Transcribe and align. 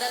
Oke, 0.00 0.08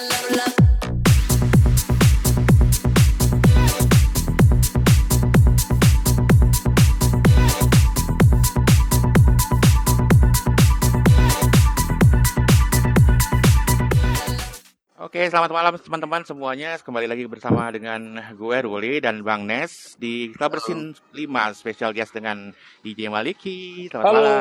selamat 15.26 15.50
malam 15.50 15.74
teman-teman 15.82 16.22
semuanya. 16.22 16.78
Kembali 16.78 17.10
lagi 17.10 17.26
bersama 17.26 17.74
dengan 17.74 18.22
gue 18.38 18.58
Ruli 18.62 19.02
dan 19.02 19.26
Bang 19.26 19.50
Nes 19.50 19.98
di 19.98 20.30
Klabersin 20.38 20.94
5 21.18 21.18
special 21.58 21.98
guest 21.98 22.14
dengan 22.14 22.54
DJ 22.86 23.10
Maliki. 23.10 23.90
Selamat 23.90 24.06
Halo. 24.06 24.22
malam. 24.22 24.38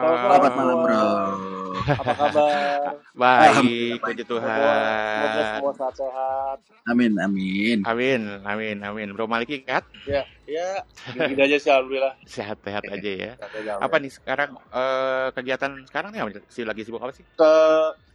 Selamat 0.00 0.52
malam, 0.56 0.76
bro. 0.80 1.57
Apa 1.86 2.12
kabar? 2.14 2.80
Baik, 3.20 3.98
puji 4.02 4.22
Semoga 4.24 4.30
Tuhan. 4.30 5.44
semua 5.50 5.72
sehat-sehat. 5.74 6.58
Amin, 6.88 7.12
amin. 7.20 7.78
Amin, 7.84 8.20
amin, 8.42 8.76
amin. 8.80 9.08
Bro 9.12 9.28
Maliki 9.28 9.62
sehat? 9.66 9.84
Ya, 10.08 10.24
ya. 10.48 10.80
Gini 11.12 11.36
aja 11.36 11.56
sih 11.60 11.68
alhamdulillah. 11.68 12.14
Sehat-sehat 12.24 12.82
aja 12.88 13.10
ya. 13.12 13.32
Sehat 13.36 13.52
aja, 13.52 13.72
Apa 13.78 13.96
nih 14.00 14.12
sekarang 14.12 14.56
eh, 14.72 15.28
kegiatan 15.36 15.72
sekarang 15.84 16.10
nih 16.16 16.40
sih 16.48 16.64
lagi 16.64 16.82
sibuk 16.82 17.02
apa 17.04 17.12
sih? 17.12 17.24
Ke 17.36 17.52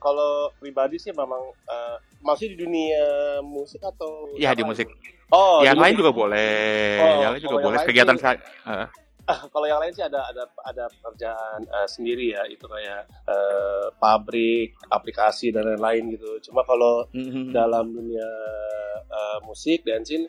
kalau 0.02 0.52
pribadi 0.58 0.98
sih 0.98 1.14
memang 1.14 1.40
eh, 1.70 1.98
masih 2.24 2.56
di 2.56 2.58
dunia 2.66 3.06
musik 3.46 3.80
atau 3.84 4.34
Ya 4.40 4.52
apa? 4.52 4.58
di 4.58 4.64
musik. 4.66 4.88
Oh, 5.30 5.62
yang 5.66 5.78
lain 5.78 5.94
juga 5.98 6.10
boleh. 6.14 6.98
Oh, 7.02 7.22
yang 7.22 7.32
lain 7.38 7.42
juga 7.46 7.58
boleh. 7.62 7.78
lain 7.78 7.88
Kegiatan 7.90 8.18
sih- 8.18 8.24
sa- 8.26 8.42
eh, 8.42 8.88
kalau 9.54 9.66
yang 9.66 9.80
lain 9.80 9.94
sih 9.96 10.04
ada 10.04 10.28
ada 10.28 10.44
ada 10.68 10.86
pekerjaan 10.92 11.64
eh, 11.64 11.88
sendiri 11.88 12.36
ya, 12.36 12.44
itu 12.48 12.66
kayak 12.68 13.08
eh, 13.28 13.88
pabrik, 13.98 14.76
aplikasi 14.92 15.52
dan 15.56 15.68
lain-lain 15.68 16.16
gitu. 16.20 16.52
Cuma 16.52 16.64
kalau 16.68 17.08
mhm. 17.16 17.52
dalam 17.56 17.92
dunia 17.92 18.30
eh, 19.08 19.38
musik 19.48 19.84
dancing 19.88 20.26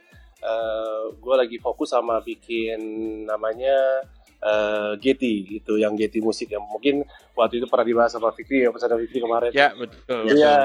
gue 1.24 1.34
lagi 1.40 1.56
fokus 1.56 1.96
sama 1.96 2.20
bikin 2.20 2.76
namanya 3.24 4.04
eh, 4.44 4.92
Getty 5.00 5.56
gitu 5.58 5.80
yang 5.80 5.96
Getty 5.96 6.20
musik 6.20 6.52
yang 6.52 6.62
mungkin 6.68 7.02
waktu 7.32 7.58
itu 7.58 7.66
pernah 7.66 7.86
dibahas 7.88 8.12
sama 8.12 8.30
Fikri 8.30 8.68
ya 8.68 8.70
pesan 8.70 9.00
Fikri 9.00 9.24
kemarin 9.24 9.50
Ya 9.56 9.72
betul, 9.72 10.28
betul, 10.28 10.36
Iya. 10.36 10.56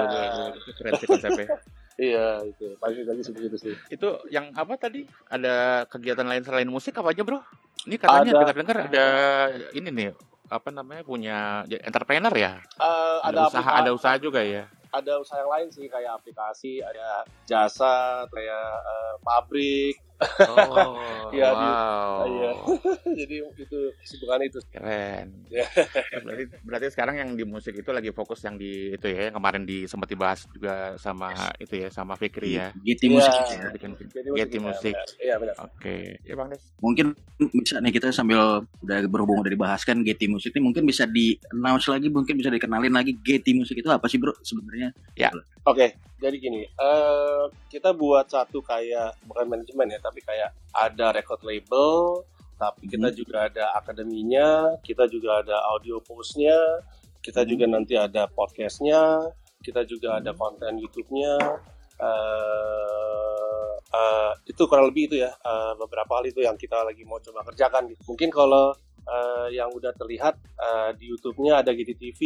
keren 0.75 0.91
sih 0.99 1.07
konsepnya. 1.07 1.47
iya 1.99 2.39
itu 2.47 2.79
pagi 2.79 3.03
tadi 3.03 3.19
seperti 3.19 3.45
itu 3.51 3.57
sih 3.59 3.73
Itu 3.91 4.23
yang 4.31 4.51
apa 4.55 4.75
tadi? 4.79 5.03
Ada 5.27 5.83
kegiatan 5.87 6.27
lain 6.27 6.43
selain 6.43 6.69
musik 6.71 6.95
apa 6.99 7.11
aja, 7.11 7.23
Bro? 7.23 7.39
Ini 7.87 7.95
katanya 7.95 8.31
Ada. 8.31 8.39
dengar-dengar 8.43 8.77
ada 8.89 9.07
ini 9.71 9.89
nih 9.89 10.09
apa 10.49 10.69
namanya 10.73 11.05
punya 11.05 11.61
ya, 11.63 11.77
entrepreneur 11.85 12.33
ya? 12.33 12.57
Eh, 12.75 13.17
Ada, 13.21 13.29
ada 13.29 13.39
usaha, 13.47 13.61
aplika- 13.61 13.77
ada 13.79 13.91
usaha 13.93 14.15
juga 14.17 14.41
ya. 14.41 14.65
ada 14.89 15.21
usaha 15.21 15.37
yang 15.37 15.51
lain 15.53 15.67
sih 15.69 15.85
kayak 15.85 16.17
aplikasi 16.17 16.81
ada 16.81 17.21
jasa 17.45 18.25
kayak 18.33 18.67
eh, 18.81 19.13
pabrik 19.21 20.01
Oh, 20.19 20.99
Iya, 21.29 21.47
di- 21.47 21.61
wow. 21.61 22.25
iya. 22.25 22.51
jadi 23.19 23.35
itu 23.55 23.79
kesibukan 23.95 24.41
itu 24.41 24.59
Keren. 24.67 25.27
Ya. 25.47 25.63
berarti, 26.25 26.43
berarti 26.59 26.87
sekarang 26.89 27.15
yang 27.15 27.29
di 27.33 27.45
musik 27.45 27.71
itu 27.71 27.89
lagi 27.89 28.09
fokus 28.09 28.41
yang 28.41 28.57
di 28.57 28.91
itu 28.91 29.05
ya, 29.05 29.29
yang 29.29 29.35
kemarin 29.35 29.63
di 29.63 29.85
sempat 29.85 30.09
dibahas 30.09 30.43
juga 30.49 30.97
sama 30.97 31.29
itu 31.55 31.75
ya, 31.77 31.87
sama 31.87 32.13
Fikri 32.15 32.57
ya. 32.57 32.73
Giti 32.75 33.07
Iya. 33.07 33.13
musik 33.13 33.31
Bikin 33.31 33.55
ya. 33.55 33.69
bikin 33.71 33.91
kita- 33.93 34.59
musik. 34.59 34.95
iya 35.19 35.35
benar 35.37 35.55
Oke, 35.61 36.17
ya 36.19 36.33
Bang 36.33 36.49
Des. 36.49 36.63
Mungkin 36.79 37.13
bisa 37.55 37.77
nih 37.77 37.91
kita 37.91 38.09
sambil 38.09 38.39
udah 38.81 38.97
berhubung 39.05 39.39
udah 39.39 39.49
dibahas 39.49 39.81
kan 39.81 40.01
Geti 40.01 40.25
musik 40.25 40.51
nih 40.51 40.61
mungkin 40.61 40.83
bisa 40.83 41.05
di 41.05 41.37
announce 41.49 41.87
lagi, 41.87 42.09
mungkin 42.09 42.35
bisa 42.35 42.49
dikenalin 42.49 42.91
lagi 42.91 43.15
Geti 43.15 43.53
musik 43.53 43.77
itu 43.77 43.87
apa 43.87 44.05
sih 44.05 44.17
bro 44.17 44.33
sebenarnya? 44.41 44.91
Oke, 45.67 45.91
jadi 46.23 46.35
gini, 46.39 46.63
eh 46.63 47.43
kita 47.67 47.91
buat 47.91 48.31
satu 48.31 48.63
kayak 48.63 49.19
bukan 49.27 49.45
manajemen 49.47 49.91
ya, 49.91 49.99
tapi 49.99 50.23
kayak 50.23 50.55
ada 50.71 51.11
record 51.11 51.43
label, 51.43 52.23
tapi 52.55 52.87
kita 52.87 53.11
juga 53.11 53.47
ada 53.51 53.75
akademinya, 53.75 54.79
kita 54.83 55.07
juga 55.11 55.43
ada 55.43 55.59
audio 55.75 55.99
postnya, 55.99 56.55
kita 57.19 57.43
juga 57.43 57.67
nanti 57.67 57.95
ada 57.99 58.27
podcastnya, 58.31 59.31
kita 59.63 59.83
juga 59.83 60.19
ada 60.19 60.31
konten 60.35 60.79
YouTube-nya. 60.79 61.35
eh 61.99 63.71
eh, 63.91 64.31
itu 64.47 64.61
kurang 64.69 64.87
lebih 64.91 65.11
itu 65.11 65.15
ya 65.19 65.31
eh, 65.35 65.73
beberapa 65.75 66.19
hal 66.19 66.25
itu 66.31 66.39
yang 66.43 66.55
kita 66.55 66.79
lagi 66.87 67.03
mau 67.03 67.19
coba 67.19 67.43
kerjakan. 67.51 67.91
gitu. 67.91 68.01
Mungkin 68.15 68.29
kalau 68.31 68.71
eh, 69.07 69.47
yang 69.55 69.69
udah 69.75 69.91
terlihat 69.95 70.35
eh, 70.59 70.89
di 70.99 71.11
YouTube-nya 71.11 71.63
ada 71.63 71.71
GTTV, 71.75 72.21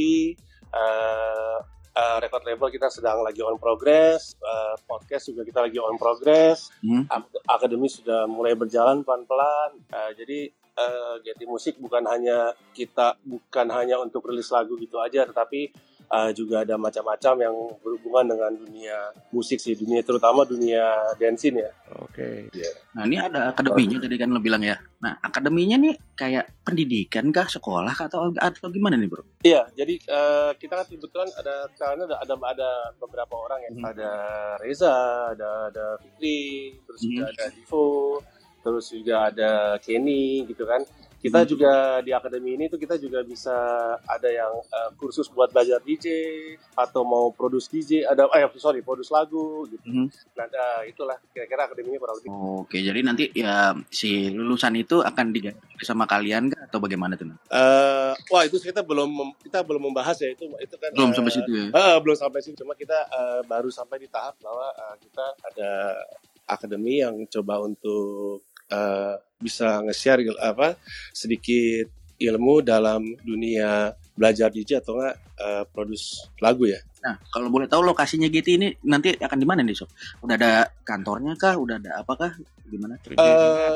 eh 0.74 1.58
uh, 1.94 2.18
record 2.20 2.44
label 2.44 2.68
kita 2.68 2.90
sedang 2.90 3.22
lagi 3.22 3.40
on 3.40 3.58
progress, 3.58 4.34
uh, 4.42 4.76
podcast 4.84 5.30
juga 5.30 5.42
kita 5.42 5.60
lagi 5.66 5.78
on 5.78 5.96
progress, 5.96 6.70
Hmm. 6.82 7.06
Ak- 7.08 7.42
akademi 7.48 7.88
sudah 7.88 8.26
mulai 8.26 8.54
berjalan 8.54 9.02
pelan-pelan. 9.02 9.78
Uh, 9.90 10.12
jadi 10.14 10.52
uh, 10.76 11.16
Getty 11.22 11.46
Musik 11.46 11.78
bukan 11.78 12.04
hanya 12.06 12.52
kita 12.74 13.16
bukan 13.22 13.68
hanya 13.72 14.02
untuk 14.02 14.26
rilis 14.26 14.50
lagu 14.50 14.74
gitu 14.76 14.98
aja, 14.98 15.24
tetapi 15.24 15.70
uh, 16.14 16.30
juga 16.30 16.62
ada 16.62 16.78
macam-macam 16.78 17.34
yang 17.42 17.56
berhubungan 17.82 18.26
dengan 18.38 18.52
dunia 18.54 18.98
musik 19.34 19.58
sih, 19.58 19.74
dunia 19.74 20.06
terutama 20.06 20.46
dunia 20.46 20.86
dancing 21.18 21.58
ya. 21.58 21.72
Oke. 21.98 22.54
Nah 22.94 23.10
ini 23.10 23.18
ada 23.18 23.50
akademinya 23.50 23.98
tadi 23.98 24.16
kan 24.22 24.30
lo 24.30 24.38
bilang 24.38 24.62
ya. 24.62 24.78
Nah 25.02 25.18
akademinya 25.26 25.82
nih 25.82 25.98
kayak 26.14 26.46
pendidikan 26.62 27.34
kah, 27.34 27.50
sekolah 27.50 27.90
kah 27.90 28.06
atau 28.06 28.30
atau 28.38 28.70
gimana 28.70 28.94
nih 28.96 29.10
bro? 29.10 29.26
Iya, 29.42 29.66
jadi 29.74 29.98
eh, 29.98 30.52
kita 30.62 30.74
kan 30.80 30.86
kebetulan 30.86 31.30
ada 31.34 31.68
sekarang 31.74 32.06
ada 32.06 32.16
ada, 32.22 32.36
ada 32.38 32.70
beberapa 33.02 33.34
orang 33.34 33.60
ya. 33.66 33.72
Hmm. 33.74 33.86
Ada 33.90 34.12
Reza, 34.62 34.96
ada 35.34 35.50
ada 35.74 35.86
Fikri, 36.00 36.78
terus 36.86 37.02
juga 37.02 37.24
Hmm. 37.26 37.34
ada 37.34 37.44
Divo, 37.50 37.90
terus 38.62 38.86
juga 38.94 39.16
ada 39.34 39.52
Kenny 39.82 40.46
gitu 40.46 40.64
kan. 40.70 40.86
Kita 41.24 41.40
Hmm. 41.40 41.48
juga 41.48 41.72
di 42.04 42.12
akademi 42.12 42.54
ini 42.54 42.68
tuh 42.68 42.76
kita 42.76 43.00
juga 43.00 43.24
bisa 43.24 43.56
ada 44.04 44.28
yang 44.28 44.52
eh, 44.60 44.92
kursus 45.00 45.32
buat 45.32 45.50
belajar 45.50 45.80
DJ 45.80 46.12
atau 46.76 47.08
mau 47.08 47.32
produce 47.32 47.72
DJ, 47.72 48.04
ada 48.04 48.28
eh 48.30 48.44
sorry 48.60 48.84
produce 48.84 49.08
lagu 49.08 49.64
gitu. 49.72 49.88
Hmm. 49.88 50.12
Nah, 50.36 50.46
eh, 50.46 50.92
itulah 50.92 51.16
kira-kira 51.32 51.64
akademinya 51.64 51.96
kurang 51.96 52.20
lebih. 52.20 52.28
Oke 52.60 52.78
jadi 52.78 53.00
nanti 53.00 53.32
ya 53.32 53.72
si 53.88 54.28
lulusan 54.30 54.76
itu 54.76 55.00
akan 55.00 55.32
diganti 55.32 55.64
sama 55.80 56.04
kalian 56.04 56.52
kah 56.52 56.68
atau 56.68 56.84
bagaimana 56.84 57.16
tuh? 57.16 57.32
Eh, 57.48 58.12
wah 58.28 58.44
itu 58.44 58.60
kita 58.60 58.84
belum 58.84 59.08
kita 59.40 59.64
belum 59.64 59.80
membahas 59.88 60.20
ya 60.20 60.28
itu 60.28 60.44
itu 60.60 60.76
kan 60.76 60.92
Belum 60.92 61.12
eh, 61.12 61.16
sampai 61.16 61.32
situ 61.32 61.52
ya? 61.52 61.66
Eh, 61.72 61.98
belum 62.04 62.18
sampai 62.20 62.40
sini, 62.40 62.60
cuma 62.60 62.76
kita 62.76 63.00
eh, 63.00 63.42
baru 63.48 63.72
sampai 63.72 63.96
di 63.96 64.12
tahap 64.12 64.36
bahwa 64.44 64.68
eh, 64.70 64.96
kita 65.00 65.26
ada 65.40 65.72
akademi 66.46 67.00
yang 67.00 67.16
coba 67.32 67.64
untuk 67.64 68.44
eh, 68.68 69.16
bisa 69.44 69.84
nge-share 69.84 70.24
apa 70.40 70.80
sedikit 71.12 71.92
ilmu 72.18 72.64
dalam 72.64 73.04
dunia 73.20 73.92
belajar 74.16 74.54
DJ 74.54 74.80
atau 74.80 74.96
enggak 74.96 75.16
eh, 75.42 75.64
produce 75.68 76.30
lagu 76.40 76.70
ya. 76.70 76.80
Nah, 77.04 77.20
kalau 77.28 77.52
boleh 77.52 77.68
tahu 77.68 77.84
lokasinya 77.84 78.32
GT 78.32 78.48
ini 78.56 78.68
nanti 78.88 79.12
akan 79.20 79.36
di 79.36 79.44
mana 79.44 79.60
nih, 79.60 79.76
Sob? 79.76 79.92
Udah 80.24 80.40
ada 80.40 80.54
kantornya 80.88 81.36
kah? 81.36 81.60
Udah 81.60 81.76
ada 81.76 82.00
apakah? 82.00 82.32
Gimana? 82.64 82.96
Eh, 82.96 83.14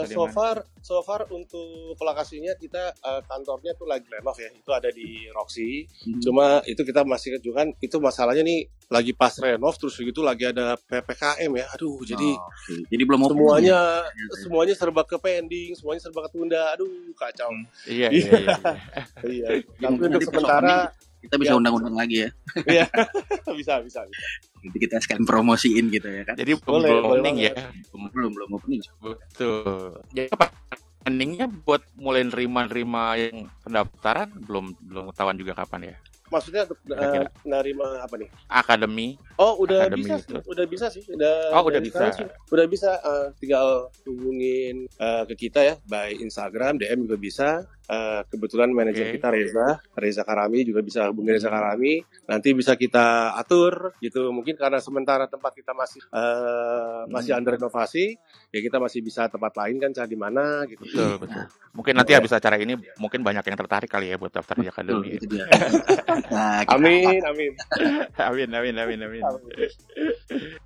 di- 0.07 0.15
so 0.15 0.23
far, 0.27 0.55
so 0.79 0.99
far 1.01 1.27
untuk 1.29 1.93
lokasinya 1.97 2.55
kita 2.55 2.91
eh, 2.93 3.21
kantornya 3.23 3.73
tuh 3.73 3.83
lagi 3.83 4.07
renov 4.07 4.33
ya, 4.33 4.49
itu 4.49 4.71
ada 4.71 4.89
di 4.89 5.27
Roxy. 5.29 5.83
Hmm. 6.03 6.19
Cuma 6.19 6.45
itu 6.63 6.81
kita 6.81 7.03
masih 7.03 7.35
kan 7.51 7.71
itu 7.77 7.97
masalahnya 7.97 8.41
nih 8.41 8.59
lagi 8.87 9.11
pas 9.11 9.35
renov 9.35 9.75
terus 9.75 9.93
begitu 9.93 10.23
lagi 10.23 10.47
ada 10.47 10.79
ppkm 10.79 11.51
ya. 11.53 11.65
Aduh, 11.75 11.99
jadi 12.01 12.29
Oh, 12.29 12.47
oke. 12.47 12.87
jadi 12.87 13.03
belum 13.03 13.21
semuanya 13.27 13.79
ya? 14.07 14.35
semuanya 14.39 14.73
serba 14.73 15.03
ke 15.03 15.17
pending, 15.17 15.75
semuanya 15.75 16.01
serba 16.01 16.23
ketunda. 16.23 16.71
Aduh, 16.71 16.87
kacau. 17.13 17.51
Iya, 17.85 18.07
iya, 18.07 18.31
iya. 18.31 18.31
iya. 18.31 18.47
Iya. 19.23 19.47
Jadi 19.77 19.83
Tapi 19.83 20.03
untuk 20.07 20.21
sementara 20.23 20.77
kita 21.27 21.35
bisa 21.37 21.53
Ya. 21.53 21.57
undang-undang 21.59 21.95
lagi 21.95 22.23
ya. 22.23 22.29
bisa 23.59 23.83
bisa 23.83 23.99
bisa. 24.07 24.23
Jadi 24.63 24.77
kita 24.79 24.95
sekalian 24.97 25.27
promosiin 25.27 25.85
gitu 25.91 26.07
ya 26.07 26.23
kan. 26.23 26.35
Jadi 26.39 26.55
Boleh, 26.63 26.87
belum 26.87 27.03
boleh 27.03 27.19
opening 27.19 27.35
ya. 27.43 27.51
Belum 28.15 28.31
belum 28.31 28.49
opening. 28.55 28.81
Betul. 29.03 30.01
Jadi 30.15 30.27
apa? 30.31 30.47
Endingnya 31.07 31.47
buat 31.47 31.83
mulai 31.95 32.27
nerima-nerima 32.27 33.15
yang 33.15 33.47
pendaftaran 33.63 34.27
belum 34.43 34.75
belum 34.81 35.03
ketahuan 35.11 35.37
juga 35.39 35.53
kapan 35.55 35.93
ya. 35.93 35.97
Maksudnya 36.27 36.61
untuk 36.63 36.79
eh, 36.83 36.91
Kira-kira. 36.91 37.29
nerima 37.43 37.87
apa 37.99 38.15
nih? 38.15 38.29
Akademi. 38.47 39.07
Oh, 39.35 39.55
udah 39.59 39.87
Akademi 39.87 40.03
bisa 40.03 40.15
itu. 40.17 40.27
sih. 40.27 40.43
Udah 40.45 40.65
bisa 40.65 40.85
sih. 40.89 41.03
Udah 41.07 41.35
Oh, 41.53 41.63
udah 41.63 41.79
bisa. 41.79 42.03
sih. 42.11 42.27
Udah 42.49 42.65
bisa 42.65 42.91
eh, 42.97 43.27
tinggal 43.37 43.67
hubungin 44.03 44.75
eh, 44.89 45.23
ke 45.25 45.35
kita 45.39 45.59
ya 45.61 45.75
by 45.83 46.11
Instagram, 46.17 46.75
DM 46.75 47.05
juga 47.05 47.17
bisa. 47.17 47.49
Eh, 47.87 48.19
kebetulan 48.27 48.67
manajer 48.67 49.07
Oke. 49.07 49.15
kita 49.15 49.31
Reza, 49.31 49.67
Reza 49.95 50.19
Karami 50.21 50.59
juga 50.61 50.83
bisa 50.83 51.07
hubungi 51.07 51.31
Reza 51.31 51.47
Karami. 51.47 52.03
Nanti 52.27 52.51
bisa 52.51 52.75
kita 52.75 53.31
atur 53.33 53.95
gitu. 53.99 54.27
Mungkin 54.29 54.59
karena 54.59 54.77
sementara 54.77 55.23
tempat 55.25 55.55
kita 55.55 55.71
masih 55.71 56.03
masih 57.07 57.31
Hmm. 57.31 57.39
under 57.39 57.55
renovasi, 57.55 58.19
ya 58.49 58.59
kita 58.59 58.75
masih 58.77 58.99
bisa 58.99 59.27
tempat 59.27 59.55
lain 59.55 59.79
kan 59.79 59.91
cari 59.91 60.09
di 60.09 60.19
mana 60.19 60.67
gitu. 60.67 60.83
Betul, 60.83 61.15
betul. 61.21 61.43
Mungkin 61.71 61.93
nanti 61.95 62.11
habis 62.11 62.33
acara 62.33 62.57
ini 62.57 62.75
mungkin 62.97 63.21
banyak 63.21 63.45
yang 63.45 63.55
tertarik 63.55 63.87
kali 63.87 64.11
ya 64.11 64.17
buat 64.17 64.33
daftar 64.33 64.55
di 64.55 64.67
Betul, 64.67 64.73
akademi. 64.73 65.07
itu 65.13 65.25
dia. 65.29 65.45
Nah, 66.27 66.65
Amin, 66.73 67.21
amin. 67.21 67.51
amin, 68.17 68.49
amin, 68.49 68.75
amin, 68.75 68.99
amin. 69.03 69.21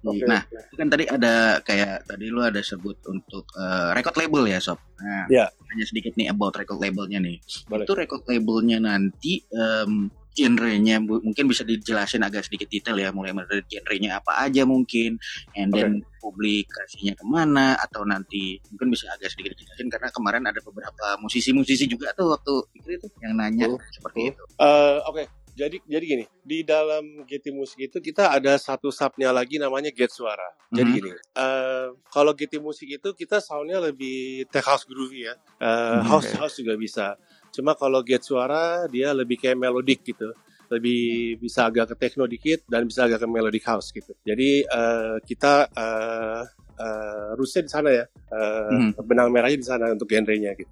Nah, 0.02 0.42
oke. 0.42 0.58
kan 0.74 0.88
tadi 0.88 1.06
ada 1.06 1.34
kayak 1.62 2.06
tadi 2.06 2.26
lu 2.28 2.40
ada 2.40 2.60
sebut 2.60 2.98
untuk 3.06 3.46
eh, 3.54 3.90
record 3.92 4.16
label 4.18 4.48
ya 4.48 4.60
sob. 4.60 4.80
Nah, 4.98 5.26
Ya. 5.28 5.46
hanya 5.70 5.86
sedikit 5.86 6.14
nih 6.14 6.30
about 6.30 6.56
record 6.56 6.80
labelnya 6.80 7.20
nih. 7.20 7.38
Boleh. 7.66 7.84
Itu 7.84 7.94
record 7.94 8.24
labelnya 8.24 8.78
nanti 8.78 9.44
em, 9.48 10.08
genrenya 10.32 10.96
mungkin 10.98 11.44
bisa 11.44 11.62
dijelasin 11.62 12.24
agak 12.24 12.48
sedikit 12.48 12.72
detail 12.72 12.96
ya, 12.96 13.12
mulai 13.12 13.36
dari 13.44 13.68
genrenya 13.68 14.16
apa 14.18 14.40
aja 14.42 14.64
mungkin, 14.64 15.20
and 15.54 15.70
then 15.70 15.92
publikasinya 16.22 17.12
ke 17.12 17.26
mana 17.28 17.76
atau 17.76 18.08
nanti 18.08 18.56
mungkin 18.72 18.88
bisa 18.90 19.12
agak 19.12 19.28
sedikit 19.28 19.52
dijelasin 19.54 19.92
karena 19.92 20.08
kemarin 20.08 20.48
ada 20.48 20.62
beberapa 20.62 21.20
musisi-musisi 21.20 21.84
juga 21.84 22.16
tuh 22.16 22.32
waktu 22.32 22.54
pikir 22.72 22.92
itu 22.96 23.08
yang 23.20 23.36
nanya 23.36 23.68
Hmm. 23.68 23.82
seperti 23.92 24.32
itu. 24.32 24.44
Eh, 24.56 24.98
Oke, 25.04 25.24
jadi 25.52 25.78
jadi 25.84 26.06
gini 26.06 26.26
di 26.48 26.64
dalam 26.64 27.28
GT 27.28 27.52
Musik 27.52 27.92
itu 27.92 27.98
kita 28.00 28.32
ada 28.32 28.56
satu 28.56 28.88
subnya 28.90 29.36
lagi 29.36 29.60
namanya 29.60 29.92
Get 29.92 30.10
Suara. 30.12 30.48
Jadi 30.72 30.88
Mhm. 30.88 30.96
gini, 30.96 31.12
eh, 31.12 31.88
kalau 32.08 32.32
GT 32.32 32.58
Musik 32.64 32.88
itu 32.88 33.10
kita 33.12 33.44
soundnya 33.44 33.84
lebih 33.84 34.48
tech 34.48 34.64
house 34.64 34.88
groovy 34.88 35.28
ya, 35.28 35.36
Eh, 35.62 35.68
Hmm, 36.02 36.08
house 36.08 36.32
house 36.40 36.56
juga 36.58 36.74
bisa. 36.80 37.20
Cuma 37.52 37.76
kalau 37.76 38.00
Get 38.02 38.24
Suara 38.24 38.88
dia 38.88 39.12
lebih 39.12 39.36
kayak 39.38 39.60
melodic 39.60 40.02
gitu, 40.08 40.32
lebih 40.72 41.36
bisa 41.38 41.68
agak 41.68 41.92
ke 41.92 41.96
techno 42.08 42.24
dikit 42.26 42.64
dan 42.72 42.88
bisa 42.88 43.04
agak 43.06 43.20
ke 43.20 43.28
melodic 43.28 43.68
house 43.68 43.92
gitu. 43.92 44.16
Jadi 44.24 44.64
eh, 44.64 45.16
kita 45.28 45.68
eh, 45.76 46.42
rootsnya 47.38 47.62
di 47.68 47.72
sana 47.72 47.90
ya, 47.92 48.06
Eh, 48.32 48.72
Hmm. 48.72 48.96
benang 49.04 49.28
merahnya 49.28 49.60
di 49.60 49.68
sana 49.68 49.92
untuk 49.92 50.08
genrenya 50.08 50.56
gitu. 50.56 50.72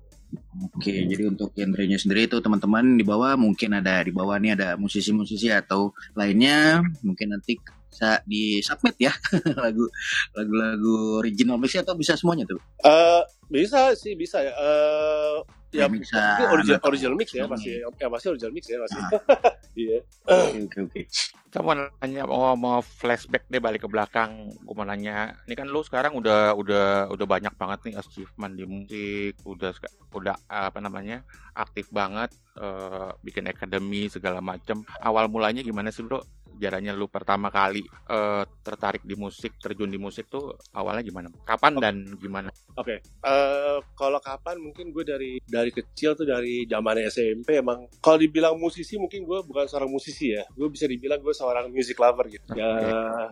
Oke, 0.80 0.94
jadi 1.10 1.28
untuk 1.28 1.52
genrenya 1.52 2.00
sendiri 2.00 2.30
itu 2.30 2.40
teman-teman 2.40 2.96
di 2.96 3.04
bawah 3.04 3.36
mungkin 3.36 3.76
ada 3.76 4.00
di 4.06 4.16
bawah 4.16 4.40
nih 4.40 4.56
ada 4.56 4.70
musisi-musisi 4.80 5.52
atau 5.52 5.92
lainnya 6.16 6.80
mungkin 7.04 7.36
nanti 7.36 7.58
bisa 7.90 8.22
di 8.24 8.62
submit 8.62 8.96
ya 9.02 9.12
lagu 9.62 9.90
lagu-lagu 10.38 11.20
original 11.20 11.58
mix 11.58 11.76
atau 11.76 11.98
bisa 11.98 12.14
semuanya 12.16 12.46
tuh. 12.48 12.62
Eh 12.86 13.22
bisa 13.52 13.92
sih 13.98 14.14
bisa 14.16 14.40
ya. 14.40 14.54
Eh 14.56 15.38
ya 15.70 15.86
ah, 15.86 16.50
original, 16.50 16.82
original 16.82 17.14
mix 17.14 17.30
ya 17.34 17.46
pasti 17.46 17.78
ya 17.78 18.08
pasti 18.10 18.28
original 18.34 18.54
mix 18.54 18.66
ya 18.70 18.78
pasti. 18.82 19.00
Ah. 19.00 19.12
Iya. 19.80 20.02
Oke 20.28 20.60
oke 20.66 20.78
oke. 20.92 21.02
Kita 21.48 21.60
mau 21.64 21.72
nanya 21.78 22.24
mau 22.28 22.52
mau 22.60 22.82
flashback 22.84 23.48
deh 23.48 23.62
balik 23.64 23.86
ke 23.86 23.90
belakang. 23.90 24.52
Gue 24.66 24.76
mau 24.76 24.84
nanya, 24.84 25.40
ini 25.48 25.56
kan 25.56 25.72
lu 25.72 25.80
sekarang 25.86 26.18
udah 26.20 26.52
udah 26.58 27.08
udah 27.08 27.26
banyak 27.30 27.54
banget 27.56 27.80
nih 27.88 27.96
achievement 27.96 28.54
di 28.60 28.66
musik, 28.68 29.40
udah 29.46 29.72
udah 30.12 30.36
apa 30.50 30.84
namanya 30.84 31.24
aktif 31.56 31.88
banget, 31.96 32.34
eh, 32.60 33.10
bikin 33.24 33.48
akademi 33.48 34.12
segala 34.12 34.44
macem. 34.44 34.84
Awal 35.00 35.32
mulanya 35.32 35.64
gimana 35.64 35.94
sih 35.94 36.04
bro? 36.04 36.20
Jaranya 36.58 36.96
lu 36.98 37.06
pertama 37.12 37.54
kali 37.54 37.86
eh, 37.86 38.44
tertarik 38.66 39.06
di 39.06 39.14
musik, 39.14 39.60
terjun 39.62 39.92
di 39.92 40.00
musik 40.02 40.32
tuh 40.32 40.58
awalnya 40.74 41.06
gimana? 41.06 41.28
Kapan 41.46 41.74
dan 41.78 41.96
gimana? 42.18 42.50
Oke. 42.80 43.04
Eh 43.04 43.78
kalau 43.94 44.20
kapan 44.24 44.58
mungkin 44.58 44.90
gue 44.90 45.04
dari 45.06 45.32
dari 45.46 45.70
kecil 45.70 46.18
tuh 46.18 46.26
dari 46.26 46.66
zaman 46.66 47.06
SMP 47.08 47.60
emang 47.60 47.86
kalau 48.00 48.18
dibilang 48.18 48.56
musisi 48.58 48.98
mungkin 48.98 49.24
gue 49.28 49.40
bukan 49.46 49.66
seorang 49.70 49.92
musisi 49.92 50.34
ya. 50.34 50.44
Gue 50.56 50.72
bisa 50.72 50.90
dibilang 50.90 51.22
gue 51.22 51.36
seorang 51.36 51.70
music 51.70 52.00
lover 52.00 52.26
gitu. 52.32 52.58
Ya, 52.58 52.70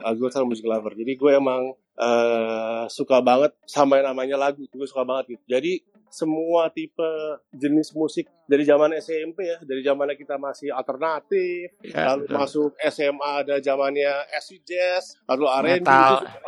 ah, 0.03 0.13
gue 0.13 0.29
seorang 0.29 0.49
music 0.49 0.67
lover. 0.67 0.93
Jadi 0.93 1.13
gue 1.15 1.31
emang 1.33 1.73
eh 1.97 2.85
suka 2.93 3.19
banget 3.25 3.57
sama 3.65 3.97
yang 3.97 4.13
namanya 4.13 4.37
lagu. 4.37 4.63
Gue 4.69 4.87
suka 4.87 5.01
banget 5.01 5.37
gitu. 5.37 5.43
Jadi 5.49 5.96
semua 6.09 6.71
tipe 6.71 7.09
jenis 7.53 7.91
musik 7.93 8.27
dari 8.47 8.63
zaman 8.63 8.95
SMP 8.95 9.43
ya, 9.43 9.59
dari 9.59 9.83
zamannya 9.83 10.15
kita 10.15 10.39
masih 10.39 10.71
alternatif, 10.71 11.75
Ya, 11.83 12.15
lalu 12.15 12.31
betul. 12.31 12.35
masuk 12.39 12.71
SMA 12.87 13.31
ada 13.43 13.55
zamannya 13.59 14.11
acid 14.31 14.63
jazz, 14.63 15.19
lalu 15.27 15.45
R&B. 15.51 15.87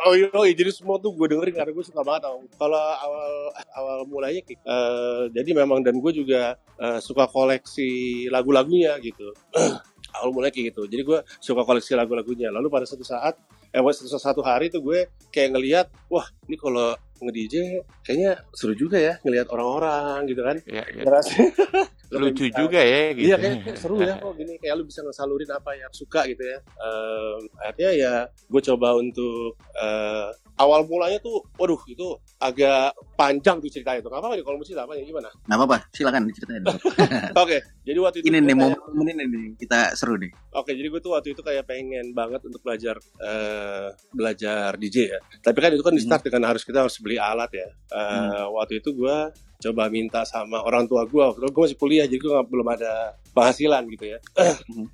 Oh 0.08 0.14
iya, 0.16 0.28
oh 0.32 0.44
iya, 0.48 0.54
jadi 0.56 0.72
semua 0.72 0.96
tuh 0.96 1.12
gue 1.12 1.28
dengerin 1.28 1.52
karena 1.52 1.72
gue 1.76 1.84
suka 1.84 2.00
banget. 2.00 2.24
tau. 2.24 2.40
Kalau 2.56 2.80
awal 2.80 3.32
awal 3.76 3.98
mulanya 4.08 4.40
eh, 4.48 5.22
jadi 5.28 5.50
memang 5.52 5.84
dan 5.84 6.00
gue 6.00 6.12
juga 6.16 6.56
eh, 6.80 6.98
suka 7.04 7.28
koleksi 7.28 8.26
lagu-lagunya 8.32 8.96
gitu. 9.04 9.36
awal 10.16 10.32
mulanya 10.32 10.56
kayak 10.56 10.72
gitu. 10.74 10.82
Jadi 10.88 11.02
gue 11.04 11.18
suka 11.38 11.62
koleksi 11.68 11.92
lagu-lagunya. 11.94 12.48
Lalu 12.48 12.66
pada 12.72 12.88
suatu 12.88 13.04
saat, 13.04 13.36
eh 13.70 13.80
satu, 13.80 14.18
satu 14.18 14.42
hari 14.42 14.72
tuh 14.72 14.80
gue 14.82 15.06
kayak 15.30 15.54
ngelihat, 15.54 15.86
wah 16.08 16.26
ini 16.48 16.56
kalau 16.56 16.96
nge-DJ 17.20 17.84
kayaknya 18.02 18.40
seru 18.56 18.74
juga 18.74 18.96
ya 18.96 19.14
ngelihat 19.22 19.48
orang-orang 19.52 20.26
gitu 20.28 20.42
kan. 20.42 20.56
Ya, 20.64 20.84
ya. 20.88 21.02
Ngerasa 21.04 21.32
Lucu 22.10 22.50
juga 22.50 22.82
ya 22.82 23.14
gitu. 23.14 23.30
Iya 23.30 23.36
kayak 23.38 23.78
seru 23.78 24.02
ya 24.02 24.18
kok 24.22 24.34
gini 24.34 24.58
kayak 24.58 24.74
lu 24.82 24.84
bisa 24.88 25.06
ngesalurin 25.06 25.50
apa 25.54 25.70
yang 25.78 25.92
suka 25.94 26.26
gitu 26.26 26.42
ya. 26.42 26.58
Ehm, 26.58 27.40
akhirnya 27.62 27.90
ya 27.94 28.12
gue 28.26 28.62
coba 28.66 28.98
untuk 28.98 29.54
eh, 29.78 30.28
awal 30.60 30.84
mulanya 30.84 31.16
tuh, 31.18 31.40
waduh 31.56 31.80
itu 31.88 32.04
agak 32.36 32.92
panjang 33.16 33.56
tuh 33.58 33.72
ceritanya 33.72 34.04
tuh. 34.04 34.12
Apa 34.12 34.36
nih 34.36 34.44
kalau 34.44 34.60
mesti 34.60 34.76
apa 34.76 34.92
ya 34.92 35.02
gimana? 35.02 35.32
Nggak 35.48 35.56
apa-apa, 35.56 35.76
silakan 35.90 36.28
diceritain. 36.28 36.64
Oke, 37.42 37.56
jadi 37.80 37.98
waktu 37.98 38.16
itu 38.20 38.28
ini 38.28 38.38
nih 38.38 38.54
kayak- 38.54 38.80
momen 38.92 39.16
ini 39.16 39.24
nih 39.26 39.46
kita 39.56 39.96
seru 39.96 40.20
nih. 40.20 40.28
Oke, 40.52 40.76
jadi 40.76 40.86
gue 40.86 41.00
tuh 41.00 41.16
waktu 41.16 41.32
itu 41.32 41.40
kayak 41.40 41.64
pengen 41.64 42.12
banget 42.12 42.44
untuk 42.44 42.60
belajar 42.60 43.00
eh, 43.18 43.88
belajar 44.12 44.76
DJ 44.76 44.96
ya. 45.08 45.18
Tapi 45.40 45.58
kan 45.58 45.70
itu 45.72 45.80
kan 45.80 45.94
di 45.96 46.02
start 46.04 46.22
dengan 46.22 46.52
harus 46.52 46.62
kita 46.62 46.84
harus 46.84 47.00
beli 47.00 47.16
alat 47.16 47.50
ya. 47.50 47.68
Eh, 47.90 48.44
Waktu 48.50 48.84
itu 48.84 48.92
gue 48.92 49.16
coba 49.60 49.92
minta 49.92 50.24
sama 50.24 50.64
orang 50.64 50.88
tua 50.88 51.04
gue. 51.04 51.20
Waktu 51.20 51.52
gue 51.52 51.62
masih 51.68 51.78
kuliah, 51.78 52.08
jadi 52.08 52.16
gue 52.16 52.32
belum 52.48 52.66
ada 52.72 53.14
penghasilan 53.30 53.84
gitu 53.92 54.16
ya. 54.16 54.18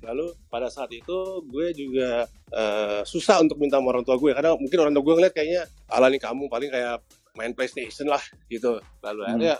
Lalu 0.03 0.35
pada 0.51 0.67
saat 0.67 0.91
itu 0.91 1.41
gue 1.47 1.67
juga 1.71 2.27
eh, 2.51 3.01
susah 3.07 3.39
untuk 3.39 3.57
minta 3.57 3.79
sama 3.79 3.95
orang 3.95 4.03
tua 4.03 4.19
gue 4.19 4.35
karena 4.35 4.53
mungkin 4.59 4.77
orang 4.83 4.93
tua 4.93 5.03
gue 5.07 5.15
ngeliat 5.17 5.33
kayaknya 5.33 5.61
ala 5.87 6.11
nih 6.11 6.19
kamu 6.19 6.51
paling 6.51 6.69
kayak 6.69 6.99
main 7.33 7.53
PlayStation 7.53 8.09
lah 8.09 8.21
gitu. 8.49 8.81
Lalu 9.01 9.19
Hmm. 9.23 9.29
akhirnya 9.31 9.55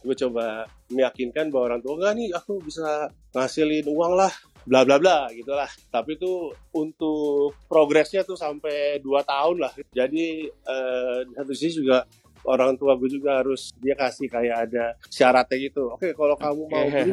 gue 0.00 0.16
coba 0.26 0.44
meyakinkan 0.88 1.52
bahwa 1.52 1.74
orang 1.74 1.80
tua 1.84 1.92
enggak 1.98 2.12
nih 2.16 2.28
aku 2.32 2.52
bisa 2.62 3.10
ngasilin 3.34 3.84
uang 3.86 4.14
lah 4.16 4.32
bla 4.66 4.82
bla 4.82 4.98
bla 4.98 5.30
gitulah 5.30 5.70
tapi 5.94 6.18
itu 6.18 6.50
untuk 6.74 7.54
progresnya 7.70 8.26
tuh 8.26 8.34
sampai 8.34 8.98
2 8.98 9.06
tahun 9.22 9.62
lah 9.62 9.70
jadi 9.94 10.26
eh, 10.50 11.18
di 11.22 11.32
satu 11.38 11.54
sisi 11.54 11.86
juga 11.86 12.02
orang 12.46 12.78
tua 12.78 12.94
gue 12.94 13.10
juga 13.10 13.42
harus 13.42 13.74
dia 13.82 13.98
kasih 13.98 14.30
kayak 14.30 14.56
ada 14.70 14.94
syaratnya 15.10 15.58
gitu 15.58 15.92
oke 15.92 16.14
kalau 16.14 16.38
kamu 16.38 16.62
mau 16.70 16.86
beli 16.94 17.12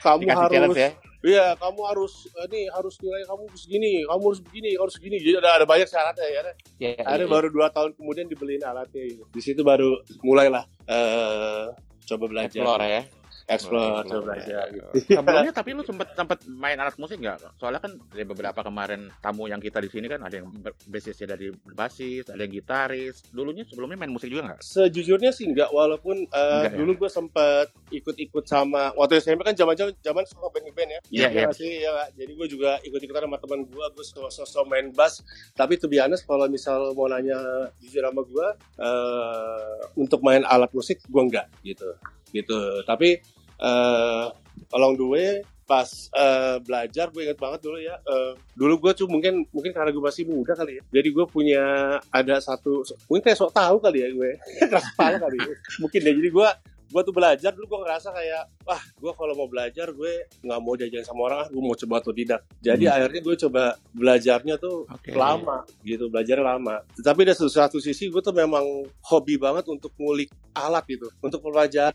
kamu 0.00 0.20
Dikasih 0.24 0.58
harus 0.64 0.76
ya. 0.76 0.90
Iya, 1.20 1.52
kamu 1.60 1.80
harus 1.84 2.32
ini 2.48 2.64
harus 2.72 2.96
nilai 3.04 3.28
kamu 3.28 3.44
segini, 3.52 4.08
kamu 4.08 4.22
harus 4.24 4.40
begini, 4.40 4.70
harus 4.72 4.94
begini. 4.96 5.16
Jadi 5.20 5.36
ada 5.44 5.50
ada 5.60 5.66
banyak 5.68 5.84
syaratnya 5.84 6.24
ya. 6.24 6.42
Ya, 6.80 6.90
Ada 7.04 7.24
ya, 7.24 7.28
baru 7.28 7.52
dua 7.52 7.68
tahun 7.68 7.92
kemudian 7.92 8.24
dibeliin 8.24 8.64
alatnya 8.64 9.04
gitu. 9.04 9.28
Di 9.28 9.44
situ 9.44 9.60
baru 9.60 10.00
mulailah 10.24 10.64
eh 10.88 11.76
coba 12.08 12.24
belajar. 12.24 12.64
explore 12.64 12.84
ya. 12.88 13.02
Explore, 13.50 13.82
coba 13.82 14.00
Explore, 14.06 14.24
belajar 14.30 14.64
ya. 14.70 14.74
gitu. 14.74 14.88
Sebelumnya 15.18 15.52
tapi 15.52 15.70
lu 15.74 15.82
sempet 15.82 16.08
sempet 16.14 16.38
main 16.46 16.78
alat 16.78 16.94
musik 16.96 17.18
nggak? 17.18 17.58
Soalnya 17.58 17.80
kan 17.82 17.92
dari 18.14 18.22
beberapa 18.22 18.60
kemarin 18.62 19.10
tamu 19.18 19.50
yang 19.50 19.58
kita 19.58 19.82
di 19.82 19.90
sini 19.90 20.06
kan 20.06 20.22
ada 20.22 20.38
yang 20.38 20.46
ber- 20.54 20.78
basisnya 20.86 21.34
dari 21.34 21.50
basis, 21.74 22.30
ada 22.30 22.38
yang 22.38 22.54
gitaris. 22.54 23.26
Dulunya 23.34 23.66
sebelumnya 23.66 23.98
main 23.98 24.14
musik 24.14 24.30
juga 24.30 24.54
nggak? 24.54 24.60
Sejujurnya 24.62 25.34
sih 25.34 25.50
enggak, 25.50 25.74
walaupun 25.74 26.30
eh, 26.30 26.54
Enggak 26.62 26.72
ya? 26.72 26.78
dulu 26.78 26.92
gue 27.06 27.10
sempet 27.10 27.66
ikut-ikut 27.90 28.44
sama 28.46 28.94
waktu 28.94 29.18
SMP 29.18 29.42
kan 29.42 29.58
zaman-zaman 29.58 29.92
zaman 29.98 30.24
suka 30.24 30.46
band-band 30.54 30.90
ya. 30.94 31.00
Iya, 31.10 31.26
iya. 31.28 31.40
nggak 31.50 31.54
sih, 31.58 31.70
ya 31.82 31.90
nggak? 31.90 32.08
Jadi 32.14 32.32
gue 32.38 32.46
juga 32.46 32.70
ikut-ikutan 32.86 33.22
sama 33.26 33.38
teman 33.42 33.60
gue, 33.66 33.86
gue 33.90 34.04
sosok 34.06 34.64
main 34.70 34.94
bass. 34.94 35.26
Tapi 35.58 35.74
to 35.74 35.90
be 35.90 35.98
honest, 35.98 36.22
kalau 36.22 36.46
misal 36.46 36.94
mau 36.94 37.10
nanya 37.10 37.36
jujur 37.82 38.06
sama 38.06 38.22
gue, 38.22 38.46
eh, 38.78 39.74
untuk 39.98 40.20
main 40.22 40.46
alat 40.46 40.70
musik 40.70 41.02
gue 41.04 41.22
enggak 41.22 41.46
gitu, 41.62 41.88
gitu. 42.30 42.58
Tapi 42.84 43.18
eh 43.60 44.26
along 44.72 44.94
the 44.96 45.06
way 45.06 45.30
pas 45.70 45.86
eh, 46.10 46.58
belajar 46.66 47.14
gue 47.14 47.30
inget 47.30 47.38
banget 47.38 47.60
dulu 47.62 47.78
ya 47.78 47.94
eh, 48.02 48.34
dulu 48.58 48.74
gue 48.82 48.92
tuh 48.98 49.06
mungkin 49.06 49.46
mungkin 49.54 49.70
karena 49.70 49.94
gue 49.94 50.02
masih 50.02 50.26
muda 50.26 50.58
kali 50.58 50.82
ya 50.82 50.84
jadi 50.90 51.08
gue 51.14 51.26
punya 51.30 51.62
ada 52.10 52.42
satu 52.42 52.82
mungkin 53.06 53.22
kayak 53.30 53.38
sok 53.38 53.54
tahu 53.54 53.78
kali 53.78 54.02
ya 54.02 54.08
gue 54.10 54.30
keras 54.70 54.90
kepala 54.90 55.22
kali 55.22 55.38
ya. 55.38 55.54
mungkin 55.78 56.00
deh 56.02 56.14
jadi 56.18 56.30
gue 56.34 56.48
gue 56.90 57.00
tuh 57.00 57.14
belajar 57.14 57.50
dulu 57.50 57.66
gue 57.68 57.80
ngerasa 57.80 58.10
kayak 58.10 58.42
wah 58.60 58.82
gue 58.82 59.12
kalau 59.12 59.32
mau 59.32 59.46
belajar 59.46 59.86
gue 59.88 60.12
nggak 60.40 60.58
mau 60.58 60.74
diajarin 60.74 61.06
sama 61.06 61.20
orang 61.24 61.38
ah 61.40 61.48
gue 61.48 61.62
mau 61.62 61.76
coba 61.76 61.94
otodidak 61.98 62.42
jadi 62.58 62.82
Hmm. 62.82 62.94
akhirnya 62.98 63.20
gue 63.22 63.36
coba 63.40 63.62
belajarnya 63.90 64.54
tuh 64.56 64.76
Oke. 64.86 65.14
lama 65.14 65.62
gitu 65.80 66.06
belajar 66.06 66.38
lama 66.38 66.82
tetapi 66.92 67.22
dari 67.22 67.36
satu, 67.36 67.46
satu 67.48 67.78
sisi 67.78 68.06
gue 68.06 68.18
tuh 68.18 68.32
memang 68.32 68.66
hobi 69.04 69.34
banget 69.36 69.64
untuk 69.64 69.94
ngulik 69.94 70.28
alat 70.50 70.82
gitu 70.84 71.06
untuk 71.20 71.38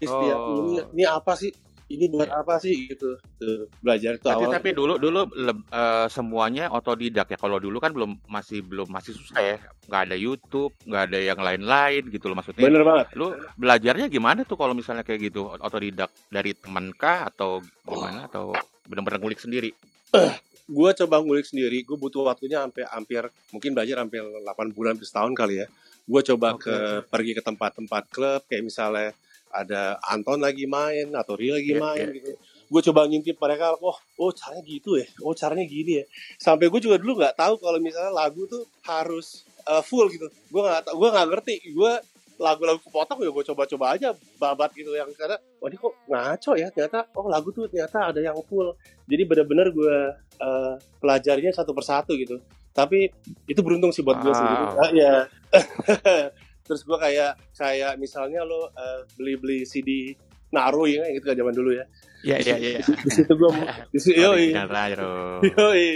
setiap 0.01 0.37
Oh. 0.37 0.63
ini 0.63 0.79
ini 0.93 1.03
apa 1.03 1.35
sih 1.35 1.51
ini 1.85 2.09
buat 2.09 2.33
apa 2.33 2.57
sih 2.57 2.89
gitu 2.89 3.13
tuh 3.37 3.69
belajar 3.77 4.17
itu 4.17 4.25
Tapi 4.25 4.49
awal 4.49 4.53
tapi 4.57 4.69
dulu 4.73 4.97
dulu 4.97 5.29
leb- 5.37 5.69
eh, 5.69 6.07
semuanya 6.09 6.73
otodidak 6.73 7.29
ya. 7.29 7.37
Kalau 7.37 7.61
dulu 7.61 7.77
kan 7.77 7.93
belum 7.93 8.25
masih 8.25 8.65
belum 8.65 8.89
masih 8.89 9.13
susah 9.13 9.37
ya. 9.37 9.57
Nggak 9.85 10.01
ada 10.09 10.15
YouTube, 10.17 10.73
nggak 10.81 11.03
ada 11.13 11.19
yang 11.21 11.39
lain-lain 11.39 12.09
gitu 12.09 12.25
loh 12.25 12.41
maksudnya. 12.41 12.65
bener 12.65 12.81
banget 12.81 13.05
Lu 13.13 13.37
belajarnya 13.53 14.09
gimana 14.09 14.41
tuh 14.41 14.57
kalau 14.57 14.73
misalnya 14.73 15.05
kayak 15.05 15.29
gitu 15.29 15.45
otodidak 15.61 16.09
dari 16.33 16.57
teman 16.57 16.89
kah 16.97 17.29
atau 17.29 17.61
gimana 17.85 18.25
atau 18.25 18.57
benar-benar 18.89 19.21
ngulik 19.21 19.41
sendiri? 19.41 19.69
gue 20.65 20.89
coba 21.05 21.21
ngulik 21.21 21.45
sendiri 21.45 21.85
gue 21.85 21.93
butuh 21.93 22.25
waktunya 22.25 22.65
sampai 22.65 22.89
hampir 22.89 23.21
mungkin 23.53 23.77
belajar 23.77 24.01
hampir 24.01 24.25
8 24.25 24.73
bulan 24.73 24.97
setahun 24.97 25.37
kali 25.37 25.61
ya 25.61 25.67
gue 26.05 26.21
coba 26.33 26.57
Oke. 26.57 26.65
ke 26.65 26.75
pergi 27.05 27.31
ke 27.37 27.41
tempat-tempat 27.45 28.03
klub 28.09 28.41
kayak 28.49 28.65
misalnya 28.65 29.13
ada 29.55 29.95
Anton 30.03 30.37
lagi 30.37 30.67
main 30.67 31.07
atau 31.11 31.33
Ria 31.33 31.55
lagi 31.55 31.71
Iya, 31.71 31.79
main 31.79 32.07
iya. 32.11 32.15
gitu. 32.19 32.31
Gue 32.65 32.81
coba 32.81 33.05
ngintip 33.05 33.37
mereka 33.37 33.77
oh 33.79 33.95
oh 34.17 34.31
caranya 34.31 34.63
gitu 34.65 34.99
ya? 34.99 35.07
Oh 35.23 35.31
caranya 35.31 35.63
gini 35.63 36.01
ya? 36.01 36.05
Sampai 36.35 36.67
gue 36.67 36.81
juga 36.81 36.99
dulu 36.99 37.17
nggak 37.17 37.35
tahu 37.35 37.55
kalau 37.57 37.79
misalnya 37.79 38.11
lagu 38.11 38.43
tuh 38.45 38.67
harus 38.83 39.45
uh, 39.63 39.79
full 39.79 40.11
gitu. 40.11 40.27
Gue 40.49 40.61
nggak 40.61 40.91
gue 40.91 41.09
nggak 41.09 41.27
ngerti. 41.31 41.55
Gue 41.71 41.93
lagu-lagu 42.35 42.83
kepotong 42.83 43.23
ya 43.23 43.31
gue 43.31 43.43
coba-coba 43.47 43.95
aja 43.95 44.11
babat 44.35 44.75
gitu 44.75 44.91
yang 44.91 45.07
karena 45.15 45.39
oh 45.63 45.71
ini 45.71 45.77
kok 45.79 45.93
ngaco 46.05 46.51
ya? 46.59 46.67
Ternyata 46.67 47.07
oh 47.15 47.31
lagu 47.31 47.47
tuh 47.49 47.71
ternyata 47.71 48.11
ada 48.11 48.19
yang 48.19 48.35
full. 48.43 48.75
Jadi 49.07 49.23
bener-bener 49.23 49.71
gue 49.71 49.95
uh, 50.41 50.73
pelajarinya 50.99 51.55
satu 51.55 51.71
persatu 51.71 52.11
gitu. 52.19 52.41
Tapi 52.75 53.07
itu 53.47 53.61
beruntung 53.63 53.95
sih 53.95 54.03
buat 54.03 54.19
gue 54.19 54.27
Wow. 54.27 54.35
sendiri 54.35 54.65
Ah, 54.75 54.91
ya 54.91 55.13
terus 56.65 56.81
gue 56.81 56.97
kayak 56.97 57.37
kayak 57.53 57.95
misalnya 58.01 58.41
lo 58.41 58.67
uh, 58.73 59.05
beli-beli 59.15 59.63
CD 59.63 60.17
Naruh 60.49 60.87
ya 60.87 61.05
gitu 61.13 61.25
kan 61.25 61.37
zaman 61.37 61.53
dulu 61.53 61.77
ya 61.77 61.85
Iya 62.25 62.37
iya 62.41 62.55
iya. 62.57 62.81
di 62.81 63.11
situ 63.13 63.33
gue 63.37 63.49
di 63.93 63.99
situ 64.01 64.17
yoi. 64.17 64.49
Yoi. 65.45 65.89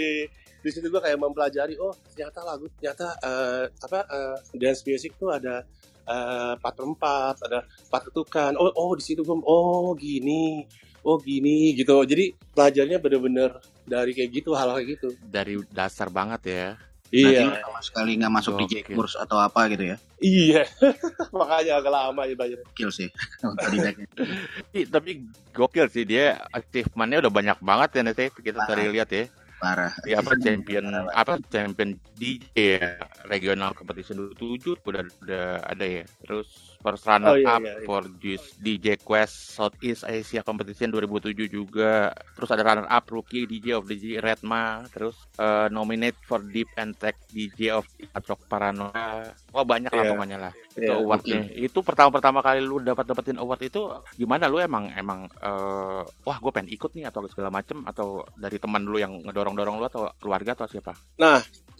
Di 0.62 0.70
situ 0.70 0.86
gue 0.86 1.02
kayak 1.02 1.18
mempelajari, 1.18 1.74
oh 1.80 1.90
ternyata 2.14 2.46
lagu, 2.46 2.70
ternyata 2.78 3.16
eh, 3.18 3.64
apa 3.66 3.98
eh, 4.06 4.36
dance 4.54 4.86
music 4.86 5.18
tuh 5.18 5.34
ada 5.34 5.66
eh, 6.06 6.52
empat 6.54 6.72
per 6.78 6.86
empat, 6.86 7.36
ada 7.50 7.58
empat 7.66 8.02
ketukan. 8.12 8.52
Oh 8.62 8.70
oh 8.70 8.92
di 8.94 9.02
situ 9.02 9.26
gue, 9.26 9.38
oh 9.42 9.90
gini, 9.98 10.62
oh 11.02 11.18
gini 11.18 11.74
gitu. 11.74 11.98
Jadi 12.06 12.30
belajarnya 12.54 13.02
bener-bener 13.02 13.50
dari 13.82 14.14
kayak 14.14 14.30
gitu, 14.30 14.54
hal-hal 14.54 14.78
kayak 14.78 15.00
gitu. 15.00 15.08
Dari 15.18 15.58
dasar 15.74 16.14
banget 16.14 16.40
ya. 16.46 16.66
Iya, 17.10 17.50
lu 17.50 17.58
sama 17.58 17.80
sekali 17.82 18.10
nggak 18.22 18.30
masuk 18.30 18.54
di 18.62 18.66
Gokil. 18.70 18.94
kurs 18.94 19.14
atau 19.18 19.42
apa 19.42 19.66
gitu 19.66 19.82
ya? 19.82 19.96
iya. 20.22 20.62
Makanya 21.34 21.82
agak 21.82 21.90
lama 21.90 22.22
ya 22.22 22.34
belajar. 22.38 22.62
Gokil 22.70 22.90
sih. 22.94 23.08
Tapi 24.94 25.10
gokil 25.50 25.86
sih 25.90 26.06
dia 26.06 26.38
achievementnya 26.54 27.26
udah 27.26 27.32
banyak 27.34 27.58
banget 27.58 27.90
ya 27.98 28.02
nanti 28.06 28.24
kita 28.30 28.62
tadi 28.62 28.86
lihat 28.86 29.10
ya. 29.10 29.26
Parah. 29.58 29.90
Ya 30.06 30.18
apa 30.22 30.38
champion 30.38 30.86
apa 31.10 31.42
champion 31.50 31.98
DJ 32.14 32.78
ya, 32.78 32.94
regional 33.26 33.74
competition 33.74 34.30
27 34.38 34.78
udah 34.86 35.02
udah 35.26 35.46
ada 35.66 35.84
ya. 35.84 36.04
Terus 36.22 36.69
first 36.80 37.04
runner 37.04 37.32
Oh, 37.32 37.36
iya, 37.36 37.54
up 37.54 37.60
iya, 37.60 37.74
iya. 37.76 37.86
for 37.86 38.02
Juice 38.18 38.56
DJ 38.56 38.96
Quest 38.98 39.54
Southeast 39.54 40.02
Asia 40.02 40.40
Competition 40.40 40.88
2007 40.90 41.46
juga. 41.46 42.10
Terus 42.34 42.50
ada 42.50 42.64
runner 42.64 42.88
up 42.88 43.04
rookie 43.08 43.44
DJ 43.44 43.76
of 43.76 43.84
the 43.86 43.94
Year 43.94 44.24
Redma, 44.24 44.84
terus 44.88 45.14
eh, 45.36 45.68
nominate 45.68 46.16
for 46.24 46.40
Deep 46.40 46.72
and 46.74 46.96
Tech 46.96 47.14
DJ 47.28 47.76
of 47.76 47.84
Rock 48.26 48.48
Paranoia. 48.48 49.30
Wah 49.52 49.64
banyak 49.64 49.92
lah 49.92 50.02
Iya. 50.02 50.10
pokoknya 50.10 50.38
lah. 50.40 50.52
Itu 50.74 50.80
Iya, 50.80 50.96
awardnya. 50.96 51.40
Itu 51.52 51.78
pertama-pertama 51.84 52.40
kali 52.40 52.64
lu 52.64 52.80
dapat 52.80 53.04
dapetin 53.04 53.36
award 53.36 53.60
itu 53.60 53.92
gimana 54.16 54.48
lu 54.48 54.58
emang 54.58 54.88
emang 54.96 55.28
eh, 55.28 56.02
wah 56.02 56.36
gue 56.40 56.50
pengen 56.50 56.72
ikut 56.72 56.90
nih 56.96 57.06
atau 57.06 57.22
segala 57.28 57.52
macem 57.52 57.84
atau 57.84 58.24
dari 58.34 58.56
teman 58.56 58.82
lu 58.88 58.96
yang 58.96 59.20
ngedorong-dorong 59.22 59.76
lu 59.76 59.86
atau 59.86 60.08
keluarga 60.16 60.56
atau 60.56 60.66
siapa? 60.66 60.96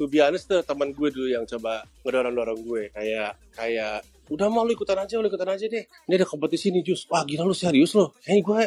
to 0.01 0.09
be 0.09 0.17
honest 0.25 0.49
tuh 0.49 0.65
teman 0.65 0.97
gue 0.97 1.13
dulu 1.13 1.29
yang 1.29 1.45
coba 1.45 1.85
ngedorong-dorong 2.09 2.61
gue 2.65 2.83
kayak 2.97 3.37
kayak 3.53 4.01
udah 4.31 4.47
mau 4.47 4.63
lu 4.63 4.73
ikutan 4.79 4.95
aja 4.95 5.19
lu 5.19 5.27
ikutan 5.27 5.51
aja 5.51 5.67
deh. 5.67 5.85
Ini 6.07 6.15
ada 6.15 6.27
kompetisi 6.27 6.71
nih 6.71 6.87
Jus. 6.87 7.11
Wah 7.11 7.27
gila 7.27 7.43
lu 7.43 7.53
serius 7.53 7.93
lo 7.99 8.15
kayaknya 8.23 8.43
gue 8.47 8.61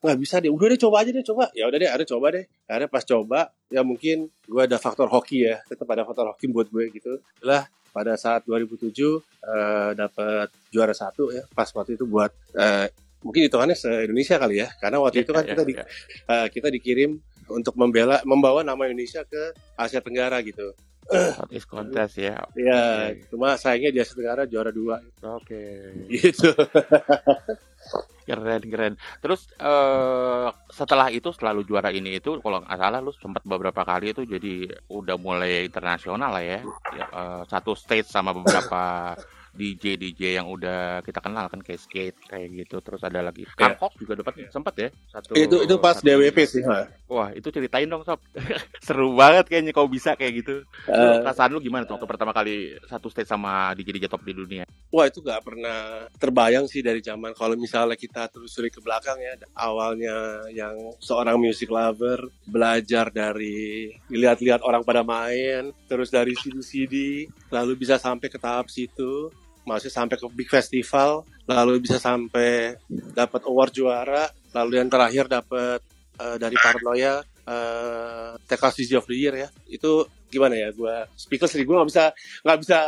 nggak 0.00 0.18
bisa 0.18 0.36
deh. 0.40 0.48
Udah 0.48 0.66
deh 0.72 0.80
coba 0.80 0.96
aja 1.04 1.10
deh 1.12 1.24
coba. 1.24 1.44
Ya 1.52 1.64
udah 1.68 1.78
deh 1.78 1.90
ada 1.92 2.04
coba 2.08 2.26
deh. 2.32 2.44
Akhirnya 2.64 2.88
pas 2.88 3.04
coba 3.04 3.40
ya 3.68 3.84
mungkin 3.84 4.32
gue 4.48 4.62
ada 4.64 4.80
faktor 4.80 5.12
hoki 5.12 5.44
ya. 5.44 5.60
Tetap 5.68 5.84
ada 5.92 6.02
faktor 6.08 6.32
hoki 6.32 6.48
buat 6.48 6.72
gue 6.72 6.88
gitu. 6.96 7.20
Lah 7.44 7.68
pada 7.92 8.16
saat 8.16 8.48
2007 8.48 8.88
eh, 8.96 9.90
dapat 9.92 10.48
juara 10.72 10.94
satu 10.96 11.34
ya 11.34 11.44
pas 11.52 11.68
waktu 11.68 12.00
itu 12.00 12.08
buat 12.08 12.32
eh, 12.56 12.88
mungkin 13.20 13.44
hitungannya 13.44 13.76
se 13.76 13.92
Indonesia 14.08 14.40
kali 14.40 14.64
ya. 14.64 14.68
Karena 14.80 15.04
waktu 15.04 15.28
itu 15.28 15.36
kan 15.36 15.44
Iya, 15.44 15.52
kita 15.52 15.62
di, 15.68 15.74
iya. 15.76 15.84
eh, 16.32 16.46
kita 16.48 16.68
dikirim 16.72 17.10
untuk 17.50 17.74
membela 17.76 18.22
membawa 18.24 18.64
nama 18.64 18.88
Indonesia 18.88 19.20
ke 19.26 19.52
Asia 19.76 20.00
Tenggara 20.00 20.40
gitu 20.40 20.72
Southeast 21.10 21.66
Contest 21.66 22.14
ya. 22.22 22.38
Ya, 22.54 23.10
Oke. 23.10 23.26
cuma 23.34 23.58
sayangnya 23.58 23.90
di 23.90 23.98
Asia 23.98 24.14
Tenggara 24.14 24.46
juara 24.46 24.70
dua 24.70 25.02
Oke. 25.26 25.90
gitu. 26.06 26.54
Keren 28.30 28.62
keren. 28.62 28.94
Terus 29.18 29.50
eh 29.58 30.48
setelah 30.70 31.10
itu 31.10 31.34
selalu 31.34 31.66
juara 31.66 31.90
ini 31.90 32.22
itu 32.22 32.38
kalau 32.38 32.62
nggak 32.62 32.78
salah 32.78 33.02
lu 33.02 33.10
sempat 33.10 33.42
beberapa 33.42 33.82
kali 33.82 34.14
itu 34.14 34.22
jadi 34.22 34.70
udah 34.86 35.16
mulai 35.18 35.66
internasional 35.66 36.30
lah 36.30 36.44
ya. 36.44 36.62
Eh, 36.94 37.42
satu 37.50 37.74
stage 37.74 38.06
sama 38.06 38.30
beberapa 38.30 39.14
DJ 39.52 39.96
DJ 39.96 40.36
yang 40.36 40.46
udah 40.46 41.00
kita 41.00 41.18
kenal 41.18 41.46
kan 41.46 41.58
kayak 41.58 41.78
skate 41.78 42.18
kayak 42.24 42.48
gitu. 42.56 42.78
Terus 42.78 43.00
ada 43.00 43.20
lagi 43.20 43.42
Iya. 43.42 43.56
Kangkok 43.56 43.92
juga 43.96 44.12
dapat 44.16 44.46
sempat 44.48 44.74
ya. 44.76 44.88
Satu 45.08 45.32
itu 45.32 45.56
itu 45.60 45.74
pas 45.76 45.94
satu- 45.94 46.06
DWP 46.06 46.38
sih. 46.44 46.62
ha. 46.62 46.86
Wah, 47.06 47.28
itu 47.30 47.48
ceritain 47.48 47.84
dong, 47.84 48.02
Sob. 48.02 48.20
Seru 48.80 49.12
banget 49.12 49.46
kayaknya 49.46 49.70
kau 49.70 49.86
bisa 49.86 50.14
kayak 50.14 50.32
gitu. 50.38 50.62
Lu, 50.86 50.94
Eh, 51.00 51.18
perasaan 51.20 51.50
lu 51.50 51.58
gimana 51.58 51.82
tuh 51.82 51.94
waktu 51.94 52.06
pertama 52.06 52.30
kali 52.30 52.56
satu 52.84 53.08
stage 53.08 53.26
sama 53.26 53.72
DJ 53.72 53.92
DJ 53.92 54.06
top 54.06 54.22
di 54.22 54.32
dunia? 54.32 54.64
wah 54.90 55.06
itu 55.06 55.22
gak 55.22 55.46
pernah 55.46 55.78
terbayang 56.16 56.66
sih 56.66 56.82
dari 56.82 56.98
zaman 56.98 57.30
kalau 57.30 57.54
misalnya 57.54 57.94
kita 57.94 58.26
telusuri 58.26 58.68
ke 58.68 58.82
belakang 58.82 59.14
ya 59.16 59.38
awalnya 59.54 60.10
yang 60.50 60.74
seorang 60.98 61.38
music 61.38 61.70
lover 61.70 62.18
belajar 62.42 63.06
dari 63.08 63.86
lihat-lihat 64.10 64.58
orang 64.60 64.82
pada 64.82 65.00
main 65.00 65.70
terus 65.86 66.10
dari 66.10 66.34
CD-CD 66.34 67.22
lalu 67.48 67.78
bisa 67.78 67.96
sampai 67.96 68.26
ke 68.26 68.36
tahap 68.36 68.66
situ 68.66 69.30
masih 69.70 69.86
sampai 69.92 70.18
ke 70.18 70.26
big 70.34 70.50
festival 70.50 71.22
lalu 71.46 71.78
bisa 71.78 72.02
sampai 72.02 72.74
dapat 72.90 73.46
award 73.46 73.70
juara 73.70 74.26
lalu 74.50 74.82
yang 74.82 74.90
terakhir 74.90 75.30
dapat 75.30 75.78
eh, 76.18 76.36
dari 76.42 76.56
Paranoia 76.58 77.22
eh 77.46 78.32
Technology 78.46 78.94
of 78.94 79.06
the 79.06 79.16
Year 79.16 79.34
ya. 79.34 79.48
Itu 79.66 80.06
gimana 80.30 80.54
ya 80.54 80.70
gue 80.70 80.94
speaker 81.18 81.50
sih 81.50 81.66
gue 81.66 81.74
nggak 81.74 81.90
bisa 81.90 82.14
nggak 82.46 82.58
bisa 82.62 82.78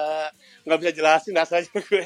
nggak 0.63 0.79
bisa 0.79 0.91
jelasin 0.95 1.35
rasanya 1.35 1.79
gue. 1.91 2.05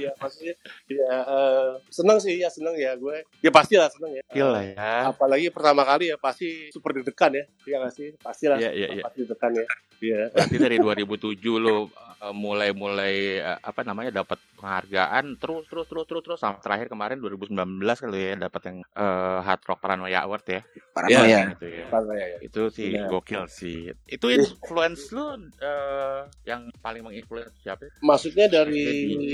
Iya 0.00 0.10
maksudnya 0.16 0.54
ya 0.88 1.12
eh, 1.28 1.70
seneng 1.92 2.18
sih 2.20 2.40
ya 2.40 2.48
seneng 2.48 2.76
ya 2.76 2.96
gue. 2.96 3.20
Ya 3.44 3.50
pasti 3.52 3.76
lah 3.76 3.92
seneng 3.92 4.16
ya. 4.16 4.22
Gila 4.32 4.60
ya. 4.64 5.12
apalagi 5.12 5.52
pertama 5.52 5.84
kali 5.84 6.12
ya 6.12 6.16
pasti 6.16 6.72
super 6.72 6.96
deg-degan 6.96 7.32
ya 7.36 7.44
iya 7.68 7.76
nggak 7.84 7.92
sih? 7.92 8.08
Pasti 8.20 8.44
lah 8.48 8.56
Iya, 8.56 8.70
iya, 8.72 8.88
iya. 8.96 9.02
pasti 9.04 9.24
deg-degan 9.24 9.52
ya 9.60 9.66
iya 10.00 10.32
Berarti 10.32 10.56
dari 10.56 10.76
2007 10.80 11.36
lu 11.56 11.88
eh, 12.20 12.34
mulai-mulai 12.34 13.14
eh, 13.40 13.58
apa 13.60 13.80
namanya 13.84 14.24
dapat 14.24 14.36
penghargaan 14.60 15.40
terus 15.40 15.64
terus 15.72 15.88
terus 15.88 16.04
terus 16.04 16.22
terus 16.22 16.38
sampai 16.38 16.60
terakhir 16.60 16.92
kemarin 16.92 17.16
2019 17.16 17.56
kali 17.80 18.18
ya 18.20 18.34
dapat 18.36 18.62
yang 18.68 18.76
eh, 18.84 19.38
Hard 19.40 19.62
Rock 19.64 19.80
Paranoia 19.80 20.20
Award 20.24 20.44
ya. 20.44 20.60
Paranoia. 20.92 21.56
Gitu 21.56 21.66
ya. 21.66 21.84
Paranoia 21.88 22.26
ya 22.36 22.38
Itu 22.44 22.68
sih 22.68 22.92
Iya. 22.92 23.08
gokil 23.08 23.44
sih. 23.48 23.88
Itu 24.04 24.28
influence 24.28 25.08
lu 25.16 25.32
eh, 25.56 26.20
yang 26.44 26.68
paling 26.84 27.00
menginfluence 27.00 27.56
siapa? 27.64 27.88
ya? 27.88 27.92
maksudnya 28.04 28.46
dari 28.52 28.84
DJ, 29.16 29.32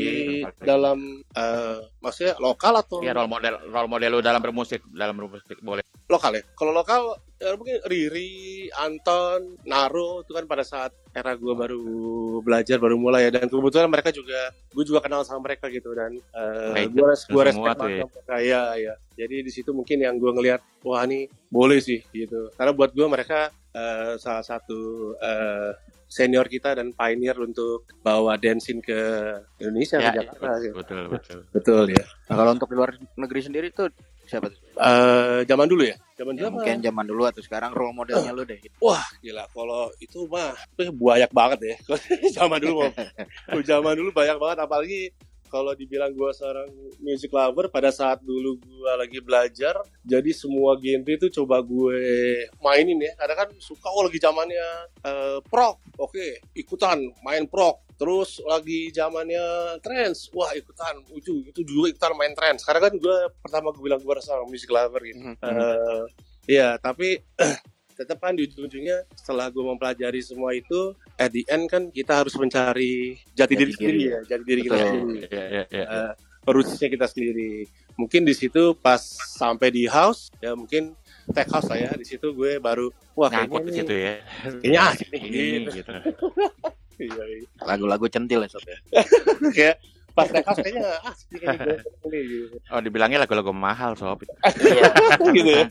dalam 0.62 0.99
eh, 1.35 1.78
maksudnya 1.99 2.38
lokal 2.38 2.78
atau 2.78 3.02
Ya 3.02 3.11
role 3.16 3.26
model 3.26 3.58
role 3.66 3.90
model 3.90 4.11
lu 4.14 4.20
dalam 4.23 4.38
bermusik, 4.38 4.82
dalam 4.94 5.18
bermusik 5.18 5.58
boleh. 5.58 5.82
Lokal 6.06 6.32
ya? 6.38 6.42
Kalau 6.54 6.72
lokal 6.72 7.18
ya 7.36 7.52
mungkin 7.52 7.76
Riri 7.84 8.32
Anton 8.80 9.60
Naro 9.68 10.25
itu 10.25 10.32
kan 10.32 10.48
pada 10.48 10.64
saat 10.64 10.96
era 11.12 11.36
gue 11.36 11.52
baru 11.52 11.84
belajar 12.40 12.80
baru 12.80 12.96
mulai 12.96 13.28
ya. 13.28 13.40
Dan 13.40 13.50
kebetulan 13.50 13.90
mereka 13.90 14.10
juga 14.10 14.50
gue 14.72 14.84
juga 14.86 15.02
kenal 15.04 15.26
sama 15.26 15.50
mereka 15.50 15.66
gitu. 15.68 15.92
Dan 15.92 16.16
Legend 16.72 16.94
gue 16.96 17.06
res 17.06 17.22
gue 17.26 17.42
respect 17.42 17.76
tuh 17.76 17.88
banget 17.88 17.98
ya. 18.00 18.04
mereka. 18.06 18.36
Ya 18.40 18.62
ya 18.78 18.94
jadi 19.16 19.40
di 19.42 19.50
situ 19.52 19.72
mungkin 19.72 19.98
yang 20.00 20.16
gue 20.16 20.30
ngelihat 20.30 20.60
wah 20.84 21.02
ini 21.04 21.26
boleh 21.50 21.82
sih 21.82 22.00
gitu. 22.14 22.48
Karena 22.54 22.72
buat 22.72 22.94
gue 22.94 23.06
mereka 23.08 23.48
eh, 23.75 24.14
salah 24.16 24.44
satu 24.44 25.12
eh, 25.18 25.72
senior 26.06 26.46
kita 26.46 26.78
dan 26.78 26.94
pioneer 26.94 27.34
untuk 27.42 27.90
bawa 27.98 28.38
dancing 28.38 28.78
ke 28.78 28.94
Indonesia 29.58 29.98
Ya, 29.98 30.14
ke 30.14 30.22
Jakarta 30.22 30.38
betul, 30.38 30.62
sih. 30.62 30.70
betul 30.72 31.02
betul. 31.10 31.38
betul 31.58 31.82
ya. 31.90 32.04
Nah, 32.30 32.34
kalau 32.38 32.50
untuk 32.54 32.68
di 32.70 32.76
luar 32.78 32.90
negeri 33.18 33.40
sendiri 33.42 33.68
tuh 33.75 33.90
siapa 34.26 34.50
tuh? 34.50 34.59
Eh, 34.76 35.40
zaman 35.49 35.66
dulu 35.66 35.83
ya 35.87 35.97
zaman 36.16 36.33
dulu 36.37 36.45
Ya, 36.45 36.49
apa? 36.49 36.56
mungkin 36.59 36.76
zaman 36.85 37.04
dulu 37.09 37.23
atau 37.28 37.42
sekarang 37.45 37.71
role 37.73 37.95
modelnya 37.97 38.33
lu 38.33 38.42
deh. 38.45 38.61
Wah 38.80 39.04
gila 39.21 39.45
kalau 39.52 39.88
itu 40.00 40.25
mah 40.28 40.52
eh, 40.80 40.90
banyak 40.92 41.30
banget 41.33 41.59
ya. 41.62 41.75
zaman 42.42 42.59
dulu 42.61 42.85
mah. 42.85 42.92
Zaman 43.62 43.95
dulu 43.97 44.11
banyak 44.12 44.37
banget 44.37 44.59
apalagi 44.61 45.00
kalau 45.47 45.78
dibilang 45.78 46.11
gua 46.11 46.35
seorang 46.35 46.66
music 46.99 47.30
lover 47.30 47.71
pada 47.71 47.95
saat 47.95 48.18
dulu 48.18 48.59
gua 48.66 48.99
lagi 48.99 49.23
belajar 49.23 49.78
jadi 50.02 50.35
semua 50.35 50.75
genre 50.75 51.06
itu 51.14 51.30
coba 51.30 51.62
gue 51.62 52.02
mainin 52.59 52.99
ya 52.99 53.14
karena 53.14 53.35
kan 53.47 53.49
suka 53.62 53.87
oh 53.87 54.02
lagi 54.11 54.18
zamannya 54.18 54.66
eh, 55.06 55.38
prog 55.47 55.78
oke 56.02 56.50
ikutan 56.50 56.99
main 57.23 57.47
prog 57.47 57.78
terus 57.96 58.38
lagi 58.44 58.92
zamannya 58.92 59.40
trance 59.80 60.28
wah 60.30 60.52
ikutan 60.52 61.00
itu 61.12 61.40
itu 61.44 61.60
juga 61.64 61.88
ikutan 61.90 62.12
main 62.12 62.32
trance 62.32 62.60
karena 62.60 62.86
kan 62.86 62.94
gue 62.94 63.16
pertama 63.40 63.72
gue 63.72 63.82
bilang 63.82 63.98
gue 63.98 64.14
seorang 64.20 64.46
music 64.46 64.68
lover 64.68 65.00
gitu 65.02 65.20
Mhm. 65.20 65.36
Eh, 65.40 66.04
Iya, 66.46 66.78
tapi 66.78 67.18
tetap 67.98 68.20
kan 68.20 68.36
di 68.36 68.44
ujung-ujungnya 68.44 69.02
setelah 69.12 69.48
gue 69.48 69.64
mempelajari 69.64 70.20
semua 70.20 70.52
itu 70.52 70.92
at 71.16 71.32
the 71.32 71.42
end 71.48 71.66
kan 71.66 71.88
kita 71.88 72.22
harus 72.22 72.36
mencari 72.36 73.18
jati, 73.32 73.34
Jati 73.34 73.54
diri 73.56 73.64
diri, 73.66 73.74
sendiri 73.74 74.00
ya 74.04 74.18
jati 74.22 74.44
diri 74.44 74.60
kita 74.62 74.74
Betul. 74.76 74.86
sendiri 74.86 75.18
Iya, 75.26 75.44
iya, 75.48 75.64
iya. 75.72 75.84
Eh, 75.90 76.12
rootsnya 76.46 76.86
kita 76.86 77.06
sendiri 77.08 77.66
mungkin 77.96 78.22
di 78.22 78.34
situ 78.36 78.76
pas 78.76 79.00
sampai 79.34 79.72
di 79.72 79.88
house 79.88 80.30
ya 80.38 80.54
mungkin 80.54 80.94
tech 81.32 81.48
house 81.50 81.66
lah 81.66 81.80
ya 81.80 81.90
di 81.96 82.06
situ 82.06 82.30
gue 82.30 82.60
baru 82.60 82.86
wah 83.16 83.26
kayaknya 83.26 83.58
di 83.58 83.66
nih 83.66 83.74
situ 83.74 83.94
ya. 83.96 84.14
kayaknya 84.62 84.82
Ini 85.18 85.50
gitu. 85.66 85.70
gitu. 85.74 85.92
Iya, 86.96 87.22
iya. 87.28 87.46
Lagu-lagu 87.64 88.06
centil 88.08 88.40
ya 88.44 88.48
sob 88.48 88.64
ya. 88.64 88.78
kayak 89.56 89.76
pas 90.16 90.32
house 90.32 90.64
kayaknya 90.64 90.96
gue 91.28 92.08
nih 92.08 92.22
gitu. 92.24 92.56
Oh, 92.72 92.80
dibilangnya 92.80 93.20
lagu-lagu 93.20 93.52
mahal, 93.52 93.92
sob. 94.00 94.24
Iya. 94.64 94.88
gitu 95.36 95.50
ya 95.52 95.68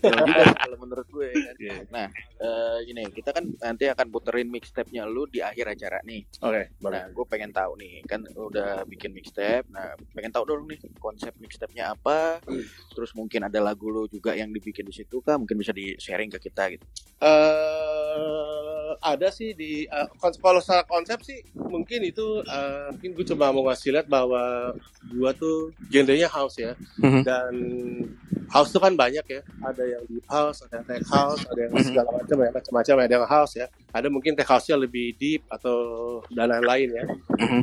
kalau 0.53 0.77
menurut 0.77 1.07
gue 1.09 1.33
kan. 1.33 1.55
Iya. 1.57 1.77
Nah, 1.89 2.07
eh, 2.37 2.77
gini, 2.85 3.09
kita 3.09 3.33
kan 3.33 3.41
nanti 3.57 3.89
akan 3.89 4.13
puterin 4.13 4.53
mixtape-nya 4.53 5.09
lu 5.09 5.25
di 5.25 5.41
akhir 5.41 5.73
acara 5.73 5.97
nih. 6.05 6.21
oke 6.45 6.77
boleh 6.77 6.93
Nah, 6.93 7.05
gue 7.09 7.25
pengen 7.25 7.51
tahu 7.51 7.73
nih, 7.81 8.05
kan 8.05 8.21
udah 8.37 8.85
bikin 8.85 9.17
mixtape. 9.17 9.65
Nah, 9.73 9.97
pengen 10.13 10.29
tahu 10.29 10.45
dong 10.45 10.69
nih 10.69 10.77
konsep 11.01 11.33
mixtape-nya 11.41 11.97
apa. 11.97 12.37
Terus 12.93 13.17
mungkin 13.17 13.49
ada 13.49 13.57
lagu 13.57 13.89
lu 13.89 14.05
juga 14.05 14.37
yang 14.37 14.53
dibikin 14.53 14.85
di 14.85 14.93
situ 14.93 15.25
kah? 15.25 15.41
Mungkin 15.41 15.57
bisa 15.57 15.73
di 15.73 15.97
sharing 15.97 16.29
ke 16.29 16.37
kita 16.37 16.69
gitu. 16.69 16.85
eh 17.25 18.84
ada 18.97 19.27
sih 19.29 19.51
di 19.51 19.83
kons- 20.15 20.37
kalau 20.37 20.59
secara 20.59 20.83
konsep 20.83 21.19
sih 21.21 21.39
mungkin 21.55 22.03
itu 22.03 22.41
eh, 22.41 22.87
mungkin 22.91 23.11
gue 23.13 23.25
coba 23.29 23.49
mau 23.49 23.65
ngasih 23.65 23.91
lihat 23.91 24.07
bahwa 24.07 24.71
gua 25.11 25.31
tuh 25.31 25.71
genrenya 25.87 26.27
house 26.27 26.57
ya 26.57 26.73
Mhm. 26.97 27.21
dan 27.21 27.53
house 28.47 28.69
tuh 28.69 28.79
kan 28.79 28.93
banyak 28.93 29.25
ya 29.25 29.41
ada 29.61 29.83
yang 29.83 30.03
deep 30.05 30.25
house 30.25 30.61
ada 30.61 30.79
yang 30.79 30.85
tech 30.85 31.03
house 31.05 31.41
ada 31.45 31.59
yang 31.61 31.73
Mhm. 31.73 31.83
segala 31.83 32.09
macam 32.13 32.37
ya 32.37 32.49
macam-macam 32.51 32.95
ada 32.99 33.13
yang 33.13 33.27
house 33.27 33.53
ya 33.55 33.67
ada 33.89 34.07
mungkin 34.07 34.33
tech 34.33 34.47
house-nya 34.47 34.75
lebih 34.75 35.15
deep 35.15 35.41
atau 35.47 35.77
dan 36.29 36.49
lain-lain 36.49 36.89
ya 36.91 37.03
Mhm. 37.35 37.61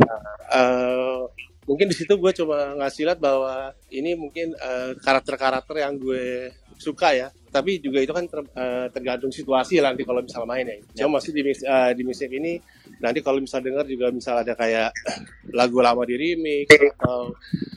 eh 0.51 1.21
mungkin 1.63 1.87
di 1.87 1.95
situ 1.95 2.19
gue 2.19 2.33
coba 2.35 2.75
ngasih 2.75 3.07
lihat 3.07 3.19
bahwa 3.19 3.71
ini 3.89 4.15
mungkin 4.15 4.51
eh, 4.53 4.93
karakter-karakter 4.99 5.79
yang 5.79 5.95
gue 5.97 6.51
suka 6.77 7.15
ya 7.15 7.29
tapi 7.53 7.77
juga 7.85 8.01
itu 8.01 8.17
kan 8.17 8.25
ter- 8.25 8.49
eh, 8.57 8.87
tergantung 8.89 9.29
situasi 9.29 9.77
lah 9.79 9.93
nanti 9.93 10.09
kalau 10.09 10.25
misal 10.25 10.49
main 10.49 10.65
ya. 10.65 11.05
Cuma 11.05 11.21
masih 11.21 11.37
di 11.37 11.45
eh, 11.45 11.91
di 11.93 12.03
musik 12.03 12.33
ini 12.33 12.57
nanti 12.99 13.21
kalau 13.21 13.45
misal 13.45 13.61
dengar 13.61 13.85
juga 13.85 14.09
misal 14.09 14.41
ada 14.41 14.57
kayak 14.57 14.89
lagu 15.59 15.79
lama 15.85 16.01
di 16.09 16.17
remix 16.17 16.73
atau 16.73 17.37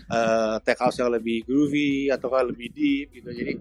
eh, 0.09 0.55
tech 0.63 0.79
house 0.79 1.03
yang 1.03 1.11
lebih 1.11 1.43
groovy 1.43 2.07
atau 2.07 2.31
kan 2.31 2.47
lebih 2.47 2.71
deep 2.71 3.07
gitu. 3.19 3.29
Jadi 3.35 3.53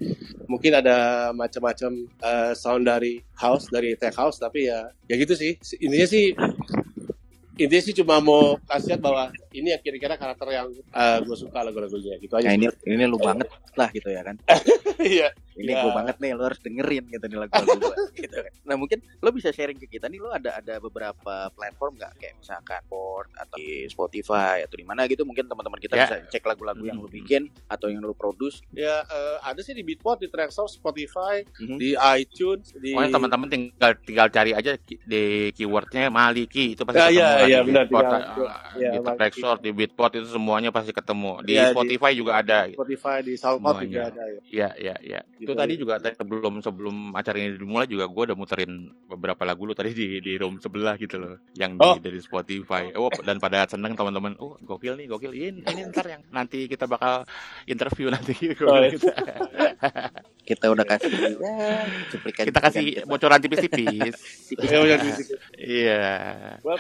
mungkin 0.47 0.79
ada 0.79 0.97
macam-macam 1.35 1.91
eh, 2.07 2.53
sound 2.55 2.87
dari 2.87 3.19
house 3.43 3.67
dari 3.67 3.99
tech 3.99 4.15
house 4.15 4.39
tapi 4.39 4.71
ya 4.71 4.87
ya 5.11 5.15
gitu 5.19 5.35
sih. 5.35 5.59
Intinya 5.83 6.07
sih 6.07 6.31
intinya 7.55 7.83
sih 7.87 7.95
cuma 7.95 8.19
mau 8.19 8.59
kasih 8.67 8.95
lihat 8.95 9.01
bahwa 9.03 9.31
ini 9.55 9.71
yang 9.71 9.79
kira-kira 9.79 10.19
karakter 10.19 10.47
yang 10.51 10.67
gue 11.23 11.37
suka 11.39 11.63
lagu-lagunya 11.63 12.19
gitu 12.19 12.35
aja 12.35 12.51
Nah, 12.51 12.55
ini 12.59 12.67
ini 12.87 13.07
lu 13.07 13.15
banget 13.15 13.47
lah 13.79 13.89
gitu 13.95 14.11
ya 14.11 14.27
kan. 14.27 14.35
iya 15.07 15.31
Ini 15.55 15.71
Ya. 15.71 15.81
gue 15.81 15.93
banget 15.93 16.17
nih, 16.19 16.31
lo 16.33 16.43
harus 16.45 16.59
dengerin 16.59 17.05
gitu 17.09 17.25
nih 17.25 17.39
lagu-lagu 17.39 17.71
gue. 17.87 17.97
gitu 18.17 18.37
kan. 18.37 18.53
Nah 18.65 18.75
mungkin 18.75 18.99
lo 19.17 19.31
bisa 19.31 19.49
sharing 19.49 19.77
ke 19.77 19.87
kita 19.89 20.07
nih, 20.07 20.19
lo 20.19 20.29
ada 20.29 20.57
ada 20.57 20.75
beberapa 20.79 21.15
platform 21.49 21.95
nggak 21.95 22.13
kayak 22.17 22.35
misalkan 22.37 22.83
Port 22.85 23.31
atau 23.33 23.55
di 23.57 23.87
Spotify 23.87 24.61
atau 24.61 24.75
di 24.75 24.83
mana 24.83 25.07
gitu 25.07 25.23
mungkin 25.23 25.45
teman-teman 25.45 25.79
kita 25.79 25.95
Ya. 25.95 26.05
bisa 26.05 26.17
cek 26.29 26.43
lagu-lagu 26.45 26.83
yang 26.83 26.97
lo 26.97 27.07
bikin 27.07 27.47
atau 27.67 27.87
yang 27.87 28.01
lo 28.01 28.13
produce. 28.13 28.67
ya 28.73 29.01
eh, 29.01 29.37
ada 29.41 29.61
sih 29.61 29.71
di 29.71 29.83
Beatport 29.83 30.19
di 30.19 30.27
Traxsource 30.27 30.75
Spotify 30.75 31.41
Mhm. 31.57 31.77
di 31.77 31.91
iTunes 31.95 32.75
di 32.75 32.91
Pokoknya 32.91 33.13
teman-teman 33.13 33.49
tinggal 33.49 33.93
tinggal 34.01 34.27
cari 34.29 34.51
aja 34.51 34.75
ki- 34.77 35.01
di 35.01 35.25
keywordnya 35.53 36.09
Maliki 36.09 36.75
itu 36.75 36.83
pasti 36.83 36.99
Ya, 36.99 37.07
ketemu 37.07 37.15
iya, 37.15 37.29
lah 37.31 37.39
iya, 37.45 37.59
di 37.61 37.67
benar, 37.67 37.85
Beatport, 37.85 38.05
ah, 38.05 38.21
iya, 38.75 38.91
di 38.91 38.99
Maliki. 38.99 39.17
Traxsource, 39.17 39.61
di 39.61 39.71
Beatport 39.73 40.13
itu 40.15 40.29
semuanya 40.29 40.71
pasti 40.71 40.91
ketemu. 40.91 41.33
Di 41.41 41.55
di- 41.55 41.71
Spotify 41.71 42.11
juga 42.13 42.33
ada. 42.37 42.59
Spotify 42.69 43.17
di 43.21 43.35
SoundCloud 43.35 43.79
juga 43.85 44.03
ada 44.05 44.23
ya 44.25 44.41
Iya, 44.45 44.69
iya, 44.77 45.21
iya. 45.45 45.47
Gitu 45.47 45.53
Itu 45.53 45.61
tadi 45.61 45.73
aja. 45.77 45.81
juga 45.85 45.95
tadi 46.01 46.15
sebelum 46.17 46.55
sebelum 46.59 46.97
acara 47.13 47.37
ini 47.37 47.61
dimulai 47.61 47.85
juga 47.85 48.09
gue 48.09 48.23
udah 48.33 48.37
muterin 48.37 48.73
beberapa 49.05 49.43
lagu 49.45 49.69
lu 49.69 49.77
tadi 49.77 49.93
di 49.93 50.09
di 50.19 50.33
room 50.41 50.57
sebelah 50.57 50.97
gitu 50.97 51.21
loh, 51.21 51.37
yang 51.55 51.77
di, 51.77 51.85
Oh. 51.85 52.01
dari 52.01 52.17
Spotify. 52.19 52.89
Oh, 52.97 53.13
dan 53.21 53.37
pada 53.37 53.69
seneng 53.69 53.93
teman-teman. 53.93 54.35
Oh, 54.41 54.57
gokil 54.59 54.97
nih, 54.97 55.07
gokil. 55.07 55.37
Ini, 55.37 55.61
ini 55.63 55.81
ntar 55.93 56.09
yang 56.09 56.23
nanti 56.33 56.65
kita 56.65 56.89
bakal 56.89 57.29
interview 57.69 58.09
nanti. 58.09 58.33
Oh, 58.65 58.81
bilang 58.81 58.89
iya. 58.89 58.97
gitu. 58.97 59.09
Kita 60.49 60.69
udah 60.69 60.85
kasih 60.85 61.09
ya, 61.41 61.89
cuplikan 62.13 62.45
kita 62.45 62.61
kasih 62.61 62.85
bocoran 63.09 63.41
tipis-tipis. 63.41 64.17
Ya. 64.65 64.97
Iya. 65.57 66.05
Well, 66.61 66.77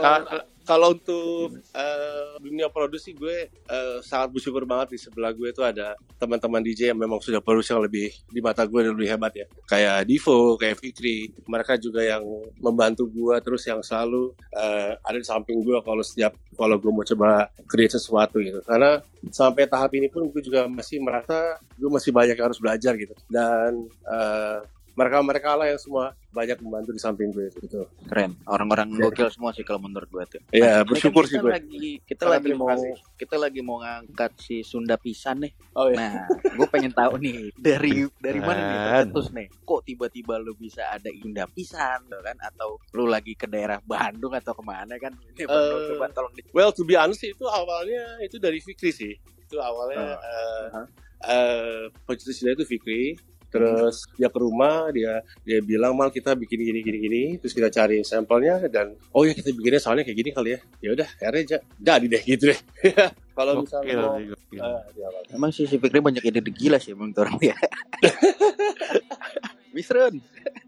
kalau 0.00 0.51
Kalau- 0.62 0.92
untuk 0.92 1.56
eh, 1.72 2.36
dunia 2.38 2.68
produksi 2.68 3.16
gue 3.16 3.48
eh, 3.48 3.98
sangat 4.04 4.28
bersyukur 4.36 4.68
banget 4.68 4.94
di 4.94 4.98
sebelah 5.00 5.32
gue 5.32 5.48
itu 5.48 5.64
ada 5.64 5.96
teman-teman 6.20 6.60
DJ 6.60 6.92
yang 6.92 7.00
memang 7.00 7.18
sudah 7.18 7.40
produksi 7.40 7.72
yang 7.72 7.82
lebih 7.82 8.12
di 8.28 8.40
mata 8.44 8.62
gue 8.68 8.80
lebih 8.92 9.08
hebat 9.08 9.32
ya. 9.32 9.46
Kayak 9.64 10.04
Divo 10.04 10.54
kayak 10.60 10.76
Fikri 10.78 11.32
mereka 11.48 11.74
juga 11.80 12.04
yang 12.04 12.22
membantu 12.60 13.08
gue 13.08 13.34
terus 13.40 13.64
yang 13.64 13.80
selalu 13.80 14.36
eh, 14.52 14.92
ada 15.00 15.16
di 15.16 15.26
samping 15.26 15.64
gue 15.64 15.80
kalau 15.80 16.04
setiap 16.04 16.36
kalau 16.52 16.76
gue 16.76 16.92
mau 16.92 17.02
coba 17.02 17.48
create 17.64 17.96
sesuatu 17.96 18.38
gitu. 18.38 18.60
Karena 18.62 19.00
sampai 19.32 19.64
tahap 19.64 19.90
ini 19.96 20.12
pun 20.12 20.28
gue 20.28 20.42
juga 20.44 20.68
masih 20.68 21.00
merasa 21.00 21.56
gue 21.74 21.90
masih 21.90 22.12
banyak 22.12 22.36
yang 22.36 22.46
harus 22.52 22.60
belajar 22.60 22.92
gitu. 23.00 23.16
Dan 23.26 23.88
mereka 24.04 24.60
mereka 24.94 25.54
lah 25.54 25.66
yang 25.66 25.80
semua 25.80 26.04
banyak 26.28 26.60
membantu 26.60 26.92
di 26.92 27.00
samping 27.00 27.28
gue 27.28 27.48
gitu. 27.54 27.84
keren. 28.04 28.36
Orang-orang 28.44 28.88
gokil 28.92 29.28
semua 29.28 29.52
sih 29.52 29.60
kalau 29.60 29.80
menurut 29.80 30.08
gue 30.08 30.24
tuh. 30.28 30.40
Iya, 30.48 30.80
Ini 30.80 30.88
bersyukur 30.88 31.24
kan 31.24 31.28
sih 31.28 31.36
kita 31.36 31.42
gue. 31.42 31.52
Lagi, 31.52 31.90
kita 32.02 32.22
Sangat 32.22 32.34
lagi 32.34 32.50
mau 32.52 32.68
kasih. 32.68 32.94
kita 33.14 33.36
lagi 33.36 33.60
mau 33.60 33.76
ngangkat 33.78 34.32
si 34.36 34.56
Sunda 34.60 34.96
Pisan 34.96 35.44
nih. 35.44 35.52
Oh 35.72 35.88
iya. 35.88 35.96
Nah, 35.96 36.12
gue 36.28 36.66
pengen 36.68 36.92
tahu 36.92 37.12
nih 37.18 37.52
dari 37.54 37.92
dari 38.16 38.40
mana 38.40 38.60
nih 38.60 38.78
tercetus 38.82 39.26
nih? 39.30 39.46
Kok 39.62 39.80
tiba-tiba 39.82 40.34
lu 40.36 40.52
bisa 40.54 40.88
ada 40.88 41.08
Sunda 41.14 41.44
Pisan 41.46 41.98
tuh 42.06 42.20
kan? 42.20 42.36
Atau 42.38 42.80
lu 42.92 43.04
lagi 43.04 43.32
ke 43.32 43.44
daerah 43.44 43.76
Bandung 43.78 44.32
atau 44.32 44.52
ke 44.52 44.62
mana 44.62 44.96
kan? 44.96 45.12
Ini 45.32 45.44
perlu 45.44 45.76
Eh, 45.78 45.88
coba 45.92 46.06
tolong 46.10 46.32
di 46.32 46.42
Well, 46.50 46.72
to 46.72 46.82
be 46.82 46.96
honest 46.96 47.20
itu 47.22 47.44
awalnya 47.44 48.20
itu 48.20 48.36
dari 48.36 48.56
Fikri 48.56 48.88
sih. 48.88 49.12
Itu 49.42 49.56
awalnya 49.56 50.16
eh 50.16 50.66
Aha. 50.68 50.82
eh, 51.22 51.80
pencetusnya 52.04 52.52
itu 52.52 52.64
Fikri. 52.64 53.16
Terus 53.52 54.08
dia 54.16 54.32
ke 54.32 54.38
rumah, 54.40 54.88
dia 54.90 55.20
dia 55.44 55.60
bilang 55.60 55.92
mal 55.92 56.08
kita 56.08 56.32
bikin 56.32 56.64
gini 56.64 56.80
gini 56.80 56.98
gini. 56.98 57.22
Terus 57.36 57.52
kita 57.52 57.68
cari 57.68 58.00
sampelnya 58.00 58.64
dan 58.72 58.96
oh 59.12 59.28
ya 59.28 59.36
kita 59.36 59.52
bikinnya 59.52 59.78
soalnya 59.78 60.08
kayak 60.08 60.18
gini 60.18 60.30
kali 60.32 60.48
ya. 60.56 60.58
Ya 60.80 60.90
udah, 60.96 61.08
akhirnya 61.20 61.44
ja- 61.44 61.64
jadi 61.78 62.06
deh 62.08 62.22
gitu 62.24 62.44
deh. 62.48 62.60
Kalau 63.36 63.64
misalnya 63.64 63.96
Gokil 63.96 64.04
mau, 64.04 64.16
sih, 64.20 64.26
gokil. 64.28 64.60
apa? 64.60 65.18
Emang 65.32 65.50
si 65.56 65.64
si 65.64 65.80
Fikri 65.80 66.04
banyak 66.04 66.20
ide 66.20 66.44
gila 66.44 66.76
sih 66.76 66.92
emang 66.92 67.16
orang 67.16 67.40
dia. 67.40 67.56
Misrun. 69.72 70.14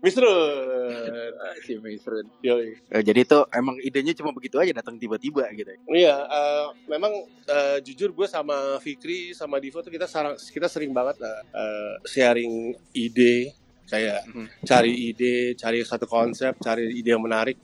Misrun. 0.01 1.13
Ah, 1.37 1.55
si 1.61 1.77
Misrun. 1.77 2.27
Yoi. 2.41 2.77
Eh, 2.89 3.03
jadi 3.03 3.21
itu 3.21 3.39
emang 3.53 3.77
idenya 3.79 4.13
cuma 4.13 4.33
begitu 4.33 4.57
aja 4.57 4.73
datang 4.73 4.97
tiba-tiba 4.97 5.45
gitu. 5.53 5.71
Iya, 5.89 6.17
eh, 6.25 6.67
memang 6.89 7.13
eh, 7.45 7.79
jujur 7.81 8.11
gue 8.11 8.27
sama 8.27 8.81
Fikri 8.81 9.33
sama 9.33 9.61
Divo 9.61 9.81
tuh 9.81 9.93
kita 9.93 10.09
sarang, 10.09 10.37
kita 10.37 10.67
sering 10.67 10.91
banget 10.91 11.21
lah 11.21 11.37
eh, 11.45 11.95
sharing 12.05 12.73
ide 12.93 13.53
kayak 13.85 14.25
Mhm. 14.25 14.47
cari 14.65 14.93
ide, 15.13 15.53
cari 15.55 15.85
satu 15.85 16.09
konsep, 16.09 16.57
cari 16.57 16.89
ide 16.91 17.13
yang 17.13 17.21
menarik 17.21 17.61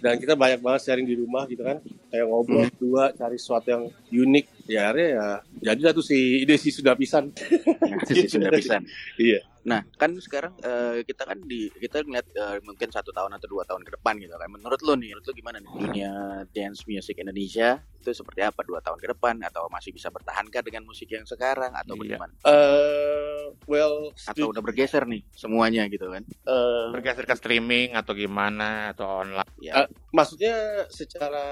dan 0.00 0.16
kita 0.16 0.32
banyak 0.32 0.58
banget 0.58 0.80
sharing 0.82 1.04
di 1.04 1.14
rumah 1.14 1.44
gitu 1.44 1.60
kan 1.60 1.78
kayak 2.08 2.26
ngobrol 2.26 2.64
Mhm. 2.64 2.76
dua 2.76 3.12
cari 3.12 3.36
sesuatu 3.36 3.68
yang 3.68 3.84
unik 4.10 4.46
ya 4.66 4.88
akhirnya 4.88 5.08
ya 5.10 5.28
jadi 5.70 5.92
tuh 5.92 6.02
si 6.02 6.16
ide 6.40 6.56
si 6.56 6.72
sudah 6.72 6.94
pisan 6.94 7.30
si 8.08 8.26
Sunda 8.26 8.48
Pisan. 8.50 8.82
Iya. 9.16 9.40
Nah, 9.60 9.84
kan 9.92 10.16
sekarang 10.16 10.56
eh, 10.58 11.04
kita 11.04 11.28
kan 11.28 11.36
di 11.36 11.68
kita 11.70 12.00
ngeliat 12.00 12.24
eh, 12.32 12.58
mungkin 12.64 12.88
satu 12.88 13.12
tahun 13.12 13.36
atau 13.36 13.44
dua 13.46 13.60
tahun 13.62 13.84
ke 13.84 13.92
depan 13.92 14.16
gitu 14.16 14.32
kan. 14.32 14.48
Menurut 14.48 14.80
lo 14.80 14.96
nih, 14.96 15.12
menurut 15.12 15.26
lo 15.28 15.34
gimana 15.36 15.56
nih 15.60 15.68
dunia 15.76 16.12
dance 16.48 16.88
music 16.88 17.20
Indonesia 17.20 17.76
itu 17.94 18.10
seperti 18.10 18.40
apa 18.40 18.64
dua 18.64 18.80
tahun 18.80 18.96
ke 18.96 19.12
depan 19.12 19.36
atau 19.44 19.68
masih 19.68 19.92
bisa 19.92 20.08
bertahankah 20.08 20.64
dengan 20.64 20.88
musik 20.88 21.12
yang 21.12 21.28
sekarang 21.28 21.76
atau 21.76 21.92
Iya. 21.92 22.16
bagaimana? 22.16 22.32
Eh, 22.40 23.44
well 23.68 24.08
Atau 24.24 24.48
udah 24.48 24.64
bergeser 24.64 25.04
nih 25.04 25.28
semuanya 25.30 25.84
gitu 25.86 26.08
kan? 26.08 26.24
eh, 26.24 26.86
Bergeser 26.90 27.28
ke 27.28 27.36
streaming 27.36 27.92
atau 27.92 28.16
gimana 28.16 28.96
atau 28.96 29.20
online. 29.20 29.49
Ya. 29.60 29.84
Eh, 29.84 29.88
maksudnya 30.14 30.86
secara 30.88 31.44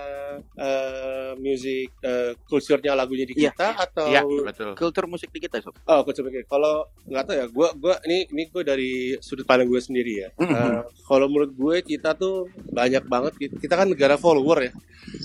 eh, 0.57 1.33
music 1.37 1.93
eh, 2.01 2.33
culture-nya 2.49 2.97
lagunya 2.97 3.29
di 3.29 3.37
Iya. 3.37 3.53
kita 3.53 3.69
atau 3.77 4.07
Iya, 4.09 4.23
betul. 4.25 4.73
Kultur 4.79 5.05
musik 5.11 5.29
di 5.29 5.45
kita 5.45 5.61
sob. 5.61 5.77
Oh, 5.85 6.01
coach 6.07 6.23
Pikir. 6.23 6.49
Kalau 6.49 6.89
nggak 7.05 7.25
tahu 7.29 7.37
ya, 7.37 7.47
gua 7.53 7.69
gua 7.77 7.95
ini 8.09 8.25
ini 8.33 8.49
gue 8.49 8.63
dari 8.65 8.93
sudut 9.21 9.45
pandang 9.45 9.69
gue 9.69 9.81
sendiri 9.83 10.13
ya. 10.25 10.29
Mhm. 10.41 10.55
Eh, 10.55 10.81
kalau 11.05 11.27
menurut 11.29 11.53
gue 11.53 11.77
kita 11.85 12.17
tuh 12.17 12.49
banyak 12.73 13.05
banget 13.05 13.33
kita 13.37 13.75
kan 13.77 13.89
negara 13.93 14.17
follower 14.17 14.71
ya. 14.71 14.73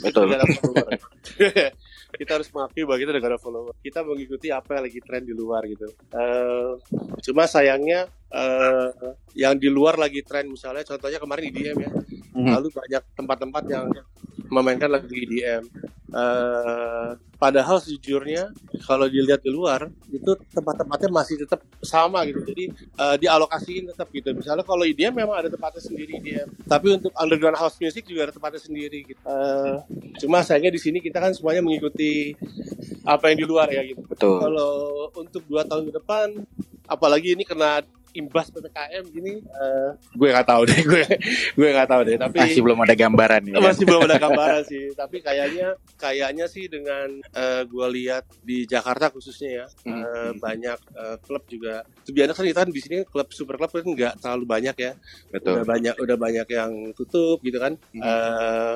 Betul. 0.03 0.27
Negara 0.27 0.45
follower. 0.59 0.91
kita 2.19 2.31
harus 2.37 2.49
mengakui 2.53 2.83
bahwa 2.85 2.99
kita 2.99 3.11
negara 3.15 3.37
follower. 3.41 3.73
Kita 3.81 4.05
mengikuti 4.05 4.47
apa 4.53 4.77
yang 4.77 4.83
lagi 4.85 4.99
tren 5.01 5.23
di 5.25 5.33
luar 5.33 5.65
gitu. 5.65 5.87
Uh, 6.13 6.77
cuma 7.25 7.49
sayangnya 7.49 8.05
uh, 8.29 8.91
yang 9.33 9.57
di 9.57 9.69
luar 9.71 9.97
lagi 9.97 10.21
tren 10.21 10.45
misalnya 10.45 10.85
contohnya 10.85 11.17
kemarin 11.17 11.49
IDM 11.49 11.77
ya. 11.79 11.91
Mm-hmm. 12.33 12.53
Lalu 12.57 12.67
banyak 12.73 13.03
tempat-tempat 13.13 13.63
yang 13.69 13.85
memainkan 14.49 14.89
lagu 14.89 15.09
IDM. 15.09 15.65
Uh, 16.13 17.17
padahal 17.41 17.81
sejujurnya 17.81 18.53
kalau 18.85 19.09
dilihat 19.09 19.41
di 19.41 19.49
luar 19.49 19.89
itu 20.13 20.37
tempat-tempatnya 20.53 21.09
masih 21.09 21.41
tetap 21.41 21.65
sama 21.81 22.21
gitu. 22.29 22.45
Jadi 22.45 22.69
uh, 23.01 23.17
dialokasiin 23.17 23.89
tetap 23.89 24.13
gitu. 24.13 24.29
Misalnya 24.37 24.61
kalau 24.61 24.85
IDM 24.85 25.13
memang 25.13 25.41
ada 25.41 25.49
tempatnya 25.49 25.81
sendiri 25.81 26.21
IDM. 26.21 26.49
Tapi 26.69 27.01
untuk 27.01 27.09
underground 27.17 27.57
house 27.57 27.81
music 27.81 28.05
juga 28.05 28.29
ada 28.29 28.33
tempatnya 28.33 28.61
sendiri 28.61 29.09
gitu. 29.09 29.21
Uh, 29.25 29.81
cuma 30.21 30.45
sayangnya 30.45 30.77
di 30.77 30.81
sini 30.81 31.01
kita 31.01 31.17
kan 31.17 31.33
semuanya 31.33 31.65
mengikuti 31.65 32.37
apa 33.01 33.33
yang 33.33 33.37
di 33.41 33.45
luar 33.49 33.67
ya 33.73 33.81
gitu. 33.81 34.05
Betul. 34.05 34.37
Kalau 34.37 34.73
untuk 35.17 35.41
dua 35.49 35.65
tahun 35.65 35.89
ke 35.89 35.93
depan 35.97 36.27
apalagi 36.85 37.33
ini 37.33 37.41
kena 37.41 37.81
imbas 38.13 38.49
ppkm 38.53 39.03
gini 39.09 39.33
uh, 39.53 39.97
gue 40.13 40.27
nggak 40.29 40.47
tahu 40.47 40.61
deh 40.69 40.79
gue 40.91 41.03
gue 41.57 41.69
nggak 41.73 41.89
tahu 41.89 42.01
deh 42.05 42.17
tapi 42.17 42.37
masih 42.39 42.61
belum 42.61 42.79
ada 42.85 42.95
gambaran 42.95 43.41
ya 43.49 43.55
masih 43.59 43.83
belum 43.85 44.01
ada 44.05 44.17
gambaran 44.21 44.63
sih 44.65 44.85
tapi 44.93 45.17
kayaknya 45.19 45.67
kayaknya 45.97 46.45
sih 46.45 46.65
dengan 46.69 47.09
uh, 47.33 47.61
gue 47.65 47.87
lihat 47.97 48.25
di 48.45 48.65
Jakarta 48.69 49.09
khususnya 49.09 49.49
ya 49.63 49.65
hmm. 49.89 50.01
uh, 50.01 50.31
banyak 50.37 50.79
uh, 50.93 51.17
klub 51.21 51.43
juga 51.49 51.81
sebenarnya 52.05 52.35
kan 52.37 52.45
kita 52.45 52.59
kan 52.63 52.71
di 52.71 52.81
sini 52.81 52.97
klub 53.05 53.29
super 53.33 53.57
klub 53.57 53.73
kan 53.73 53.85
nggak 53.85 54.13
terlalu 54.21 54.45
banyak 54.45 54.75
ya 54.77 54.91
Betul. 55.33 55.61
udah 55.61 55.65
banyak 55.65 55.95
udah 55.97 56.17
banyak 56.17 56.47
yang 56.53 56.71
tutup 56.93 57.41
gitu 57.41 57.57
kan 57.57 57.73
hmm. 57.93 58.01
uh, 58.01 58.75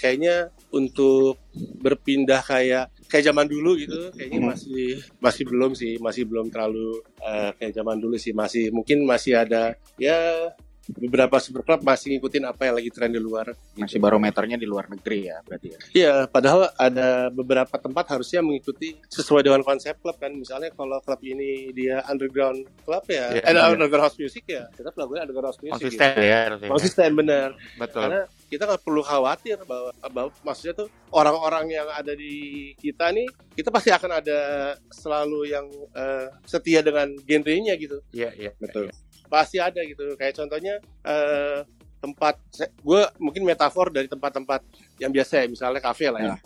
kayaknya 0.00 0.48
untuk 0.72 1.36
berpindah 1.84 2.40
kayak 2.40 2.88
kayak 3.10 3.28
zaman 3.28 3.44
dulu 3.44 3.76
gitu 3.76 4.08
kayaknya 4.16 4.40
hmm. 4.40 4.48
masih 4.48 4.86
masih 5.20 5.44
belum 5.44 5.72
sih 5.76 6.00
masih 6.00 6.24
belum 6.24 6.48
terlalu 6.48 7.04
uh, 7.20 7.52
kayak 7.60 7.76
zaman 7.76 8.00
dulu 8.00 8.16
sih 8.16 8.32
masih 8.32 8.72
mungkin 8.72 9.04
masih 9.04 9.36
ada 9.36 9.76
ya 10.00 10.48
beberapa 10.88 11.36
super 11.38 11.62
club 11.62 11.84
masih 11.84 12.16
ngikutin 12.16 12.44
apa 12.48 12.70
yang 12.70 12.74
lagi 12.80 12.90
tren 12.90 13.12
di 13.12 13.20
luar. 13.20 13.52
Masih 13.76 14.00
gitu. 14.00 14.04
barometernya 14.04 14.56
di 14.56 14.66
luar 14.66 14.88
negeri 14.90 15.30
ya 15.30 15.36
berarti 15.44 15.68
ya. 15.70 15.78
Iya, 15.94 16.14
padahal 16.26 16.72
ada 16.74 17.28
beberapa 17.30 17.76
tempat 17.76 18.16
harusnya 18.16 18.40
mengikuti 18.40 18.96
sesuai 19.12 19.44
dengan 19.46 19.62
konsep 19.62 19.98
klub 20.00 20.16
kan. 20.18 20.32
Misalnya 20.32 20.72
kalau 20.74 20.98
klub 21.04 21.20
ini 21.22 21.70
dia 21.76 22.02
underground 22.08 22.64
club 22.82 23.04
ya, 23.06 23.38
yeah, 23.38 23.44
ada 23.46 23.58
yeah. 23.66 23.70
underground 23.70 24.04
house 24.10 24.18
music 24.18 24.44
ya, 24.48 24.66
tetap 24.74 24.96
lagunya 24.96 25.28
underground 25.28 25.52
house 25.52 25.60
music. 25.60 25.74
Konsisten 25.78 26.10
gitu. 26.16 26.24
ya. 26.26 26.40
Konsisten 26.70 27.10
benar. 27.14 27.48
Betul. 27.78 28.02
Karena 28.08 28.20
kita 28.50 28.62
nggak 28.66 28.82
perlu 28.82 29.02
khawatir 29.06 29.58
bahwa, 29.62 29.90
bahwa 30.10 30.30
maksudnya 30.42 30.74
tuh 30.74 30.88
orang-orang 31.14 31.70
yang 31.70 31.86
ada 31.94 32.12
di 32.18 32.72
kita 32.82 33.14
nih 33.14 33.30
kita 33.54 33.70
pasti 33.70 33.94
akan 33.94 34.10
ada 34.22 34.40
selalu 34.90 35.40
yang 35.46 35.66
uh, 35.94 36.26
setia 36.42 36.82
dengan 36.82 37.14
genrenya 37.22 37.78
gitu. 37.78 38.02
Iya, 38.10 38.34
iya. 38.34 38.50
Betul. 38.58 38.90
Ya, 38.90 38.94
ya 38.94 39.09
pasti 39.30 39.62
ada 39.62 39.78
gitu. 39.86 40.18
Kayak 40.18 40.42
contohnya 40.42 40.82
uh, 41.06 41.62
tempat 42.00 42.40
gue 42.80 43.02
mungkin 43.20 43.44
metafor 43.44 43.92
dari 43.92 44.08
tempat-tempat 44.08 44.64
yang 44.96 45.12
biasa 45.12 45.44
ya 45.44 45.46
misalnya 45.52 45.80
kafe 45.84 46.08
lah 46.08 46.20
ya, 46.20 46.28
ya. 46.32 46.36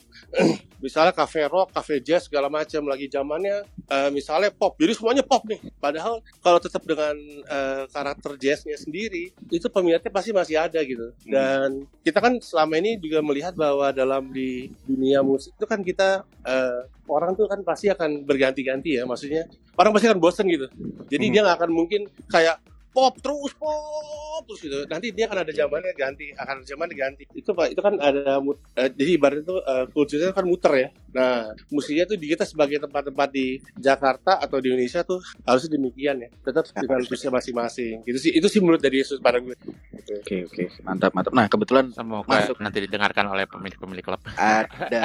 misalnya 0.84 1.14
kafe 1.14 1.46
rock 1.46 1.70
kafe 1.70 2.02
jazz 2.02 2.26
segala 2.26 2.50
macam 2.50 2.90
lagi 2.90 3.06
zamannya 3.06 3.62
uh, 3.86 4.10
misalnya 4.10 4.50
pop. 4.50 4.74
Jadi 4.74 4.92
semuanya 4.98 5.22
pop 5.22 5.46
nih. 5.46 5.62
Padahal 5.78 6.18
kalau 6.42 6.58
tetap 6.58 6.82
dengan 6.82 7.14
uh, 7.46 7.86
karakter 7.86 8.34
jazznya 8.36 8.74
sendiri 8.74 9.30
itu 9.48 9.66
peminatnya 9.70 10.10
pasti 10.10 10.34
masih 10.34 10.58
ada 10.58 10.82
gitu. 10.82 11.14
Hmm. 11.24 11.30
dan 11.30 11.68
kita 12.02 12.18
kan 12.18 12.34
selama 12.42 12.74
ini 12.82 12.98
juga 12.98 13.22
melihat 13.22 13.54
bahwa 13.54 13.94
dalam 13.94 14.34
di 14.34 14.74
dunia 14.84 15.22
musik 15.22 15.54
itu 15.54 15.66
kan 15.70 15.80
kita 15.80 16.26
uh, 16.26 16.80
orang 17.06 17.38
tuh 17.38 17.46
kan 17.46 17.62
pasti 17.62 17.94
akan 17.94 18.26
berganti-ganti 18.26 18.98
ya. 18.98 19.06
Maksudnya 19.06 19.46
orang 19.78 19.94
pasti 19.94 20.06
akan 20.10 20.18
bosen 20.18 20.50
gitu. 20.50 20.66
Jadi 21.06 21.24
hmm. 21.30 21.32
dia 21.32 21.40
nggak 21.46 21.56
akan 21.62 21.70
mungkin 21.70 22.10
kayak 22.26 22.58
pop 22.94 23.14
terus 23.18 23.52
pop 23.58 24.42
terus 24.46 24.60
gitu. 24.62 24.78
Nanti 24.86 25.10
dia 25.10 25.26
akan 25.26 25.42
ada 25.42 25.52
zamannya 25.52 25.92
ganti 25.98 26.30
akan 26.30 26.62
ada 26.62 26.66
zaman 26.66 26.86
diganti. 26.86 27.26
Itu 27.34 27.50
pak 27.50 27.74
itu 27.74 27.80
kan 27.82 27.98
ada 27.98 28.38
uh, 28.38 28.88
jadi 28.94 29.10
ibaratnya 29.18 29.42
itu 29.42 29.56
uh, 29.58 29.84
kulturnya 29.90 30.30
kan 30.30 30.46
muter 30.46 30.72
ya. 30.78 30.88
Nah 31.10 31.50
musiknya 31.74 32.06
tuh 32.06 32.14
di 32.14 32.30
kita 32.30 32.46
sebagai 32.46 32.78
tempat-tempat 32.86 33.28
di 33.34 33.58
Jakarta 33.74 34.38
atau 34.38 34.62
di 34.62 34.70
Indonesia 34.70 35.02
tuh 35.02 35.18
harusnya 35.42 35.74
demikian 35.74 36.22
ya. 36.22 36.28
Tetap 36.46 36.70
dengan 36.70 37.02
kulturnya 37.02 37.34
masing-masing. 37.34 38.06
Gitu 38.06 38.18
sih 38.22 38.30
itu 38.30 38.46
sih 38.46 38.62
menurut 38.62 38.78
dari 38.78 39.02
Yesus 39.02 39.18
pada 39.18 39.42
gue. 39.42 39.58
Oke 39.58 40.46
oke. 40.46 40.54
Okay, 40.54 40.66
mantap 40.86 41.10
mantap. 41.10 41.34
Nah 41.34 41.50
kebetulan 41.50 41.90
semoga 41.90 42.30
masuk. 42.30 42.62
nanti 42.62 42.78
didengarkan 42.86 43.26
oleh 43.26 43.50
pemilik-pemilik 43.50 44.04
klub. 44.06 44.22
Ada. 44.38 45.02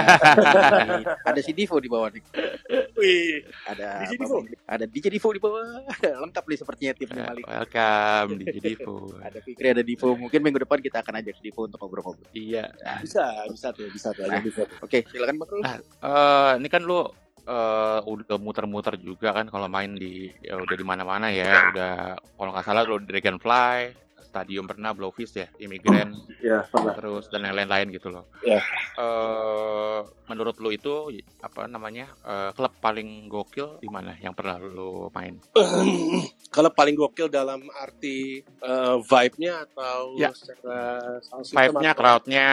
Ada 1.25 1.39
si 1.41 1.57
Divo 1.57 1.81
di 1.81 1.89
bawah 1.89 2.13
nih. 2.13 2.23
Wih, 2.99 3.47
ada 3.63 4.03
DJ 4.03 4.13
Divo. 4.19 4.37
ada 4.67 4.85
DJ 4.85 5.07
Divo 5.07 5.29
di 5.31 5.41
bawah. 5.41 5.63
Lengkap 6.27 6.43
nih 6.45 6.57
sepertinya 6.59 6.93
timnya 6.93 7.23
Malik 7.31 7.45
welcome 7.79 8.43
di 8.43 8.59
Divo. 8.65 8.95
ada 9.23 9.39
Fikri, 9.39 9.67
ada 9.71 9.83
Divo. 9.83 10.15
Mungkin 10.15 10.39
minggu 10.43 10.59
depan 10.63 10.79
kita 10.83 11.01
akan 11.01 11.23
ajak 11.23 11.39
Divo 11.39 11.65
untuk 11.65 11.79
ngobrol-ngobrol. 11.81 12.27
Iya. 12.35 12.69
Nah. 12.83 12.99
Bisa, 13.01 13.23
bisa 13.49 13.67
tuh, 13.71 13.87
bisa 13.89 14.09
tuh. 14.13 14.27
Nah, 14.27 14.39
Oke, 14.39 14.63
okay, 14.83 15.01
silakan 15.09 15.35
Bang. 15.39 15.49
Nah, 15.63 15.75
uh, 16.03 16.51
ini 16.59 16.67
kan 16.67 16.81
lu 16.83 16.99
uh, 16.99 17.99
udah 18.03 18.37
muter-muter 18.37 18.99
juga 18.99 19.33
kan 19.33 19.47
kalau 19.47 19.67
main 19.71 19.95
di 19.95 20.29
ya 20.43 20.59
udah 20.59 20.75
di 20.75 20.85
mana-mana 20.85 21.27
ya. 21.31 21.71
Udah 21.71 21.93
kalau 22.35 22.51
nggak 22.53 22.65
salah 22.65 22.83
lu 22.85 22.99
Dragonfly, 23.01 24.09
stadium 24.29 24.69
pernah 24.69 24.93
Blowfish 24.93 25.33
ya 25.41 25.47
imigran 25.57 26.13
ya, 26.37 26.61
pernah. 26.69 26.93
terus 26.93 27.25
dan 27.33 27.49
lain-lain 27.49 27.89
gitu 27.89 28.13
loh 28.13 28.29
ya. 28.45 28.61
uh, 29.01 30.05
menurut 30.29 30.61
lu 30.61 30.69
itu 30.69 31.09
apa 31.41 31.65
namanya 31.65 32.13
uh, 32.21 32.53
klub 32.53 32.77
paling 32.77 33.25
gokil 33.25 33.81
di 33.81 33.89
mana 33.89 34.13
yang 34.21 34.37
pernah 34.37 34.61
lu 34.61 35.09
main 35.17 35.41
kalau 36.49 36.69
paling 36.73 36.97
gokil 36.97 37.29
dalam 37.29 37.61
arti 37.77 38.41
uh, 38.65 38.97
vibe-nya 39.01 39.69
atau 39.69 40.17
ya. 40.17 40.33
secara 40.33 41.21
vibe-nya 41.29 41.91
crowd-nya 41.93 42.47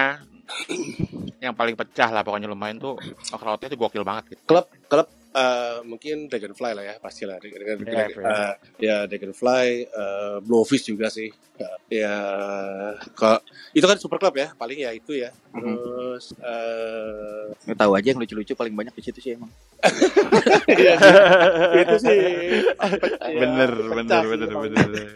yang 1.43 1.55
paling 1.57 1.75
pecah 1.75 2.13
lah 2.13 2.23
pokoknya 2.23 2.47
lumayan 2.47 2.79
tuh 2.79 3.01
crowdnya 3.35 3.73
tuh 3.73 3.79
gokil 3.81 4.05
banget 4.07 4.37
gitu. 4.37 4.43
klub 4.47 4.67
klub 4.87 5.09
uh, 5.37 5.85
mungkin 5.85 6.33
Dragonfly 6.33 6.72
lah 6.72 6.85
ya 6.85 6.94
pasti 6.96 7.29
lah 7.29 7.37
Dragon, 7.37 7.77
yeah, 7.85 8.09
uh, 8.25 8.55
ya 8.81 8.96
Dragonfly 9.05 9.92
uh, 9.92 10.37
Blowfish 10.40 10.88
juga 10.88 11.12
sih. 11.12 11.29
Ya, 11.57 11.72
ya 11.88 12.16
kok 13.16 13.40
itu 13.72 13.85
kan 13.88 13.96
super 13.96 14.20
club 14.20 14.37
ya 14.37 14.57
paling 14.57 14.81
ya 14.81 14.90
itu 14.96 15.12
ya. 15.20 15.31
Mm-hmm. 15.53 15.77
terus 15.77 16.25
uh, 16.40 17.53
Nggak 17.68 17.79
tahu 17.81 17.92
aja 17.96 18.09
yang 18.12 18.20
lucu-lucu 18.20 18.53
paling 18.57 18.75
banyak 18.77 18.92
di 18.96 19.03
situ 19.05 19.18
sih 19.20 19.33
emang. 19.37 19.53
Ya, 20.68 20.96
itu 21.85 21.96
sih. 22.01 22.20
Ya, 23.25 23.40
bener 23.44 23.70
bener 23.72 24.25
bener. 24.25 24.49
bener 24.53 25.09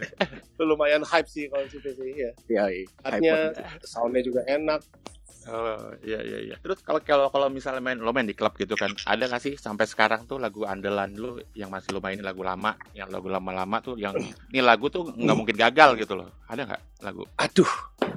lumayan 0.69 1.03
hype 1.05 1.29
sih 1.29 1.49
kalau 1.49 1.65
situ 1.67 1.89
sih 1.97 2.11
ya 2.13 2.31
ya, 2.49 2.63
iya. 2.69 2.85
artinya 3.01 3.37
soundnya 3.81 4.21
juga 4.21 4.41
enak 4.45 4.81
Oh 5.49 5.89
iya 6.05 6.21
iya 6.21 6.39
iya. 6.51 6.55
Terus 6.61 6.85
kalau 6.85 7.01
kalau 7.01 7.27
kalau 7.33 7.47
misalnya 7.49 7.81
main 7.81 7.97
lo 7.97 8.13
main 8.13 8.29
di 8.29 8.37
klub 8.37 8.53
gitu 8.53 8.77
kan, 8.77 8.93
ada 9.09 9.25
nggak 9.25 9.41
sih 9.41 9.53
sampai 9.57 9.89
sekarang 9.89 10.29
tuh 10.29 10.37
lagu 10.37 10.69
andalan 10.69 11.09
lu 11.17 11.41
yang 11.57 11.73
masih 11.73 11.97
lo 11.97 11.99
mainin 12.03 12.21
lagu 12.21 12.45
lama, 12.45 12.77
yang 12.93 13.09
lagu 13.09 13.25
lama-lama 13.25 13.81
tuh 13.81 13.97
yang 13.97 14.13
ini 14.53 14.61
lagu 14.61 14.93
tuh 14.93 15.09
nggak 15.09 15.37
mungkin 15.37 15.57
gagal 15.57 15.97
gitu 15.97 16.13
loh. 16.13 16.29
Ada 16.45 16.69
nggak 16.69 16.81
lagu? 17.01 17.25
Aduh, 17.41 17.71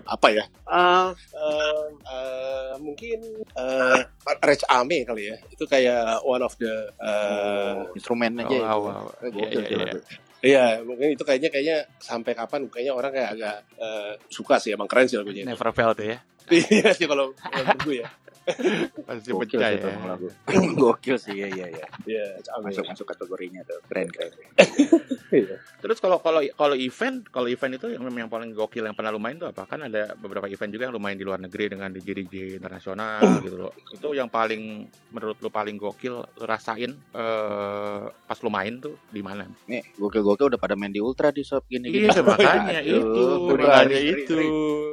apa 0.04 0.26
ya? 0.36 0.44
Uh, 0.68 1.16
uh, 1.32 1.84
uh, 2.04 2.72
mungkin 2.82 3.24
uh, 3.56 4.04
Rage 4.44 4.68
Ame 4.68 5.08
kali 5.08 5.32
ya. 5.32 5.36
Itu 5.48 5.64
kayak 5.64 6.20
one 6.28 6.44
of 6.44 6.52
the 6.60 6.92
uh, 7.00 7.88
instrumen 7.96 8.36
aja. 8.44 8.58
Oh, 8.74 8.84
wow, 8.84 9.08
wow. 9.08 9.08
Iya, 9.32 9.64
iya, 9.64 9.96
iya. 9.96 10.00
Iya, 10.44 10.84
mungkin 10.84 11.16
itu 11.16 11.24
kayaknya 11.24 11.48
kayaknya 11.48 11.76
sampai 11.96 12.36
kapan 12.36 12.68
kayaknya 12.68 12.92
orang 12.92 13.12
kayak 13.16 13.30
agak 13.32 13.56
uh, 13.80 14.12
suka 14.28 14.60
sih 14.60 14.76
emang 14.76 14.84
keren 14.84 15.08
sih 15.08 15.16
lagunya. 15.16 15.48
Never 15.48 15.72
felt 15.72 15.96
ya. 16.04 16.20
Iya 16.52 16.92
sih 16.92 17.08
kalau 17.08 17.32
gue 17.88 18.04
ya. 18.04 18.08
Pasti 19.08 19.30
pecah 19.32 19.70
ya. 19.72 19.92
Gokil 20.80 21.16
sih 21.16 21.34
ya 21.36 21.48
iya 21.48 21.66
ya. 21.72 21.86
Iya, 22.04 22.26
masuk 22.60 22.84
masuk 22.88 23.06
kategorinya 23.08 23.64
tuh. 23.64 23.80
Keren 23.88 24.08
keren. 24.12 24.32
Iya. 25.34 25.58
Terus 25.82 25.98
kalau 25.98 26.22
kalau 26.22 26.38
kalau 26.54 26.78
event, 26.78 27.26
kalau 27.26 27.50
event 27.50 27.74
itu 27.74 27.90
yang 27.90 28.06
yang 28.06 28.30
paling 28.30 28.54
gokil 28.54 28.86
yang 28.86 28.94
pernah 28.94 29.10
lumayan 29.10 29.42
tuh 29.42 29.50
apa? 29.50 29.66
Kan 29.66 29.82
ada 29.82 30.14
beberapa 30.14 30.46
event 30.46 30.70
juga 30.70 30.86
yang 30.86 30.94
lumayan 30.94 31.18
di 31.18 31.26
luar 31.26 31.42
negeri 31.42 31.74
dengan 31.74 31.90
DJ 31.90 32.22
DJ 32.22 32.34
internasional 32.62 33.18
gitu 33.46 33.58
loh. 33.58 33.74
Itu 33.90 34.14
yang 34.14 34.30
paling 34.30 34.86
menurut 35.10 35.42
lu 35.42 35.50
paling 35.50 35.74
gokil 35.74 36.22
lu 36.22 36.44
rasain 36.46 36.94
uh, 37.18 38.06
pas 38.14 38.38
lu 38.38 38.50
main 38.52 38.78
tuh 38.78 38.94
di 39.10 39.26
mana? 39.26 39.42
Nih, 39.66 39.82
gokil-gokil 39.98 40.54
udah 40.54 40.60
pada 40.60 40.78
main 40.78 40.94
di 40.94 41.02
ultra 41.02 41.34
di 41.34 41.42
shop 41.42 41.66
gini 41.66 41.90
Iya, 41.90 42.22
makanya 42.22 42.78
itu. 42.78 43.24
Makanya 43.58 43.98
itu. 43.98 44.38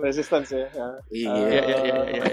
Resistance 0.02 0.58
ya. 0.58 0.66
Iya, 1.14 1.34
iya, 1.38 1.62
iya, 1.62 1.96
iya. 2.18 2.24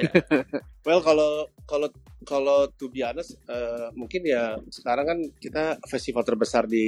Well, 0.88 1.05
kalau 1.05 1.53
kalau 1.68 1.92
kalau 2.28 2.68
to 2.76 2.92
be 2.92 3.00
honest, 3.00 3.40
uh, 3.48 3.88
mungkin 3.96 4.28
ya 4.28 4.60
sekarang 4.68 5.06
kan 5.08 5.18
kita 5.40 5.80
festival 5.88 6.20
terbesar 6.28 6.68
di 6.68 6.84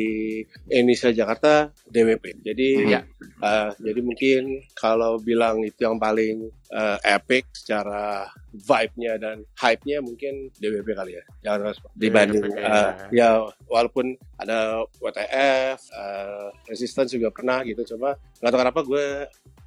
Indonesia 0.68 1.09
Jakarta 1.09 1.72
DWP. 1.88 2.44
Jadi 2.44 2.68
ya 2.85 3.00
Uh, 3.40 3.72
jadi 3.81 4.05
mungkin 4.05 4.61
kalau 4.76 5.16
bilang 5.16 5.64
itu 5.64 5.81
yang 5.81 5.96
paling 5.96 6.53
uh, 6.76 7.00
epic 7.00 7.48
secara 7.57 8.29
vibe-nya 8.53 9.16
dan 9.16 9.40
hype-nya 9.57 10.05
mungkin 10.05 10.53
DWP 10.61 10.92
kali 10.92 11.16
ya. 11.16 11.24
Jangan 11.48 11.72
dibanding 11.96 12.44
DWP, 12.44 12.61
uh, 12.61 12.92
ya 13.09 13.48
walaupun 13.64 14.12
ada 14.37 14.85
WTF, 15.00 15.81
uh, 15.96 16.53
Resistance 16.68 17.16
juga 17.16 17.33
pernah 17.33 17.64
gitu. 17.64 17.96
Coba 17.96 18.20
nggak 18.44 18.50
tahu 18.53 18.61
kenapa 18.61 18.81
gue 18.85 19.07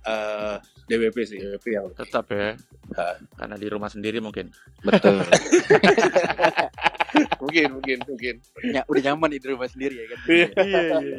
uh, 0.05 0.55
DWP 0.85 1.17
sih, 1.25 1.37
DWP 1.41 1.65
yang 1.73 1.89
Tetap 1.97 2.29
ya. 2.29 2.53
Ah. 2.93 3.17
Karena 3.41 3.57
di 3.57 3.67
rumah 3.73 3.89
sendiri 3.89 4.21
mungkin. 4.21 4.53
Betul. 4.85 5.17
mungkin 7.43 7.67
mungkin 7.77 7.97
mungkin. 8.07 8.35
ya, 8.73 8.81
udah 8.89 9.01
nyaman 9.11 9.29
di 9.35 9.39
rumah 9.43 9.69
sendiri 9.69 9.95
ya 9.95 10.05
kan. 10.09 10.19
Iya 10.25 10.47
iya 10.65 10.81
iya. 11.01 11.17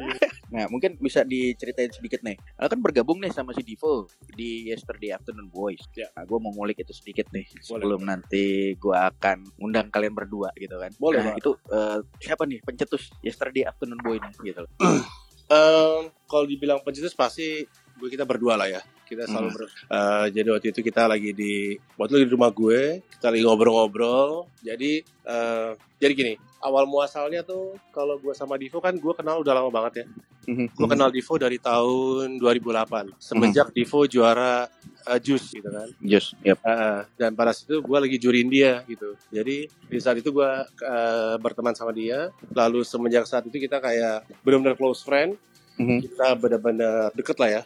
Nah, 0.51 0.65
mungkin 0.71 0.99
bisa 0.99 1.23
diceritain 1.23 1.91
sedikit 1.91 2.21
nih. 2.21 2.35
Lo 2.59 2.67
kan 2.67 2.79
bergabung 2.79 3.19
nih 3.23 3.31
sama 3.31 3.55
si 3.55 3.63
Divo 3.63 4.07
di 4.35 4.69
Yesterday 4.69 5.15
Afternoon 5.15 5.49
Boys. 5.51 5.81
Ya. 5.95 6.07
Nah, 6.15 6.23
gue 6.27 6.37
mau 6.39 6.51
ngulik 6.53 6.83
itu 6.83 6.93
sedikit 6.93 7.27
nih 7.31 7.45
sebelum 7.63 8.03
nanti 8.05 8.75
gue 8.75 8.95
akan 8.95 9.45
undang 9.61 9.87
kalian 9.89 10.13
berdua 10.15 10.51
gitu 10.59 10.75
kan. 10.77 10.91
Boleh, 10.99 11.23
Nah, 11.25 11.33
itu 11.33 11.57
eh, 11.73 11.99
siapa 12.21 12.45
nih 12.45 12.61
pencetus 12.61 13.09
Yesterday 13.25 13.65
Afternoon 13.65 14.01
Boy 14.03 14.19
nih 14.21 14.53
gitu. 14.53 14.63
Em, 15.45 16.09
kalau 16.25 16.49
dibilang 16.49 16.81
pencetus 16.81 17.13
pasti 17.13 17.61
gue 18.01 18.09
kita 18.09 18.25
berdua 18.25 18.57
lah 18.57 18.65
ya 18.65 18.81
kita 19.05 19.23
selalu 19.25 19.49
ber- 19.53 19.69
eh, 19.69 20.25
jadi 20.33 20.47
waktu 20.49 20.67
itu 20.73 20.81
kita 20.81 21.05
lagi 21.05 21.31
di 21.31 21.77
waktu 21.95 22.17
itu 22.17 22.21
di 22.25 22.31
rumah 22.33 22.49
gue 22.49 23.05
kita 23.05 23.29
lagi 23.29 23.43
ngobrol-ngobrol. 23.45 24.49
Jadi 24.59 24.91
eh, 25.05 25.71
jadi 25.95 26.13
gini 26.13 26.33
awal 26.59 26.89
muasalnya 26.89 27.45
tuh 27.45 27.77
kalau 27.89 28.17
gue 28.17 28.33
sama 28.33 28.57
Divo 28.57 28.81
kan 28.81 28.97
gue 28.97 29.13
kenal 29.13 29.39
udah 29.39 29.53
lama 29.53 29.69
banget 29.69 29.93
ya. 30.01 30.05
Gue 30.45 30.85
kenal 30.85 31.09
Divo 31.09 31.37
dari 31.37 31.57
tahun 31.57 32.37
2008 32.37 33.17
semenjak 33.17 33.69
Divo 33.71 34.05
juara 34.05 34.65
eh, 35.05 35.19
Jus 35.21 35.53
gitu 35.53 35.69
kan. 35.69 35.89
Just, 36.01 36.33
yep. 36.41 36.57
Eh, 36.61 37.01
dan 37.17 37.33
pada 37.33 37.53
saat 37.53 37.69
itu 37.69 37.81
gue 37.81 37.97
lagi 37.97 38.17
juriin 38.17 38.49
dia 38.49 38.81
gitu. 38.85 39.13
Jadi 39.29 39.69
di 39.69 39.97
saat 39.97 40.17
itu 40.17 40.29
gue 40.29 40.51
eh, 40.65 41.35
berteman 41.37 41.73
sama 41.73 41.93
dia. 41.93 42.29
Lalu 42.53 42.81
semenjak 42.81 43.25
saat 43.25 43.45
itu 43.45 43.57
kita 43.57 43.77
kayak 43.77 44.25
benar-benar 44.41 44.73
close 44.73 45.05
friend. 45.05 45.37
Mhm. 45.75 46.07
kita 46.07 46.39
benar-benar 46.39 47.11
deket 47.11 47.35
lah 47.35 47.49
ya 47.51 47.61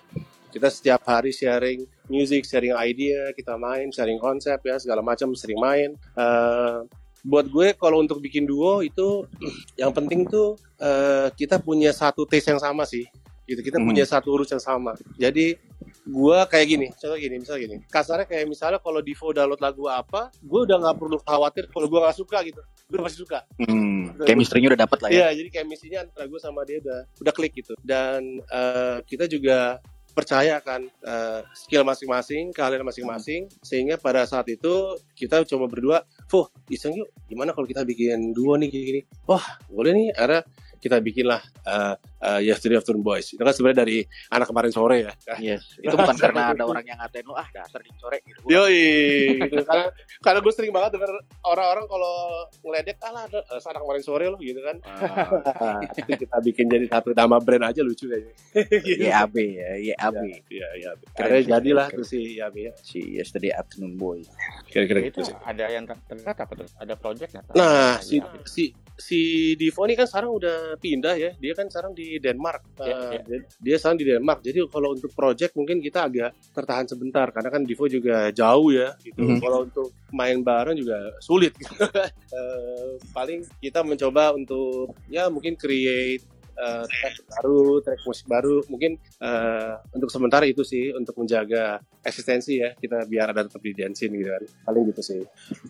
kita 0.50 0.68
setiap 0.68 1.02
hari 1.06 1.30
sharing 1.30 1.82
music 2.08 2.44
sharing 2.44 2.74
idea 2.74 3.30
kita 3.32 3.54
main 3.56 3.90
sharing 3.90 4.18
konsep 4.18 4.58
ya 4.62 4.76
segala 4.78 5.00
macam 5.00 5.32
sering 5.34 5.58
main. 5.58 5.90
Eh, 5.96 6.78
buat 7.20 7.46
gue 7.46 7.76
kalau 7.76 8.00
untuk 8.00 8.18
bikin 8.18 8.48
duo 8.48 8.80
itu 8.80 9.28
yang 9.82 9.92
penting 9.92 10.26
tuh 10.26 10.58
eh, 10.80 11.30
kita 11.34 11.60
punya 11.60 11.92
satu 11.92 12.26
taste 12.26 12.50
yang 12.50 12.62
sama 12.62 12.84
sih. 12.84 13.06
Gitu 13.50 13.66
kita 13.66 13.82
Mhm. 13.82 13.86
punya 13.90 14.06
satu 14.06 14.30
urus 14.30 14.54
yang 14.54 14.62
sama. 14.62 14.94
Jadi 15.18 15.58
gua 16.06 16.46
kayak 16.46 16.68
gini 16.70 16.88
contoh 16.94 17.18
gini 17.18 17.42
misalnya 17.42 17.62
gini. 17.66 17.76
Kasarnya 17.90 18.30
kayak 18.30 18.46
misalnya 18.46 18.78
kalau 18.78 19.02
Divo 19.02 19.34
download 19.34 19.58
lagu 19.58 19.90
apa 19.90 20.30
gue 20.38 20.60
udah 20.70 20.78
nggak 20.78 20.98
perlu 21.02 21.18
khawatir 21.18 21.66
kalau 21.74 21.90
gua 21.90 22.06
nggak 22.06 22.18
suka 22.18 22.46
gitu. 22.46 22.62
Gue 22.90 23.02
pasti 23.02 23.18
suka. 23.22 23.42
Hmm, 23.58 24.14
chemistry-nya 24.22 24.74
udah 24.74 24.82
dapet 24.86 24.98
lah 25.02 25.10
ya. 25.10 25.18
Iya, 25.18 25.28
jadi 25.42 25.50
kayak 25.50 25.66
misinya 25.66 26.00
antara 26.06 26.26
gue 26.26 26.40
sama 26.42 26.62
dia 26.62 26.78
udah 26.82 27.00
udah 27.22 27.34
klik 27.34 27.54
gitu. 27.58 27.74
Dan 27.82 28.38
eh, 28.46 28.98
kita 29.10 29.26
juga 29.26 29.82
percaya 30.20 30.60
kan 30.60 30.84
eh, 30.84 31.42
skill 31.56 31.88
masing-masing, 31.88 32.52
kalian 32.52 32.84
masing-masing, 32.84 33.48
sehingga 33.64 33.96
pada 33.96 34.28
saat 34.28 34.52
itu 34.52 35.00
kita 35.16 35.48
coba 35.48 35.66
berdua, 35.72 35.98
Fuh, 36.28 36.52
iseng 36.68 36.94
yuk, 37.00 37.08
gimana 37.32 37.56
kalau 37.56 37.66
kita 37.66 37.88
bikin 37.88 38.36
duo 38.36 38.60
nih 38.60 38.68
gini? 38.68 39.02
Wah, 39.26 39.44
boleh 39.72 39.96
nih, 39.96 40.08
akhirnya 40.14 40.44
kita 40.80 40.98
bikin 41.04 41.28
lah 41.28 41.44
uh, 41.68 41.94
uh, 42.24 42.40
Yesterday 42.40 42.80
Afternoon 42.80 43.04
Boys. 43.04 43.36
Itu 43.36 43.44
kan 43.44 43.52
sebenarnya 43.52 43.84
dari 43.84 43.98
anak 44.32 44.48
kemarin 44.50 44.72
sore 44.72 44.98
ya. 45.04 45.12
Yes, 45.38 45.76
itu 45.84 45.92
bukan 45.94 46.16
karena 46.16 46.56
ada 46.56 46.64
orang 46.64 46.86
yang 46.88 46.98
ngatain 47.00 47.26
lu 47.28 47.36
ah 47.36 47.48
dasar 47.52 47.84
di 47.84 47.92
sore 48.00 48.24
gitu. 48.24 48.40
Yoi, 48.48 49.44
gitu. 49.44 49.64
karena 49.68 49.92
karena 50.24 50.40
gue 50.40 50.54
sering 50.56 50.72
banget 50.72 50.96
denger 50.96 51.12
orang-orang 51.44 51.86
kalau 51.86 52.16
ngeledek, 52.64 52.98
alah 53.04 53.24
ada 53.28 53.40
eh, 53.44 53.60
anak 53.60 53.82
kemarin 53.84 54.04
sore 54.04 54.26
loh 54.32 54.40
gitu 54.40 54.60
kan. 54.64 54.78
Ah, 54.88 55.80
itu 56.00 56.12
kita 56.26 56.38
bikin 56.40 56.66
jadi 56.72 56.86
satu 56.88 57.12
nama 57.12 57.38
brand 57.44 57.68
aja 57.68 57.84
lucu 57.84 58.08
kayaknya. 58.08 58.34
Gitu. 58.80 59.04
YAB 59.04 59.36
ya, 59.36 59.70
YAB. 59.94 60.24
Iya, 60.48 60.68
iya. 60.80 60.90
Keren 61.14 61.28
Akhirnya 61.30 61.42
sih, 61.44 61.52
jadilah 61.52 61.88
tuh 61.92 62.06
si 62.08 62.20
Yabi 62.40 62.60
ya. 62.68 62.74
Si 62.80 63.00
Yesterday 63.20 63.52
Afternoon 63.52 64.00
Boy. 64.00 64.24
Kira-kira 64.72 65.00
itu 65.04 65.20
gitu 65.20 65.34
sih. 65.34 65.36
ada 65.44 65.66
yang 65.68 65.84
ter- 65.84 66.02
terdekat 66.08 66.38
apa 66.46 66.54
tuh? 66.56 66.68
Ada 66.80 66.94
project 66.96 67.32
nggak? 67.36 67.46
Nah, 67.58 67.98
si 68.00 68.20
Iya. 68.20 68.44
si 68.46 68.64
si 69.00 69.20
Divo 69.56 69.88
ini 69.88 69.96
kan 69.96 70.06
sekarang 70.06 70.30
udah 70.30 70.58
pindah 70.76 71.16
ya. 71.16 71.32
Dia 71.34 71.56
kan 71.56 71.66
sekarang 71.66 71.96
di 71.96 72.20
Denmark. 72.20 72.62
Iya, 72.78 72.96
Eh, 73.16 73.24
iya. 73.26 73.40
dia- 73.58 73.80
sekarang 73.80 73.98
di 73.98 74.06
Denmark. 74.06 74.40
Jadi 74.44 74.60
kalau 74.68 74.92
untuk 74.92 75.12
project 75.12 75.56
mungkin 75.56 75.80
kita 75.80 76.06
agak 76.06 76.36
tertahan 76.52 76.86
sebentar 76.86 77.32
karena 77.32 77.50
kan 77.50 77.64
Divo 77.64 77.88
juga 77.88 78.28
jauh 78.30 78.70
ya 78.70 78.94
gitu. 79.00 79.24
Mhm. 79.24 79.40
Kalau 79.40 79.64
untuk 79.64 79.90
main 80.12 80.40
bareng 80.40 80.76
juga 80.76 81.00
sulit. 81.20 81.56
Eh, 82.30 82.94
paling 83.10 83.42
kita 83.58 83.82
mencoba 83.82 84.32
untuk 84.32 84.94
ya 85.08 85.26
mungkin 85.28 85.58
create 85.58 86.22
eh, 86.60 86.84
track 86.86 87.16
baru, 87.32 87.80
track 87.80 88.02
musik 88.04 88.26
baru. 88.28 88.56
Mungkin 88.68 88.92
eh, 89.00 89.74
untuk 89.96 90.12
sementara 90.12 90.44
itu 90.44 90.62
sih 90.68 90.92
untuk 90.92 91.16
menjaga 91.16 91.80
eksistensi 92.00 92.60
ya 92.60 92.72
kita 92.76 93.04
biar 93.08 93.32
ada 93.32 93.48
tetap 93.48 93.64
di 93.64 93.72
dancing 93.72 94.12
gitu 94.14 94.30
kan. 94.30 94.44
Paling 94.68 94.84
gitu 94.92 95.02
sih. 95.02 95.22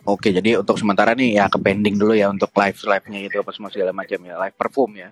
Oke, 0.09 0.33
jadi 0.33 0.57
untuk 0.57 0.77
sementara 0.77 1.13
nih 1.13 1.37
ya 1.37 1.45
ke 1.47 1.61
pending 1.61 1.95
dulu 1.95 2.13
ya 2.17 2.29
untuk 2.29 2.49
live 2.57 2.77
live-nya 2.79 3.19
itu 3.29 3.37
apa 3.37 3.51
semua 3.53 3.69
segala 3.69 3.93
macam 3.93 4.19
ya, 4.25 4.35
live 4.37 4.55
perform 4.57 4.91
ya. 4.97 5.09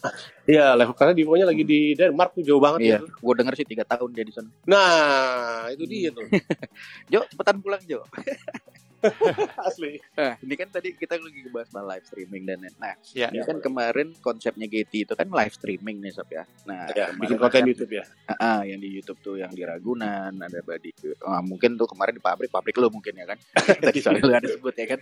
Iya, 0.48 0.74
level 0.74 0.96
karena 0.98 1.14
Divonya 1.14 1.46
lagi 1.46 1.64
di 1.68 1.94
Denmark 1.94 2.34
tuh 2.38 2.44
jauh 2.46 2.62
banget 2.62 2.80
Iya, 2.82 2.98
ya. 2.98 3.00
gue 3.04 3.34
denger 3.38 3.54
sih 3.58 3.68
tiga 3.68 3.84
tahun 3.84 4.10
dia 4.16 4.26
di 4.26 4.34
sana. 4.34 4.50
Nah, 4.66 5.68
itu 5.74 5.84
dia 5.86 6.10
tuh. 6.10 6.26
Jo, 7.12 7.24
cepetan 7.28 7.60
pulang 7.60 7.82
Jo. 7.84 8.02
Asli. 9.68 10.02
Nah, 10.14 10.36
ini 10.40 10.54
kan 10.54 10.68
tadi 10.68 10.90
kita 10.92 11.16
lagi 11.16 11.40
ngebahas 11.40 11.70
tentang 11.70 11.88
live 11.88 12.06
streaming 12.06 12.44
dan 12.44 12.58
nah, 12.76 12.94
Iya. 13.08 13.28
ini 13.30 13.44
kan 13.44 13.58
kemarin 13.60 14.18
konsepnya 14.18 14.66
GT 14.66 15.06
itu 15.06 15.14
kan 15.14 15.28
live 15.28 15.54
streaming 15.54 16.02
nih 16.02 16.12
Sob 16.12 16.28
ya. 16.28 16.44
Nah, 16.66 16.90
Ya, 16.92 17.14
bikin 17.14 17.38
konten 17.38 17.62
kan- 17.62 17.68
YouTube 17.68 17.94
ya. 17.94 18.04
Ah, 18.26 18.34
ah, 18.36 18.60
yang 18.62 18.78
di 18.78 18.90
YouTube 18.92 19.20
tuh 19.22 19.36
yang 19.36 19.52
di 19.52 19.62
Ragunan 19.62 20.34
ada 20.34 20.60
badi 20.62 20.90
ah, 21.22 21.42
mungkin 21.42 21.76
tuh 21.76 21.86
kemarin 21.86 22.14
di 22.14 22.24
pabrik 22.24 22.50
pabrik 22.50 22.76
lo 22.76 22.90
mungkin 22.90 23.14
ya 23.14 23.26
kan 23.26 23.38
tadi 23.86 24.00
soalnya 24.00 24.24
lu 24.24 24.34
ada 24.34 24.50
sebut 24.50 24.74
ya 24.74 24.88
kan 24.88 25.00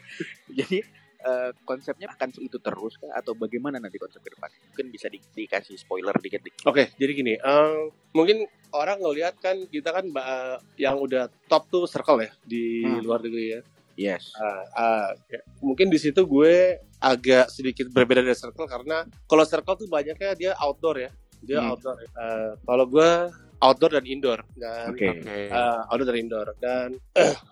jadi 0.48 0.78
eh, 1.22 1.52
konsepnya 1.64 2.06
akan 2.08 2.30
itu 2.38 2.58
terus 2.60 2.94
kah? 2.96 3.10
atau 3.12 3.34
bagaimana 3.34 3.78
nanti 3.78 3.98
konsep 3.98 4.20
ke 4.20 4.30
depan 4.30 4.46
mungkin 4.70 4.86
bisa 4.90 5.08
di- 5.08 5.24
dikasih 5.34 5.74
spoiler 5.76 6.14
dikit 6.16 6.38
dikit 6.40 6.62
Oke, 6.66 6.94
jadi 6.94 7.12
gini, 7.12 7.34
em, 7.36 7.90
mungkin 8.12 8.46
orang 8.72 9.00
ngelihat 9.00 9.40
kan 9.40 9.58
kita 9.66 9.90
kan 9.90 10.06
ba- 10.08 10.62
yang 10.76 10.96
udah 10.96 11.26
top 11.46 11.66
tuh 11.68 11.86
circle 11.86 12.20
ya 12.20 12.30
di 12.40 12.84
Hmm. 12.84 13.02
luar 13.02 13.20
negeri 13.20 13.46
ya. 13.50 13.62
Yes 13.96 14.32
Ah, 14.36 14.64
ah, 14.74 15.08
ya. 15.26 15.40
Mungkin 15.60 15.88
di 15.88 15.98
situ 15.98 16.22
gue 16.22 16.78
agak 16.98 17.48
sedikit 17.48 17.88
berbeda 17.88 18.20
dari 18.20 18.34
circle 18.34 18.66
karena 18.66 19.04
kalau 19.26 19.44
circle 19.44 19.78
tuh 19.78 19.88
banyaknya 19.88 20.32
dia 20.34 20.52
outdoor 20.56 21.00
ya. 21.00 21.12
Dia 21.40 21.60
Hmm. 21.60 21.72
outdoor. 21.72 21.96
Eh, 21.98 22.52
kalau 22.62 22.86
gue 22.86 23.10
outdoor 23.58 23.92
dan 23.94 24.06
indoor 24.06 24.40
dan 24.54 24.92
oke 24.92 25.00
Oke. 25.16 25.48
uh, 25.48 25.88
outdoor 25.88 26.08
dan 26.08 26.20
indoor 26.20 26.48
dan 26.60 26.90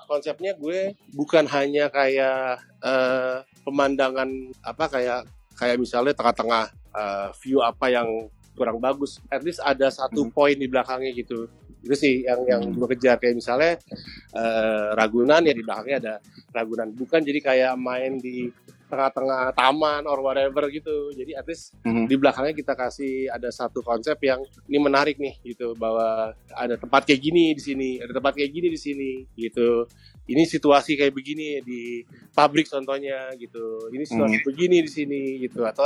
konsepnya 0.05 0.51
gue 0.53 0.91
bukan 1.09 1.47
hanya 1.47 1.87
kayak 1.87 2.59
eh, 2.79 3.37
pemandangan 3.63 4.27
apa 4.61 4.85
kayak 4.89 5.21
kayak 5.53 5.79
misalnya 5.79 6.11
tengah-tengah 6.11 6.63
eh, 6.91 7.27
view 7.39 7.63
apa 7.63 7.87
yang 7.87 8.07
kurang 8.53 8.77
bagus 8.77 9.17
at 9.27 9.41
least 9.41 9.63
ada 9.63 9.89
satu 9.89 10.21
Hmm. 10.21 10.29
poin 10.29 10.53
di 10.53 10.67
belakangnya 10.67 11.15
gitu 11.15 11.47
itu 11.83 11.95
sih 11.95 12.23
yang 12.23 12.41
yang 12.47 12.61
Hmm. 12.63 12.79
gue 12.79 12.87
kejar 12.95 13.19
kayak 13.19 13.35
misalnya 13.37 13.75
eh, 14.33 14.89
Ragunan 14.95 15.43
ya 15.43 15.53
di 15.53 15.61
belakangnya 15.61 15.97
ada 15.99 16.15
Ragunan 16.55 16.89
bukan 16.95 17.19
jadi 17.21 17.39
kayak 17.43 17.73
main 17.75 18.17
di 18.17 18.47
tengah-tengah 18.93 19.57
taman 19.57 20.05
or 20.05 20.21
whatever 20.21 20.69
gitu. 20.69 21.09
Jadi 21.11 21.33
at 21.33 21.45
least 21.49 21.73
Mhm. 21.81 22.05
di 22.05 22.15
belakangnya 22.15 22.53
kita 22.53 22.77
kasih 22.77 23.27
ada 23.27 23.49
satu 23.49 23.81
konsep 23.81 24.15
yang 24.21 24.39
ini 24.69 24.77
menarik 24.77 25.17
nih 25.17 25.41
gitu 25.43 25.73
bahwa 25.73 26.31
ada 26.53 26.75
tempat 26.77 27.09
kayak 27.09 27.21
gini 27.21 27.57
di 27.57 27.61
sini 27.61 27.89
ada 27.97 28.13
tempat 28.13 28.37
kayak 28.37 28.51
gini 28.53 28.67
di 28.69 28.79
sini 28.79 29.11
gitu. 29.33 29.89
Ini 30.23 30.47
situasi 30.47 30.95
kayak 30.95 31.11
begini 31.11 31.59
di 31.59 31.99
pabrik 32.31 32.69
contohnya 32.69 33.33
gitu. 33.35 33.91
Ini 33.91 34.03
situasi 34.07 34.37
begini 34.45 34.79
di 34.79 34.87
sini 34.87 35.21
gitu. 35.43 35.67
Atau 35.67 35.83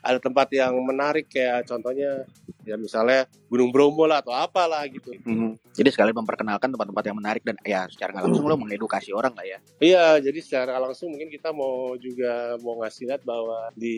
ada 0.00 0.18
tempat 0.22 0.46
yang 0.54 0.76
menarik 0.78 1.26
kayak 1.26 1.66
contohnya 1.66 2.22
ya 2.62 2.76
misalnya 2.76 3.24
Gunung 3.50 3.72
Bromo 3.74 4.06
lah 4.06 4.22
atau 4.22 4.30
apalah 4.30 4.84
gitu. 4.86 5.10
Mhm. 5.24 5.58
jadi 5.70 5.86
sekali 5.94 6.10
memperkenalkan 6.10 6.74
tempat-tempat 6.74 7.04
yang 7.06 7.18
menarik 7.18 7.42
dan 7.46 7.56
ya 7.62 7.86
secara 7.86 8.20
langsung 8.20 8.42
lo 8.44 8.58
mengedukasi 8.58 9.14
orang 9.14 9.32
lah 9.32 9.46
ya. 9.46 9.58
Iya, 9.78 10.18
jadi 10.18 10.38
secara 10.42 10.76
langsung 10.76 11.14
mungkin 11.14 11.30
kita 11.30 11.54
mau 11.54 11.94
juga 11.96 12.49
mau 12.58 12.80
ngasih 12.80 13.06
lihat 13.06 13.22
bahwa 13.22 13.70
di 13.74 13.96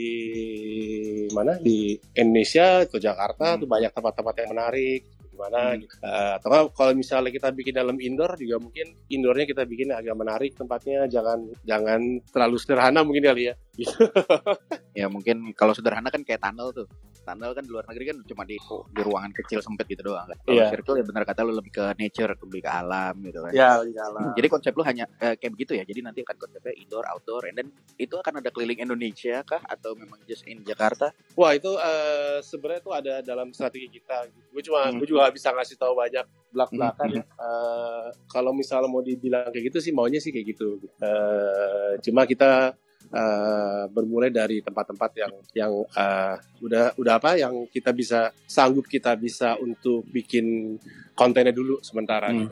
mana 1.32 1.56
di 1.58 1.96
Indonesia 2.12 2.84
atau 2.84 2.98
Jakarta 2.98 3.54
Hmm. 3.54 3.60
tuh 3.64 3.68
banyak 3.68 3.92
tempat-tempat 3.92 4.34
yang 4.38 4.50
menarik 4.52 5.00
gimana 5.32 5.72
Hmm. 5.72 5.80
gitu. 5.80 5.94
Eh, 5.96 6.32
atau 6.36 6.48
kalau 6.70 6.92
misalnya 6.92 7.32
kita 7.32 7.48
bikin 7.50 7.72
dalam 7.72 7.96
indoor 7.96 8.36
juga 8.36 8.60
mungkin 8.60 8.86
indoornya 9.08 9.46
kita 9.48 9.64
bikin 9.64 9.88
agak 9.90 10.12
menarik 10.12 10.52
tempatnya 10.52 11.08
jangan 11.08 11.48
jangan 11.64 12.00
terlalu 12.28 12.56
sederhana 12.60 13.00
mungkin 13.00 13.24
kali 13.24 13.48
ya 13.48 13.54
ya 14.92 15.06
mungkin 15.08 15.52
kalau 15.52 15.72
sederhana 15.72 16.08
kan 16.08 16.20
kayak 16.20 16.40
tunnel 16.40 16.68
tuh 16.70 16.86
tunnel 17.22 17.54
kan 17.54 17.62
di 17.62 17.70
luar 17.70 17.86
negeri 17.86 18.04
kan 18.10 18.18
cuma 18.26 18.42
di 18.42 18.58
di 18.90 19.00
ruangan 19.00 19.32
kecil 19.32 19.58
sempit 19.58 19.86
gitu 19.86 20.02
doang 20.04 20.26
kan 20.26 20.36
kalau 20.38 20.52
Iya. 20.54 20.68
circle 20.68 20.96
ya 20.98 21.04
benar 21.04 21.22
kata 21.22 21.40
lu 21.40 21.54
lebih 21.54 21.72
ke 21.72 21.84
nature 21.94 22.34
lebih 22.36 22.60
ke 22.60 22.70
alam 22.70 23.14
gitu 23.22 23.38
kan 23.40 23.52
Ya, 23.52 23.78
di 23.80 23.94
dalam. 23.94 24.34
jadi 24.34 24.46
konsep 24.46 24.72
lu 24.72 24.82
hanya 24.82 25.06
eh, 25.16 25.34
kayak 25.34 25.52
begitu 25.52 25.72
ya 25.72 25.84
jadi 25.84 26.02
nanti 26.02 26.20
akan 26.20 26.36
konsepnya 26.36 26.74
indoor 26.74 27.04
outdoor 27.06 27.42
and 27.46 27.56
then 27.56 27.68
itu 27.96 28.12
akan 28.12 28.38
ada 28.38 28.50
keliling 28.50 28.76
Indonesia 28.78 29.40
kah 29.42 29.62
atau 29.62 29.94
memang 29.94 30.20
just 30.22 30.44
in 30.44 30.60
Jakarta 30.60 31.14
Wah 31.32 31.54
itu 31.54 31.72
eh, 31.72 32.38
sebenarnya 32.40 32.82
tuh 32.82 32.92
ada 32.92 33.14
dalam 33.22 33.48
strategi 33.50 33.88
kita. 33.90 34.28
Gue 34.50 34.60
cuma 34.60 34.84
Hmm. 34.84 34.98
gue 34.98 35.08
juga 35.08 35.30
bisa 35.30 35.48
ngasih 35.48 35.74
tahu 35.74 35.94
banyak 35.94 36.20
belak 36.50 36.68
belakan. 36.70 37.08
Hmm. 37.08 37.16
ya. 37.16 37.24
Eh, 37.24 38.06
kalau 38.26 38.52
misalnya 38.52 38.84
mau 38.86 39.00
dibilang 39.00 39.48
kayak 39.48 39.72
gitu 39.72 39.78
sih 39.80 39.90
maunya 39.90 40.18
sih 40.18 40.28
kayak 40.28 40.44
gitu. 40.50 40.76
Eh, 40.98 41.92
cuma 42.02 42.26
kita 42.26 42.76
eh, 43.12 43.84
bermulai 43.92 44.32
dari 44.32 44.64
tempat-tempat 44.64 45.10
yang 45.20 45.32
yang 45.52 45.72
eh, 45.92 46.36
udah 46.62 46.96
udah 46.96 47.14
apa 47.18 47.36
yang 47.36 47.68
kita 47.68 47.90
bisa 47.92 48.32
sanggup 48.46 48.88
kita 48.88 49.14
bisa 49.18 49.58
untuk 49.60 50.06
bikin 50.08 50.78
kontennya 51.12 51.52
dulu 51.52 51.78
sementara. 51.84 52.32
Hmm. 52.32 52.48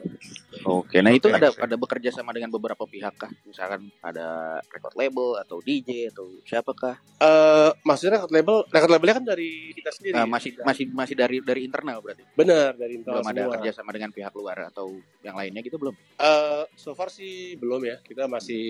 Oke, 0.66 1.00
nah 1.00 1.14
itu 1.14 1.30
Oke, 1.30 1.38
ada 1.40 1.48
ada 1.54 1.76
bekerja 1.78 2.10
sama 2.12 2.34
dengan 2.34 2.52
beberapa 2.52 2.84
pihak 2.84 3.14
kah? 3.16 3.32
Misalkan 3.46 3.88
ada 4.02 4.60
record 4.68 4.94
label 4.98 5.40
atau 5.40 5.62
DJ 5.62 6.12
atau 6.12 6.26
siapakah? 6.44 7.00
Eh, 7.22 7.70
maksudnya 7.86 8.20
record 8.20 8.32
label 8.34 8.56
record 8.68 8.92
labelnya 8.92 9.16
kan 9.22 9.26
dari 9.30 9.72
kita 9.72 9.90
sendiri. 9.94 10.14
Eh, 10.18 10.28
masih 10.28 10.50
masih 10.60 10.84
masih 10.90 11.14
dari 11.16 11.38
dari 11.40 11.64
internal 11.64 12.02
berarti. 12.02 12.26
benar 12.34 12.72
dari 12.76 12.98
internal 13.00 13.20
Belum 13.22 13.32
ada 13.32 13.42
kerja 13.58 13.70
sama 13.80 13.90
dengan 13.94 14.10
pihak 14.12 14.32
luar 14.36 14.72
atau 14.72 14.92
yang 15.22 15.36
lainnya 15.38 15.62
gitu 15.62 15.78
belum? 15.78 15.94
Eh, 16.18 16.64
so 16.74 16.92
far 16.92 17.08
sih 17.08 17.54
belum 17.56 17.80
ya. 17.86 17.96
Kita 18.02 18.26
masih 18.26 18.66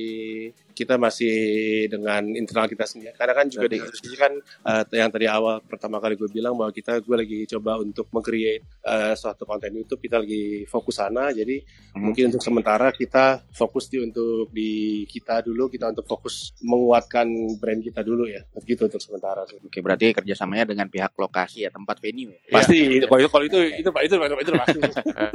kita 0.76 1.00
masih 1.00 1.36
dengan 1.86 2.26
internal 2.30 2.66
kita 2.66 2.84
sendiri. 2.84 3.14
Karena 3.14 3.32
kan 3.32 3.46
juga 3.46 3.64
di 3.64 3.78
Berarti- 3.78 3.96
satu 3.96 4.02
sisi 4.02 4.16
kan 4.16 4.32
eh, 4.66 4.82
yang 4.98 5.08
tadi 5.08 5.24
awal 5.24 5.62
pertama 5.62 5.96
kali 5.96 6.18
gue 6.18 6.28
bilang 6.28 6.52
bahwa 6.52 6.68
kita 6.68 6.98
gue 6.98 7.16
lagi 7.16 7.38
coba 7.48 7.78
untuk 7.78 8.10
meng-create 8.10 8.66
eh, 8.82 9.14
suatu 9.14 9.44
konten 9.44 9.70
YouTube. 9.70 10.00
Kita 10.00 10.18
lagi 10.18 10.66
fokus 10.66 10.98
sana. 10.98 11.30
Jadi 11.30 11.62
Hmm. 11.90 12.06
mungkin 12.06 12.30
untuk 12.30 12.40
sementara 12.40 12.90
kita 12.90 13.46
fokus 13.50 13.86
di 13.86 13.98
untuk 13.98 14.50
di 14.50 14.70
kita 15.06 15.40
dulu. 15.40 15.66
Kita 15.66 15.88
untuk 15.88 16.04
fokus 16.04 16.50
menguatkan 16.60 17.26
brand 17.56 17.80
kita 17.80 18.00
dulu 18.00 18.26
ya. 18.26 18.42
Begitu 18.52 18.86
untuk 18.86 18.98
sementara. 18.98 19.46
sih. 19.46 19.56
Oke, 19.60 19.78
berarti 19.80 20.10
kerjasamanya 20.10 20.66
dengan 20.66 20.86
pihak 20.86 21.14
lokasi 21.14 21.62
ya 21.62 21.70
tempat 21.70 22.00
venue 22.00 22.32
ya. 22.32 22.40
Pasti 22.50 22.98
kalau 23.04 23.20
itu 23.20 23.28
kalau 23.30 23.44
itu 23.46 23.58
itu 23.78 23.88
itu 23.90 24.14
itu, 24.16 24.16
itu, 24.16 24.52
pasti. 24.56 24.78
Eh, 25.20 25.32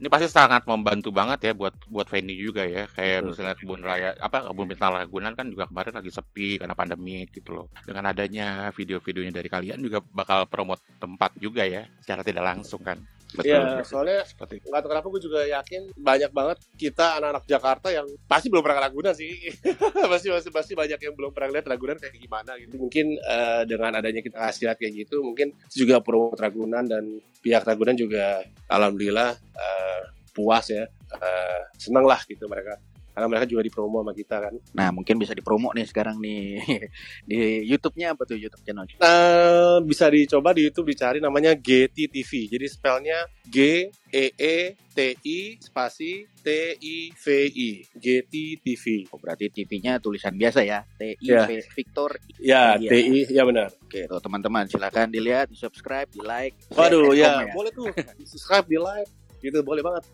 ini 0.00 0.08
pasti 0.08 0.26
sangat 0.26 0.66
membantu 0.66 1.08
banget 1.10 1.38
ya 1.40 1.52
buat 1.52 1.72
buat 1.86 2.04
venue 2.04 2.34
juga 2.36 2.64
ya 2.64 2.84
kayak 2.90 3.22
misalnya 3.22 3.54
kebun 3.54 3.80
raya 3.80 4.12
apa 4.16 4.50
kebun 4.50 4.66
binatang 4.66 4.92
Ragunan 4.96 5.32
kan 5.32 5.46
juga 5.46 5.64
kemarin 5.66 5.79
lagi 5.88 6.12
sepi 6.12 6.60
karena 6.60 6.76
pandemi 6.76 7.24
gitu 7.32 7.56
loh. 7.56 7.66
Dengan 7.88 8.12
adanya 8.12 8.68
video-videonya 8.76 9.32
dari 9.32 9.48
kalian 9.48 9.80
juga 9.80 10.04
bakal 10.04 10.44
promote 10.44 10.84
tempat 11.00 11.32
juga 11.40 11.64
ya 11.64 11.88
secara 12.04 12.20
tidak 12.20 12.44
langsung 12.44 12.84
kan. 12.84 13.00
Iya, 13.38 13.86
soalnya 13.86 14.26
seperti 14.26 14.58
itu. 14.58 14.66
nggak 14.66 14.82
tahu 14.82 14.90
kenapa 14.90 15.06
gue 15.06 15.22
juga 15.22 15.40
yakin 15.46 15.94
banyak 15.94 16.30
banget 16.34 16.58
kita 16.74 17.22
anak-anak 17.22 17.44
Jakarta 17.46 17.88
yang 17.94 18.06
pasti 18.26 18.50
belum 18.50 18.62
pernah 18.66 18.82
ke 18.82 18.84
Ragunan 18.90 19.14
sih. 19.14 19.32
Pasti 20.10 20.26
pasti 20.26 20.50
pasti 20.50 20.72
banyak 20.74 20.98
yang 20.98 21.14
belum 21.14 21.30
pernah 21.30 21.54
lihat 21.54 21.70
Ragunan 21.70 21.96
kayak 22.02 22.18
gimana 22.18 22.58
gitu. 22.58 22.74
Mungkin 22.74 23.14
eh, 23.14 23.62
dengan 23.70 23.94
adanya 23.94 24.20
kita 24.26 24.36
kasih 24.42 24.66
lihat 24.66 24.78
kayak 24.82 24.92
gitu 25.06 25.22
mungkin 25.22 25.54
juga 25.70 26.02
promote 26.02 26.42
Ragunan 26.42 26.82
dan 26.82 27.22
pihak 27.38 27.62
Ragunan 27.62 27.94
juga 27.94 28.42
alhamdulillah 28.66 29.38
eh, 29.38 30.02
puas 30.34 30.66
ya. 30.66 30.90
Eh, 30.90 31.60
seneng 31.78 32.06
lah 32.10 32.18
gitu 32.26 32.50
mereka 32.50 32.74
karena 33.20 33.28
mereka 33.28 33.44
juga 33.44 33.60
dipromo 33.60 34.00
sama 34.00 34.16
kita 34.16 34.36
kan 34.40 34.54
Nah, 34.72 34.88
mungkin 34.88 35.20
bisa 35.20 35.36
dipromo 35.36 35.68
nih 35.76 35.84
sekarang 35.84 36.16
nih 36.16 36.56
di 37.28 37.68
YouTube-nya 37.68 38.16
apa 38.16 38.24
tuh 38.24 38.40
YouTube 38.40 38.64
channel? 38.64 38.88
Eh, 38.88 39.78
bisa 39.84 40.08
dicoba 40.08 40.56
di 40.56 40.64
YouTube 40.64 40.88
dicari 40.88 41.20
namanya 41.20 41.52
GTTV. 41.52 42.48
Jadi 42.48 42.66
spellnya 42.66 43.28
G 43.44 43.88
E 44.08 44.24
E 44.32 44.56
T 44.90 44.98
I 45.20 45.38
spasi 45.60 46.24
T 46.40 46.48
I 46.80 46.96
V 47.12 47.24
I. 47.46 47.70
GTTV. 47.94 49.12
Oh, 49.12 49.18
berarti 49.20 49.52
TV-nya 49.52 50.00
tulisan 50.00 50.32
biasa 50.32 50.64
ya. 50.64 50.80
T 50.96 51.14
I 51.14 51.28
Ya. 51.28 51.44
V 51.44 51.60
Victor. 51.76 52.10
Ya, 52.40 52.74
Iya. 52.80 52.88
T 52.88 52.94
I 52.96 53.20
ya 53.28 53.42
benar. 53.44 53.68
Oke, 53.84 54.08
tuh 54.08 54.18
teman-teman 54.18 54.64
silakan 54.66 55.12
dilihat, 55.12 55.52
di 55.52 55.58
subscribe, 55.60 56.08
di 56.08 56.24
like. 56.24 56.56
Waduh, 56.72 57.12
ya, 57.12 57.44
komen 57.44 57.54
boleh 57.54 57.70
tuh. 57.70 57.86
Subscribe, 58.24 58.66
di 58.66 58.78
like. 58.80 59.10
Gitu 59.40 59.58
boleh 59.60 59.80
banget. 59.80 60.04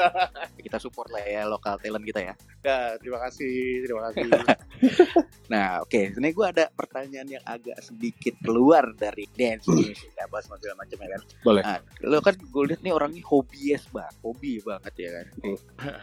Kita 0.64 0.76
support 0.76 1.08
lah 1.08 1.24
ya 1.24 1.44
lokal 1.44 1.76
talent 1.76 2.04
kita 2.04 2.20
ya. 2.20 2.34
Ya, 2.60 2.96
terima 3.00 3.20
kasih, 3.24 3.84
terima 3.84 4.00
kasih. 4.10 4.24
Nah, 5.44 5.84
oke, 5.84 6.16
ini 6.16 6.32
gue 6.32 6.46
ada 6.48 6.72
pertanyaan 6.72 7.28
yang 7.28 7.44
agak 7.44 7.76
sedikit 7.84 8.32
keluar 8.40 8.96
dari 8.96 9.28
dance 9.28 9.68
music, 9.68 10.08
ya, 10.16 10.24
bahas 10.24 10.48
segala 10.48 10.72
macam 10.80 10.96
ya 10.96 11.08
kan. 11.12 11.20
Boleh. 11.44 11.62
Nah, 11.62 11.78
lo 12.00 12.18
kan 12.24 12.32
gue 12.32 12.64
lihat 12.72 12.80
nih 12.80 12.92
orangnya 12.96 13.20
hobies 13.28 13.84
banget, 13.92 14.16
hobi 14.24 14.64
banget 14.64 14.94
ya 14.96 15.10
kan. 15.12 15.26
Hmm. 15.44 15.58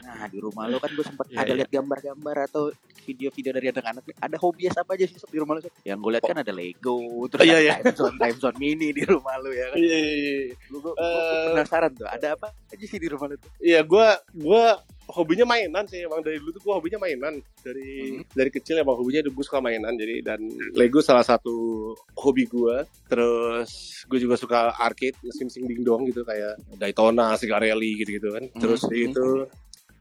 Nah, 0.06 0.26
di 0.30 0.38
rumah 0.38 0.70
lo 0.70 0.78
kan 0.78 0.94
gue 0.94 1.02
sempat 1.02 1.26
Iya, 1.34 1.42
ada 1.42 1.50
iya. 1.50 1.58
lihat 1.58 1.70
gambar-gambar 1.74 2.36
atau 2.46 2.64
video-video 3.02 3.52
dari 3.58 3.68
anak-anak. 3.74 4.04
Ada 4.22 4.38
hobies 4.38 4.78
apa 4.78 4.94
aja 4.94 5.06
sih 5.10 5.18
di 5.18 5.38
rumah 5.42 5.58
lo? 5.58 5.62
Yang 5.82 5.98
gue 5.98 6.12
lihat 6.14 6.26
kan 6.30 6.38
ada 6.38 6.54
Lego, 6.54 7.02
terus 7.26 7.42
Iya, 7.42 7.56
ada 7.58 7.62
iya. 7.66 7.74
time 7.82 7.98
zone, 7.98 8.16
time 8.22 8.38
zone 8.38 8.58
mini 8.62 8.88
di 8.94 9.04
rumah 9.10 9.36
lo 9.42 9.50
ya 9.50 9.66
kan. 9.74 9.78
Iya, 9.82 9.98
iya, 9.98 10.32
iya. 10.46 10.54
Gue 10.70 10.94
Eh. 10.94 11.46
penasaran 11.50 11.92
tuh, 11.98 12.06
ada 12.06 12.28
apa 12.38 12.54
aja 12.72 12.86
sih 12.88 13.00
di 13.00 13.08
rumah 13.12 13.28
tuh? 13.32 13.52
Iya, 13.60 13.84
gua 13.84 14.16
gua 14.32 14.80
hobinya 15.12 15.44
mainan 15.44 15.84
sih. 15.86 16.08
Emang 16.08 16.24
dari 16.24 16.40
dulu 16.40 16.56
tuh 16.56 16.62
gua 16.64 16.74
hobinya 16.80 17.00
mainan. 17.04 17.44
Dari 17.62 18.24
dari 18.32 18.50
kecil 18.50 18.80
emang 18.80 18.96
hobinya 18.96 19.22
gue 19.28 19.46
suka 19.46 19.60
mainan. 19.60 19.94
Jadi 20.00 20.24
dan 20.24 20.40
Lego 20.74 21.04
salah 21.04 21.24
satu 21.28 21.92
hobi 22.16 22.48
gua. 22.48 22.88
Terus 23.12 24.02
gue 24.08 24.20
juga 24.20 24.36
suka 24.40 24.72
arcade 24.80 25.20
sim 25.36 25.52
sim 25.52 25.68
ding 25.68 25.84
dong 25.84 26.08
gitu 26.08 26.24
kayak 26.24 26.58
Daytona, 26.80 27.36
Cigarelli 27.36 28.00
gitu 28.02 28.18
gitu 28.18 28.30
kan. 28.32 28.48
Terus 28.56 28.82
Mhm. 28.88 28.96
itu 29.12 29.28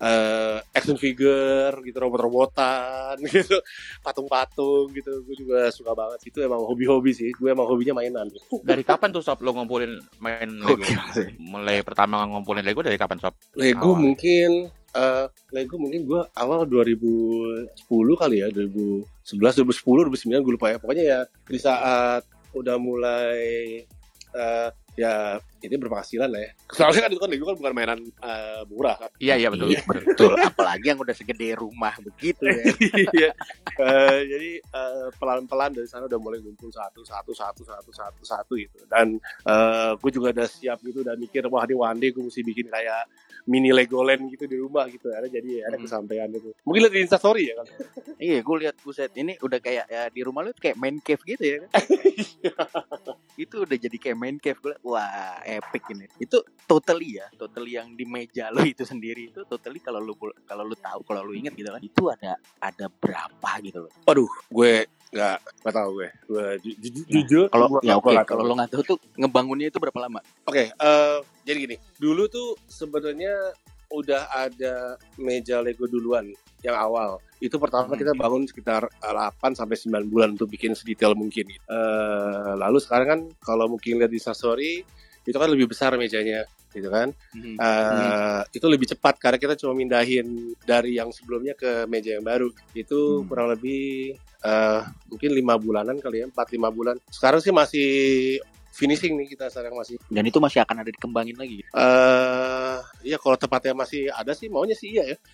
eh 0.01 0.57
action 0.73 0.97
figure 0.97 1.77
gitu 1.85 1.97
robot-robotan 2.01 3.21
gitu. 3.29 3.61
Patung-patung 4.01 4.89
gitu 4.97 5.21
gue 5.29 5.37
juga 5.37 5.69
suka 5.69 5.93
banget. 5.93 6.33
Itu 6.33 6.41
emang 6.41 6.65
hobi-hobi 6.65 7.13
sih 7.13 7.31
gue 7.37 7.49
emang 7.53 7.69
hobinya 7.69 8.01
mainan. 8.01 8.33
Dari 8.65 8.81
kapan 8.81 9.13
tuh 9.13 9.21
sob 9.21 9.45
lo 9.45 9.53
ngumpulin 9.53 10.01
main 10.25 10.49
Lego? 10.49 10.81
Sih. 11.13 11.37
mulai 11.37 11.85
pertama 11.85 12.25
ngumpulin 12.25 12.65
Lego 12.65 12.81
dari 12.81 12.97
kapan 12.97 13.21
sob? 13.21 13.37
Lego 13.61 13.93
Awal. 13.93 14.01
mungkin 14.01 14.51
eh 14.91 15.27
Lego 15.55 15.77
mungkin 15.79 16.03
gue 16.09 16.21
awal 16.35 16.67
2010 16.67 17.77
kali 18.19 18.37
ya 18.43 18.49
2011 18.51 19.07
2010 19.37 20.09
2009 20.11 20.45
gue 20.45 20.53
lupa 20.57 20.67
ya. 20.73 20.79
Pokoknya 20.81 21.05
ya 21.05 21.21
di 21.45 21.59
saat 21.61 22.25
udah 22.51 22.77
mulai 22.81 23.85
eh 24.31 24.71
ya 24.99 25.39
ini 25.65 25.75
berpenghasilan 25.81 26.29
lah 26.29 26.43
ya 26.45 26.51
soalnya 26.75 27.07
kan 27.07 27.11
itu 27.15 27.21
kan 27.23 27.31
Lego 27.31 27.45
kan 27.49 27.57
bukan 27.57 27.73
mainan 27.73 28.01
eh, 28.05 28.63
murah 28.69 28.97
kan 28.99 29.11
iya 29.23 29.39
iya 29.39 29.49
betul 29.49 29.71
Iya, 29.71 29.81
betul. 29.87 30.35
Apalagi 30.35 30.87
yang 30.93 30.99
udah 30.99 31.15
segede 31.15 31.55
rumah 31.55 31.95
begitu 32.03 32.43
ya. 32.45 32.65
Iya. 33.17 33.31
Eh, 33.81 34.19
jadi 34.29 34.51
eh, 34.61 35.09
pelan-pelan 35.17 35.73
dari 35.73 35.89
sana 35.89 36.11
udah 36.11 36.21
mulai 36.21 36.43
ngumpul 36.43 36.69
satu 36.69 37.01
satu 37.07 37.33
satu 37.33 37.63
satu 37.65 37.91
satu 37.95 38.23
satu 38.27 38.53
gitu 38.59 38.83
dan 38.91 39.17
eh, 39.47 39.91
gue 39.97 40.11
juga 40.11 40.35
udah 40.37 40.49
siap 40.51 40.83
gitu 40.85 41.07
udah 41.07 41.15
mikir 41.17 41.47
wah 41.49 41.65
ini 41.65 41.75
one 41.79 41.99
day 42.03 42.11
gue 42.11 42.21
mesti 42.21 42.43
bikin 42.43 42.67
kayak 42.69 43.07
mini 43.45 43.71
Legoland 43.71 44.29
gitu 44.29 44.45
di 44.45 44.57
rumah 44.57 44.85
gitu 44.87 45.09
ada 45.11 45.25
jadi 45.25 45.65
ada 45.65 45.77
Hmm. 45.77 45.85
kesampaian 45.85 46.29
gitu 46.29 46.53
mungkin 46.63 46.81
lihat 46.85 46.95
di 46.95 47.03
Instastory 47.05 47.45
ya 47.49 47.57
kan 47.61 47.69
Iya, 48.21 48.45
gue 48.45 48.57
lihat 48.61 48.77
buset 48.85 49.17
ini 49.17 49.33
udah 49.41 49.57
kayak 49.57 49.89
ya, 49.89 50.13
di 50.13 50.21
rumah 50.21 50.45
lu 50.45 50.53
kayak 50.53 50.77
main 50.77 51.01
cave 51.01 51.25
gitu 51.25 51.41
ya 51.41 51.57
kan. 51.65 51.71
itu 53.41 53.65
udah 53.65 53.77
jadi 53.81 53.97
kayak 53.97 54.19
main 54.19 54.37
cave 54.37 54.61
gue. 54.61 54.77
Wah, 54.85 55.41
epic 55.41 55.89
ini. 55.97 56.05
Itu 56.21 56.45
totally 56.69 57.17
ya, 57.17 57.33
totally 57.33 57.81
yang 57.81 57.97
di 57.97 58.05
meja 58.05 58.53
lu 58.53 58.61
itu 58.61 58.85
sendiri 58.85 59.33
itu 59.33 59.41
totally 59.49 59.81
kalau 59.81 60.05
lu 60.05 60.13
kalau 60.45 60.69
lu 60.69 60.77
tahu, 60.77 61.01
kalau 61.01 61.25
lu 61.25 61.33
inget 61.33 61.57
gitu 61.57 61.73
kan. 61.73 61.81
Itu 61.81 62.13
ada 62.13 62.37
ada 62.61 62.87
berapa 62.93 63.51
gitu 63.65 63.89
loh. 63.89 63.93
waduh 64.05 64.29
gue 64.53 64.73
nggak 65.11 65.37
nggak 65.61 65.75
tahu 65.75 65.91
gue 65.93 66.09
gue 66.25 66.47
ju- 66.63 66.79
ju- 66.81 67.09
jujur 67.09 67.45
Kalau 67.49 67.67
ya 67.83 67.99
nggak- 67.99 67.99
oke, 67.99 68.13
kalau 68.25 68.43
lu 68.45 68.55
nggak 68.55 68.71
tahu 68.71 68.83
tuh 68.87 68.99
ngebangunnya 69.17 69.67
itu 69.67 69.77
berapa 69.77 69.99
lama? 70.01 70.23
Oke, 70.45 70.71
eh, 70.71 71.19
jadi 71.43 71.59
gini. 71.61 71.77
Dulu 71.97 72.27
tuh 72.27 72.55
sebenarnya 72.65 73.35
udah 73.91 74.23
ada 74.31 74.75
meja 75.17 75.59
Lego 75.59 75.85
duluan 75.85 76.31
yang 76.61 76.79
awal. 76.79 77.19
Itu 77.37 77.59
pertama 77.59 77.91
Hmm. 77.91 77.99
kita 77.99 78.13
bangun 78.15 78.47
sekitar 78.47 78.87
8 79.03 79.53
sampai 79.53 79.75
9 79.75 80.07
bulan 80.07 80.29
untuk 80.33 80.47
bikin 80.47 80.73
sedetail 80.73 81.13
mungkin. 81.13 81.51
Eh, 81.51 82.53
lalu 82.55 82.79
sekarang 82.79 83.09
kan 83.09 83.21
kalau 83.41 83.67
mungkin 83.67 83.99
lihat 83.99 84.09
di 84.09 84.17
Instastory 84.17 84.87
itu 85.31 85.39
kan 85.39 85.49
lebih 85.49 85.71
besar 85.71 85.95
mejanya 85.95 86.43
gitu 86.71 86.91
kan. 86.91 87.15
Hmm. 87.35 87.55
Eh, 87.59 88.41
itu 88.55 88.67
lebih 88.67 88.91
cepat 88.91 89.19
karena 89.19 89.39
kita 89.39 89.55
cuma 89.55 89.75
mindahin 89.75 90.55
dari 90.63 90.99
yang 90.99 91.11
sebelumnya 91.11 91.55
ke 91.55 91.87
meja 91.87 92.19
yang 92.19 92.27
baru. 92.27 92.51
Itu 92.75 93.23
Hmm. 93.23 93.27
kurang 93.31 93.49
lebih 93.55 94.15
eh, 94.41 94.81
mungkin 95.13 95.31
lima 95.37 95.61
bulanan 95.61 96.01
kali 96.01 96.25
ya, 96.25 96.27
4 96.27 96.57
5 96.57 96.73
bulan. 96.73 96.97
Sekarang 97.13 97.45
sih 97.45 97.53
masih 97.53 97.89
finishing 98.71 99.19
nih 99.19 99.35
kita 99.35 99.51
sekarang 99.51 99.75
masih 99.77 99.99
Dan 100.09 100.25
itu 100.27 100.39
masih 100.39 100.63
akan 100.63 100.83
ada 100.83 100.91
dikembangin 100.91 101.37
lagi. 101.37 101.61
eh 101.63 102.77
iya 103.05 103.17
kalau 103.19 103.37
tempatnya 103.37 103.75
masih 103.75 104.09
ada 104.11 104.33
sih 104.33 104.47
maunya 104.49 104.75
sih 104.79 104.95
iya 104.95 105.15
ya. 105.15 105.17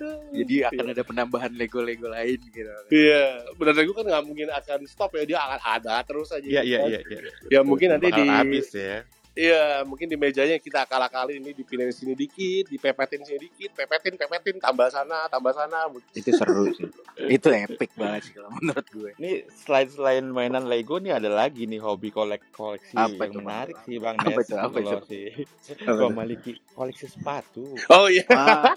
Jadi 0.00 0.32
Jadi 0.32 0.56
akan 0.64 0.86
ada 0.96 1.02
penambahan 1.04 1.52
Lego-Lego 1.52 2.08
lain 2.08 2.40
gitu. 2.48 2.72
Iya, 2.88 3.44
benar 3.60 3.74
Lego 3.76 3.92
kan 3.92 4.08
nggak 4.08 4.24
mungkin 4.24 4.48
akan 4.48 4.88
stop 4.88 5.12
ya, 5.12 5.28
dia 5.28 5.38
akan 5.44 5.60
ada 5.60 6.00
terus 6.08 6.32
aja. 6.32 6.40
Iya 6.40 6.62
gitu 6.64 6.72
iya 6.72 6.78
kan. 6.80 6.88
iya. 6.88 7.00
iya. 7.04 7.32
Ya 7.52 7.60
mungkin 7.60 7.88
nanti 7.92 8.08
di 8.08 8.24
habis 8.24 8.72
ya. 8.72 9.04
Iya, 9.30 9.86
mungkin 9.86 10.10
di 10.10 10.18
mejanya 10.18 10.58
kita 10.58 10.82
akal-akalin 10.82 11.38
ini 11.38 11.54
dipindahin 11.54 11.94
sini 11.94 12.18
dikit, 12.18 12.66
dipepetin 12.66 13.22
sini 13.22 13.38
dikit, 13.46 13.70
pepetin, 13.78 14.18
pepetin, 14.18 14.58
tambah 14.58 14.90
sana, 14.90 15.30
tambah 15.30 15.54
sana. 15.54 15.86
Itu 16.12 16.34
seru 16.34 16.66
sih. 16.74 16.90
Itu 17.36 17.52
epic 17.52 17.92
banget 17.94 18.26
sih 18.26 18.32
kalau 18.32 18.48
menurut 18.50 18.86
gue. 18.88 19.10
Ini 19.20 19.44
selain 19.52 19.88
selain 19.92 20.24
mainan 20.24 20.64
Lego 20.66 20.96
nih 20.96 21.14
ada 21.20 21.28
lagi 21.28 21.68
nih 21.68 21.76
hobi 21.76 22.08
kolek 22.08 22.40
koleksi 22.50 22.96
Apa 22.96 23.28
yang 23.28 23.36
itu, 23.36 23.36
Bang? 23.36 23.44
menarik 23.44 23.76
sih 23.84 23.96
Bang 24.00 24.16
Apa 24.16 24.30
Nes. 24.32 24.48
itu, 24.48 24.54
apa 24.56 24.76
Kalau 24.80 24.96
itu? 24.96 25.04
sih 25.04 25.26
Apa 25.84 26.04
memiliki 26.08 26.52
koleksi 26.72 27.06
sepatu. 27.06 27.76
Oh 27.92 28.08
iya, 28.08 28.24
Wah, 28.24 28.72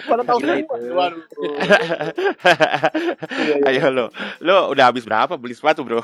pada 0.08 0.22
tahu 0.22 0.38
itu. 0.46 0.78
Waduh. 0.94 1.22
Iya, 3.40 3.56
iya. 3.60 3.66
Ayo 3.66 3.88
lo, 3.90 4.06
lo 4.44 4.70
udah 4.70 4.92
habis 4.92 5.02
berapa 5.02 5.34
beli 5.40 5.56
sepatu 5.56 5.80
bro? 5.82 6.00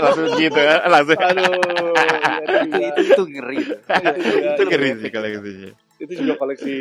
langsung 0.00 0.32
gitu, 0.38 0.60
langsung. 0.86 1.18
Aduh, 1.18 1.93
itu, 2.44 2.56
itu, 2.90 3.00
itu 3.04 3.22
ngeri 3.28 3.58
itu 3.58 4.20
juga, 4.20 4.50
Itu 4.52 4.64
keren 4.66 4.94
sih 4.98 5.10
koleksinya. 5.10 5.70
itu 5.94 6.12
juga 6.20 6.34
koleksi 6.36 6.74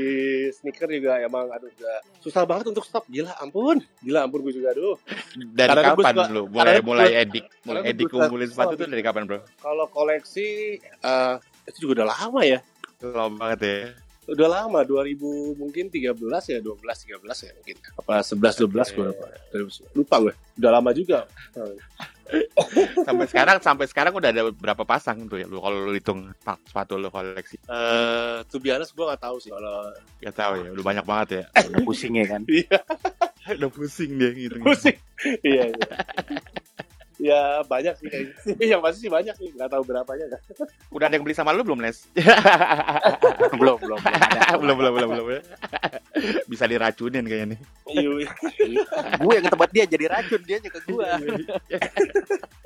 sneaker 0.52 0.90
juga 0.90 1.16
emang 1.18 1.46
aduh 1.48 1.70
udah 1.70 1.98
susah 2.20 2.44
banget 2.44 2.66
untuk 2.68 2.82
stop. 2.82 3.06
Gila 3.08 3.32
ampun. 3.38 3.80
Gila 4.00 4.26
ampun 4.26 4.42
gue 4.42 4.54
juga 4.54 4.74
aduh. 4.74 4.98
Dari 5.36 5.70
Karena 5.70 5.84
kapan 5.88 6.04
suka- 6.04 6.28
karena 6.28 6.42
mulai 6.44 6.76
mulai 6.82 7.10
edik, 7.18 7.46
mulai 7.64 7.82
edik 7.86 8.10
kumpulin 8.10 8.48
sepatu 8.48 8.74
tuh 8.76 8.86
dari 8.86 9.00
kapan 9.00 9.24
bro? 9.24 9.40
kalau 9.58 9.86
koleksi 9.88 10.76
eh 10.82 11.34
itu 11.64 11.78
juga 11.80 12.02
udah 12.02 12.08
lama 12.10 12.42
ya. 12.44 12.60
Lama 13.00 13.36
banget 13.38 13.60
ya. 13.62 13.78
udah 14.24 14.48
lama 14.50 14.80
2000 14.82 15.20
mungkin 15.54 15.92
13 15.92 16.16
ya 16.48 16.60
12 16.60 16.80
13 16.80 17.20
ya 17.44 17.52
mungkin. 17.54 17.76
Apa 18.00 18.14
11 18.20 18.56
12 18.58 18.96
gue 18.96 19.06
lupa. 19.06 19.28
Lupa 19.94 20.16
gue 20.22 20.34
udah 20.58 20.72
lama 20.74 20.90
juga 20.92 21.28
Sampai 23.08 23.26
sekarang 23.30 23.58
sampai 23.62 23.86
sekarang 23.90 24.14
udah 24.16 24.30
ada 24.34 24.44
berapa 24.50 24.84
pasang 24.84 25.30
tuh 25.30 25.42
ya 25.42 25.48
lu 25.48 25.62
kalau 25.62 25.86
lu 25.86 25.94
hitung 25.94 26.34
pa- 26.42 26.60
sepatu 26.66 26.98
lu 26.98 27.10
koleksi? 27.10 27.58
eh 27.70 28.38
to 28.50 28.58
be 28.58 28.74
honest 28.74 28.94
gue 28.98 29.06
gak 29.06 29.22
tahu 29.22 29.38
sih 29.38 29.52
kalau 29.54 29.90
Gak 30.24 30.36
tahu 30.36 30.54
ya, 30.64 30.70
udah 30.74 30.86
banyak 30.86 31.06
banget 31.06 31.28
ya. 31.30 31.44
Udah 31.68 31.82
pusing 31.84 32.14
ya 32.18 32.26
kan. 32.26 32.42
iya 32.54 32.80
udah 33.60 33.70
pusing 33.70 34.12
dia 34.16 34.32
gitu. 34.32 34.56
pusing 34.64 34.98
iya 35.44 35.68
iya 35.68 35.88
ya 37.24 37.64
banyak 37.64 37.96
sih 37.96 38.08
kayaknya 38.12 38.66
yang 38.76 38.82
pasti 38.84 39.08
sih 39.08 39.12
banyak 39.12 39.36
sih 39.40 39.50
nggak 39.56 39.72
tahu 39.72 39.84
berapanya 39.88 40.36
kan 40.36 40.42
Udah 40.96 41.08
ada 41.08 41.16
yang 41.16 41.24
beli 41.24 41.34
sama 41.34 41.56
lu 41.56 41.64
belum, 41.64 41.80
Les? 41.80 42.06
belum, 43.60 43.80
belum, 43.80 43.98
belum 43.98 44.00
ada. 44.04 44.60
belum, 44.60 44.76
belum, 44.78 44.94
belum, 44.94 45.10
belum. 45.10 45.28
ya. 45.32 45.42
Bisa 46.46 46.68
diracunin 46.68 47.26
kayaknya 47.26 47.56
nih. 47.56 47.60
iya 47.94 48.10
gue 49.18 49.32
yang 49.34 49.46
ke 49.48 49.52
tempat 49.52 49.70
dia 49.72 49.84
jadi 49.88 50.06
racun 50.12 50.42
dia 50.44 50.58
ke 50.60 50.80
gue. 50.86 51.08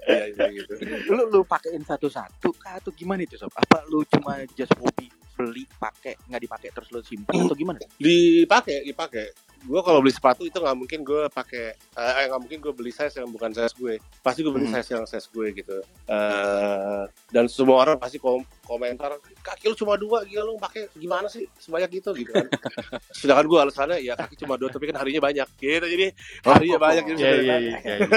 iya 0.08 0.24
iya 0.34 0.46
gitu 0.52 0.74
lu 1.14 1.24
lu 1.32 1.42
pakein 1.48 1.84
satu-satu 1.86 2.50
kah 2.58 2.82
atau 2.82 2.92
gimana 2.92 3.24
itu 3.24 3.40
sob? 3.40 3.54
Apa 3.54 3.86
lu 3.88 4.04
cuma 4.10 4.44
just 4.58 4.74
hobi 4.76 5.08
beli 5.38 5.64
pakai 5.78 6.18
nggak 6.28 6.42
dipakai 6.50 6.70
terus 6.74 6.90
lu 6.90 7.00
simpen 7.06 7.46
atau 7.46 7.56
gimana? 7.56 7.78
dipakai 8.02 8.82
dipakai 8.84 9.47
gue 9.60 9.82
kalau 9.82 10.00
beli 10.00 10.12
sepatu 10.12 10.42
itu 10.42 10.56
nggak 10.56 10.76
mungkin 10.76 11.00
gue 11.02 11.26
pakai 11.28 11.66
eh 11.74 12.26
nggak 12.26 12.40
mungkin 12.40 12.60
gue 12.60 12.72
beli 12.72 12.90
size 12.90 13.16
yang 13.16 13.28
bukan 13.28 13.50
size 13.50 13.74
gue 13.74 13.96
pasti 14.20 14.40
gue 14.40 14.50
beli 14.50 14.66
Hmm. 14.66 14.76
size 14.76 14.90
yang 14.92 15.04
size 15.04 15.28
gue 15.28 15.48
gitu 15.54 15.78
eh 16.08 17.04
dan 17.28 17.46
semua 17.46 17.82
orang 17.82 17.96
pasti 17.96 18.18
kom 18.18 18.40
komentar 18.62 19.16
kaki 19.38 19.66
lu 19.66 19.76
cuma 19.76 19.96
dua 19.96 20.22
gila 20.24 20.44
lu 20.44 20.56
pakai 20.58 20.92
gimana 20.94 21.26
sih 21.26 21.48
sebanyak 21.56 21.90
gitu 21.94 22.12
gitu 22.14 22.30
kan 22.30 22.48
sedangkan 23.18 23.46
gue 23.46 23.60
alasannya 23.62 23.98
ya 24.00 24.14
kaki 24.14 24.36
cuma 24.38 24.56
dua 24.56 24.68
tapi 24.68 24.86
kan 24.86 24.98
harinya 24.98 25.22
banyak 25.22 25.48
gitu 25.56 25.86
jadi 25.86 26.08
harinya 26.44 26.78
banyak 26.78 27.04
gitu 27.06 27.18
Iya, 27.18 27.32
iya, 27.34 27.56
iya. 27.58 27.58
iya, 27.58 27.96
iya. 27.98 28.08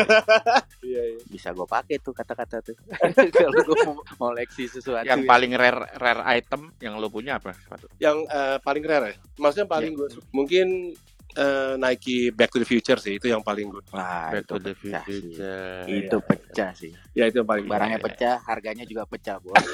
iya 0.91 1.03
iya 1.09 1.20
Bisa 1.24 1.51
gue 1.51 1.64
pakai 1.64 1.97
tuh 1.99 2.11
kata-kata 2.11 2.59
tuh. 2.61 2.74
Kalau 3.32 3.61
gue 3.61 3.76
mau 3.84 3.95
koleksi 4.18 4.66
sesuatu. 4.66 5.03
Yang 5.03 5.22
ya. 5.22 5.28
paling 5.28 5.53
rare 5.53 5.86
rare 5.95 6.22
item 6.32 6.74
yang 6.78 6.97
lu 6.97 7.07
punya 7.07 7.36
apa 7.36 7.55
sepatu? 7.55 7.86
yang 7.97 8.22
eh, 8.24 8.59
paling 8.59 8.82
rare 8.82 9.07
ya 9.07 9.16
maksudnya 9.36 9.66
paling 9.66 9.93
gue 9.95 10.09
su- 10.11 10.24
mungkin 10.30 10.93
eh, 11.33 11.74
Nike 11.76 12.31
Back 12.31 12.51
to 12.51 12.59
the 12.59 12.66
Future 12.66 12.97
sih 12.97 13.16
itu 13.16 13.26
yang 13.26 13.41
paling 13.41 13.68
gue 13.68 13.83
Wah, 13.91 14.31
Back 14.31 14.43
itu 14.43 14.51
to 14.51 14.57
the 14.59 14.72
pecah 14.74 15.03
sih. 15.05 15.20
future. 15.20 15.83
Itu 15.87 16.16
pecah 16.22 16.70
sih. 16.74 16.93
ya 17.12 17.24
itu 17.26 17.37
yang 17.39 17.49
paling 17.49 17.64
Barangnya 17.64 17.97
Iya, 17.97 18.03
iya. 18.03 18.07
pecah, 18.11 18.37
harganya 18.45 18.85
juga 18.85 19.03
pecah, 19.05 19.37
Bos. 19.39 19.55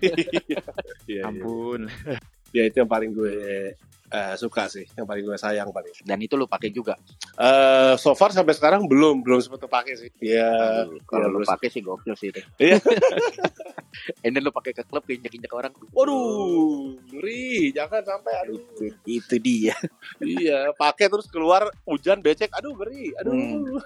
Iya, 0.00 0.62
iya. 1.06 1.22
Ampun. 1.26 1.88
ya 2.50 2.62
itu 2.64 2.76
yang 2.78 2.90
paling 2.90 3.10
gue 3.10 3.74
eh, 4.10 4.34
suka 4.34 4.66
sih 4.66 4.86
yang 4.92 5.06
paling 5.06 5.22
gue 5.22 5.38
sayang 5.38 5.70
paling 5.70 5.94
Dan 6.02 6.18
itu 6.18 6.34
lu 6.34 6.44
pakai 6.44 6.68
juga. 6.68 6.98
Eh, 7.38 7.94
so 7.96 8.12
far 8.12 8.30
sampai 8.30 8.52
sekarang 8.52 8.84
belum 8.84 9.22
belum 9.22 9.38
sempat 9.38 9.64
pakai 9.64 9.94
sih. 9.96 10.10
Ya, 10.18 10.84
Kalau 11.06 11.26
ya, 11.26 11.32
lu 11.32 11.36
terus- 11.40 11.50
pakai 11.50 11.68
sih 11.70 11.80
gokil 11.80 12.14
sih 12.14 12.28
itu. 12.28 12.40
Iya. 12.58 12.78
And 14.24 14.32
then 14.32 14.42
lu 14.42 14.54
pakai 14.54 14.70
ke 14.70 14.86
klub 14.86 15.02
injek-injek 15.04 15.50
orang. 15.50 15.72
waduh, 15.90 16.94
ngeri, 17.10 17.74
jangan 17.74 18.02
sampai 18.02 18.32
aduh. 18.46 18.58
Itu, 18.78 18.84
itu 19.04 19.34
dia. 19.38 19.74
iya, 20.22 20.70
pakai 20.72 21.10
terus 21.10 21.26
keluar 21.26 21.68
hujan 21.84 22.22
becek, 22.22 22.50
aduh 22.54 22.74
ngeri, 22.74 23.14
aduh. 23.18 23.34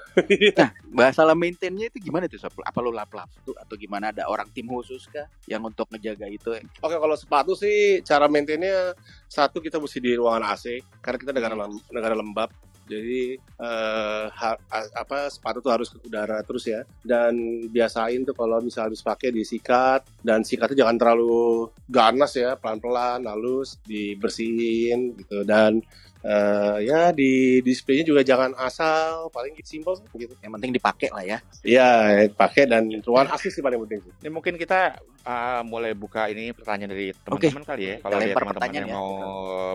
Nah, 0.54 0.70
masalah 0.86 1.34
maintainnya 1.34 1.88
itu 1.90 1.98
gimana 1.98 2.28
tuh? 2.30 2.38
Sob? 2.38 2.54
Apa 2.62 2.78
lu 2.78 2.92
lap-lap 2.92 3.26
tuh 3.42 3.56
atau 3.58 3.74
gimana 3.74 4.12
ada 4.14 4.28
orang 4.28 4.46
tim 4.52 4.68
khusus 4.68 5.08
kah 5.10 5.26
yang 5.48 5.64
untuk 5.64 5.88
ngejaga 5.90 6.28
itu? 6.30 6.50
Oke, 6.80 6.96
kalau 6.96 7.16
sepatu 7.18 7.52
sih 7.58 8.00
cara 8.06 8.28
maintainnya 8.30 8.94
satu 9.34 9.58
kita 9.58 9.82
mesti 9.82 9.98
di 9.98 10.14
ruangan 10.14 10.54
AC 10.54 10.78
karena 11.02 11.18
kita 11.18 11.32
negara 11.34 11.54
lem- 11.58 11.82
negara 11.90 12.14
lembab. 12.14 12.50
Jadi 12.84 13.34
eh, 13.40 14.24
ha- 14.28 14.60
apa 14.94 15.32
sepatu 15.32 15.64
tuh 15.64 15.72
harus 15.72 15.88
ke 15.90 15.98
udara 16.06 16.38
terus 16.46 16.68
ya. 16.70 16.86
Dan 17.02 17.66
biasain 17.66 18.22
tuh 18.22 18.36
kalau 18.36 18.60
misalnya 18.62 18.92
habis 18.94 19.02
pakai 19.02 19.34
disikat 19.34 20.06
dan 20.22 20.46
sikatnya 20.46 20.86
jangan 20.86 21.00
terlalu 21.00 21.72
ganas 21.88 22.36
ya, 22.38 22.54
pelan-pelan, 22.60 23.26
halus, 23.26 23.80
dibersihin 23.82 25.16
gitu. 25.18 25.42
Dan 25.42 25.82
eh, 26.24 26.76
ya 26.88 27.12
di 27.12 27.60
displaynya 27.60 28.04
juga 28.08 28.24
jangan 28.24 28.56
asal, 28.56 29.28
paling 29.28 29.52
simpel 29.60 30.00
sih, 30.00 30.08
gitu. 30.16 30.32
Yang 30.40 30.52
penting 30.56 30.72
dipakai 30.72 31.08
lah 31.12 31.24
ya. 31.24 31.38
Iya, 31.60 31.88
pakai 32.32 32.64
dan 32.64 32.88
ruangan 33.04 33.36
AC 33.36 33.52
sih 33.52 33.60
paling 33.60 33.76
penting 33.84 34.08
sih. 34.08 34.12
Ini 34.24 34.32
mungkin 34.32 34.56
kita 34.56 34.96
uh, 35.24 35.62
mulai 35.64 35.92
buka 35.96 36.28
ini 36.32 36.52
pertanyaan 36.56 36.90
dari 36.92 37.12
teman-teman 37.12 37.64
kali 37.64 37.82
ya. 37.84 37.96
Kalau 38.00 38.16
ada 38.16 38.24
lempar 38.24 38.42
teman-teman 38.44 38.54
pertanyaan 38.54 38.84
yang 38.84 38.92
ya. 38.92 38.96
mau 38.96 39.10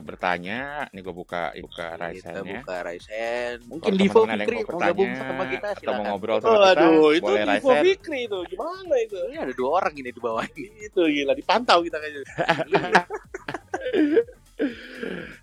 bertanya, 0.02 0.60
nih 0.94 1.02
gue 1.06 1.16
buka 1.16 1.44
buka 1.60 1.86
Kita 1.94 2.02
Raisennya. 2.02 2.62
buka 2.62 2.76
Raisen. 2.86 3.56
Mungkin 3.70 3.92
Divo 3.98 4.20
Fikri 4.26 4.58
mau 4.66 4.80
gabung 4.80 5.10
bertanya 5.10 5.30
sama 5.30 5.44
kita 5.50 5.68
atau 5.70 5.76
mau 5.76 5.82
silakan. 5.82 6.06
ngobrol 6.10 6.38
sama 6.40 6.50
Oh, 6.50 6.58
kita, 6.58 6.72
aduh, 6.74 7.10
itu 7.14 7.24
boleh 7.26 7.44
Divo 7.46 7.70
Raisen. 7.70 7.84
Fikri 7.86 8.20
itu 8.30 8.40
gimana 8.50 8.96
itu? 9.02 9.16
Ini 9.30 9.38
ada 9.38 9.54
dua 9.54 9.70
orang 9.84 9.94
ini 9.98 10.10
di 10.10 10.22
bawah 10.22 10.46
ini. 10.56 10.70
Itu 10.86 11.02
gila 11.06 11.34
dipantau 11.38 11.80
kita 11.86 11.98
kayaknya. 12.02 12.24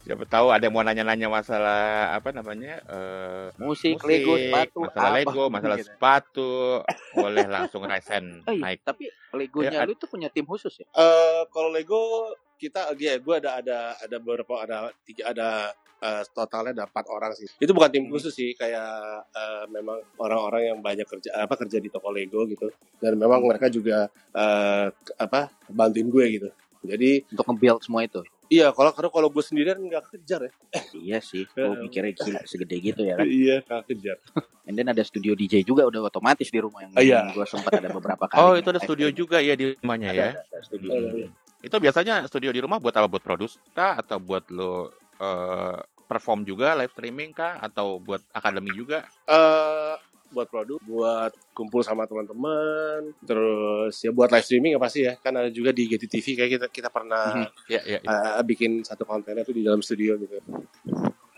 Siapa 0.05 0.25
tahu 0.29 0.53
ada 0.53 0.69
yang 0.69 0.75
mau 0.77 0.85
nanya-nanya 0.85 1.29
masalah 1.33 2.13
apa 2.15 2.31
namanya? 2.31 2.79
eh, 2.85 3.47
Musik, 3.59 3.97
musik, 3.99 4.07
Lego, 4.07 4.35
sepatu, 4.37 4.79
masalah 4.85 5.09
apa 5.11 5.17
Lego, 5.19 5.45
masalah 5.49 5.77
gitu. 5.81 5.87
sepatu, 5.89 6.53
boleh 7.17 7.45
langsung 7.49 7.83
Raisen 7.89 8.45
Oh 8.45 8.53
iya, 8.53 8.63
naik. 8.63 8.79
tapi 8.85 9.05
Legonya 9.33 9.83
Ya, 9.83 9.89
lu 9.89 9.97
tuh 9.97 10.09
punya 10.09 10.29
tim 10.29 10.45
khusus 10.45 10.85
ya? 10.85 10.87
Eh 10.95 11.43
kalau 11.49 11.73
Lego 11.73 12.33
kita 12.57 12.93
ya 12.97 13.21
gue 13.21 13.35
ada 13.37 13.61
ada 13.61 13.79
ada 14.01 14.17
beberapa 14.17 14.61
ada 14.65 14.89
tiga 15.05 15.33
ada 15.33 15.73
eh, 16.01 16.23
totalnya 16.33 16.73
ada 16.73 16.85
empat 16.89 17.05
orang 17.09 17.33
sih. 17.37 17.49
Itu 17.61 17.73
bukan 17.73 17.89
tim 17.93 18.05
khusus 18.13 18.33
sih 18.33 18.53
kayak 18.53 18.89
eh, 19.33 19.65
memang 19.73 20.01
orang-orang 20.21 20.77
yang 20.77 20.79
banyak 20.85 21.09
kerja 21.09 21.35
apa 21.41 21.57
kerja 21.57 21.81
di 21.81 21.89
toko 21.89 22.13
Lego 22.13 22.45
gitu. 22.49 22.69
Dan 23.01 23.17
memang 23.17 23.41
mereka 23.45 23.73
juga 23.73 24.07
eh, 24.37 24.87
apa 25.19 25.49
bantuin 25.69 26.09
gue 26.09 26.25
gitu. 26.41 26.49
Jadi 26.87 27.27
Untuk 27.35 27.45
nge-build 27.51 27.81
semua 27.83 28.07
itu. 28.07 28.23
Iya 28.49 28.71
kalau 28.71 28.91
kalau 28.91 29.09
kalau 29.09 29.29
gue 29.29 29.41
sendirian 29.41 29.77
nggak 29.77 30.11
kejar 30.11 30.47
ya. 30.47 30.53
Iya 30.93 31.19
sih, 31.21 31.47
gue 31.47 31.67
mikirnya 31.79 32.13
gila 32.13 32.41
segede 32.43 32.77
gitu 32.81 33.01
ya 33.01 33.15
kan. 33.15 33.25
Iya 33.25 33.57
nggak 33.61 33.83
kejar. 33.87 34.17
And 34.65 34.75
then 34.75 34.87
ada 34.87 35.01
studio 35.01 35.33
DJ 35.33 35.63
juga 35.63 35.85
udah 35.85 36.07
otomatis 36.07 36.47
di 36.47 36.59
rumah 36.59 36.83
yang 36.83 36.93
Oh, 36.93 37.01
iya. 37.01 37.21
gue 37.31 37.45
sempat 37.45 37.75
ada 37.75 37.89
beberapa 37.89 38.25
kali. 38.31 38.39
Oh, 38.39 38.55
itu 38.55 38.67
ada 38.67 38.79
studio 38.79 39.07
stream. 39.07 39.21
juga 39.21 39.39
ya 39.39 39.55
di 39.55 39.75
rumahnya 39.77 40.11
ya. 40.11 40.29
Ada, 40.31 40.41
ada 40.43 40.59
studio 40.61 40.89
Oh, 40.89 41.01
iya. 41.15 41.29
Itu 41.59 41.77
biasanya 41.77 42.15
studio 42.25 42.51
di 42.51 42.61
rumah 42.61 42.79
buat 42.79 42.93
apa? 42.93 43.07
Buat 43.07 43.23
produce 43.23 43.59
kah 43.73 43.97
atau 43.97 44.19
buat 44.19 44.47
lo 44.51 44.91
eh, 45.17 45.79
perform 46.07 46.43
juga 46.43 46.75
live 46.75 46.93
streaming 46.93 47.31
kah 47.31 47.59
atau 47.59 47.99
buat 47.99 48.23
akademi 48.31 48.71
juga? 48.71 49.03
eh 49.27 49.95
buat 50.29 50.47
produk, 50.47 50.79
buat 50.81 51.33
kumpul 51.51 51.81
sama 51.81 52.05
teman-teman, 52.05 53.15
terus 53.21 53.95
ya 53.99 54.11
buat 54.11 54.29
live 54.29 54.43
streaming 54.43 54.73
ya 54.75 54.81
pasti 54.81 55.01
ya. 55.03 55.15
Kan 55.17 55.35
ada 55.35 55.49
juga 55.49 55.71
di 55.71 55.87
GTTV 55.87 56.27
kayak 56.35 56.51
kita 56.53 56.67
kita 56.69 56.89
pernah 56.89 57.47
Ya, 57.67 57.81
ya, 57.83 57.99
ya. 57.99 58.11
eh, 58.33 58.43
bikin 58.43 58.83
satu 58.83 59.03
kontennya 59.03 59.43
tuh 59.43 59.53
di 59.53 59.63
dalam 59.63 59.81
studio 59.81 60.17
gitu. 60.17 60.37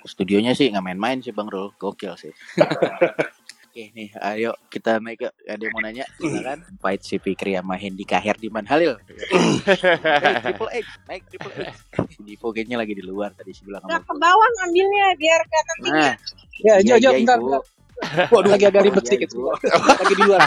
Studionya 0.01 0.53
sih 0.53 0.69
nggak 0.69 0.85
main-main 0.85 1.19
sih 1.19 1.31
Bang 1.31 1.47
Rul, 1.47 1.75
gokil 1.75 2.15
sih. 2.15 2.33
Oke 3.69 3.93
nih, 3.93 4.11
ayo 4.17 4.57
kita 4.67 4.97
naik 4.99 5.21
ke 5.21 5.29
ada 5.45 5.61
yang 5.61 5.71
mau 5.71 5.79
nanya, 5.79 6.03
silakan. 6.17 6.65
Fight 6.81 7.05
si 7.05 7.21
Fikri 7.21 7.53
sama 7.53 7.77
Hendika 7.77 8.17
Herdiman 8.17 8.65
Halil. 8.65 8.97
hey, 9.07 10.35
triple 10.41 10.73
X, 10.73 10.85
naik 11.05 11.23
triple 11.29 11.53
X. 11.55 11.77
Divo 12.19 12.51
kayaknya 12.51 12.75
lagi 12.75 12.97
di 12.97 13.05
luar 13.05 13.31
tadi 13.31 13.53
sih 13.53 13.63
bilang 13.63 13.85
sama 13.85 14.01
ke 14.01 14.15
bawah 14.17 14.49
ngambilnya 14.57 15.07
biar 15.15 15.41
kelihatan 15.45 15.77
tinggi. 15.79 15.95
Nah, 16.01 16.15
Ya, 16.59 16.75
iya, 16.75 16.75
Jo, 16.83 16.95
Jo, 16.99 16.99
iya, 16.99 17.11
bentar, 17.23 17.39
bentar. 17.39 17.63
Waduh, 18.31 18.51
lagi 18.55 18.65
agak 18.71 18.83
ribet 18.87 19.03
Iya, 19.03 19.11
sedikit. 19.11 19.31
Lagi 19.35 20.15
di 20.15 20.23
luar. 20.23 20.41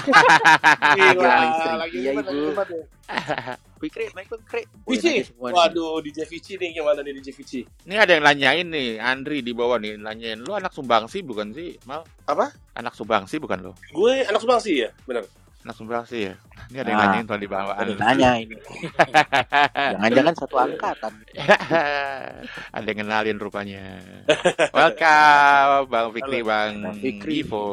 Gila, 0.98 1.32
listrik. 1.36 1.76
lagi 1.78 1.98
Iya, 2.00 2.10
Ibu. 2.16 2.20
lagi 2.24 2.40
ribet 2.48 2.68
ya. 2.72 2.84
Fikri, 3.82 4.06
naik 4.14 4.28
dong, 4.30 4.42
Fikri. 4.46 4.62
Boleh 4.86 5.02
Vici, 5.02 5.14
waduh 5.42 5.98
DJ 6.06 6.20
Vici 6.30 6.54
nih 6.54 6.70
gimana 6.78 7.02
nih 7.02 7.18
DJ 7.18 7.34
Vici? 7.34 7.66
Ini 7.90 7.98
ada 7.98 8.14
yang 8.14 8.24
nanyain 8.24 8.68
nih, 8.70 9.02
Andri 9.02 9.42
di 9.42 9.58
bawah 9.58 9.82
nih 9.82 9.98
nanyain, 9.98 10.38
lu 10.38 10.54
anak 10.54 10.70
Sumbangsi 10.70 11.26
bukan 11.26 11.50
sih, 11.50 11.82
Mal? 11.90 12.06
Apa? 12.30 12.54
Anak 12.78 12.94
Sumbangsi 12.94 13.42
bukan 13.42 13.58
lo? 13.66 13.74
Gue 13.90 14.22
anak 14.22 14.38
Sumbangsi 14.38 14.86
ya, 14.86 14.94
benar. 15.10 15.26
Anak 15.62 15.78
Sumbangsi 15.78 16.26
ya? 16.26 16.34
Ini 16.74 16.82
ada 16.82 16.90
yang 16.90 16.98
Ah. 16.98 17.06
nanyain 17.06 17.26
tuh 17.30 17.38
di 17.38 17.46
bawah. 17.46 17.78
Ada 17.78 17.94
yang 17.94 18.02
nanya 18.02 18.30
ini. 18.42 18.56
Jangan-jangan 19.94 20.34
satu 20.34 20.56
angkatan. 20.58 21.14
ada 22.78 22.88
yang 22.90 23.00
kenalin 23.06 23.38
rupanya. 23.38 24.02
Welcome, 24.74 25.86
Bang 25.94 26.10
Fikri, 26.18 26.42
Halo, 26.42 26.50
Bang 26.50 26.74
Bang 26.82 26.98
Fikri. 26.98 27.46
Ivo. 27.46 27.66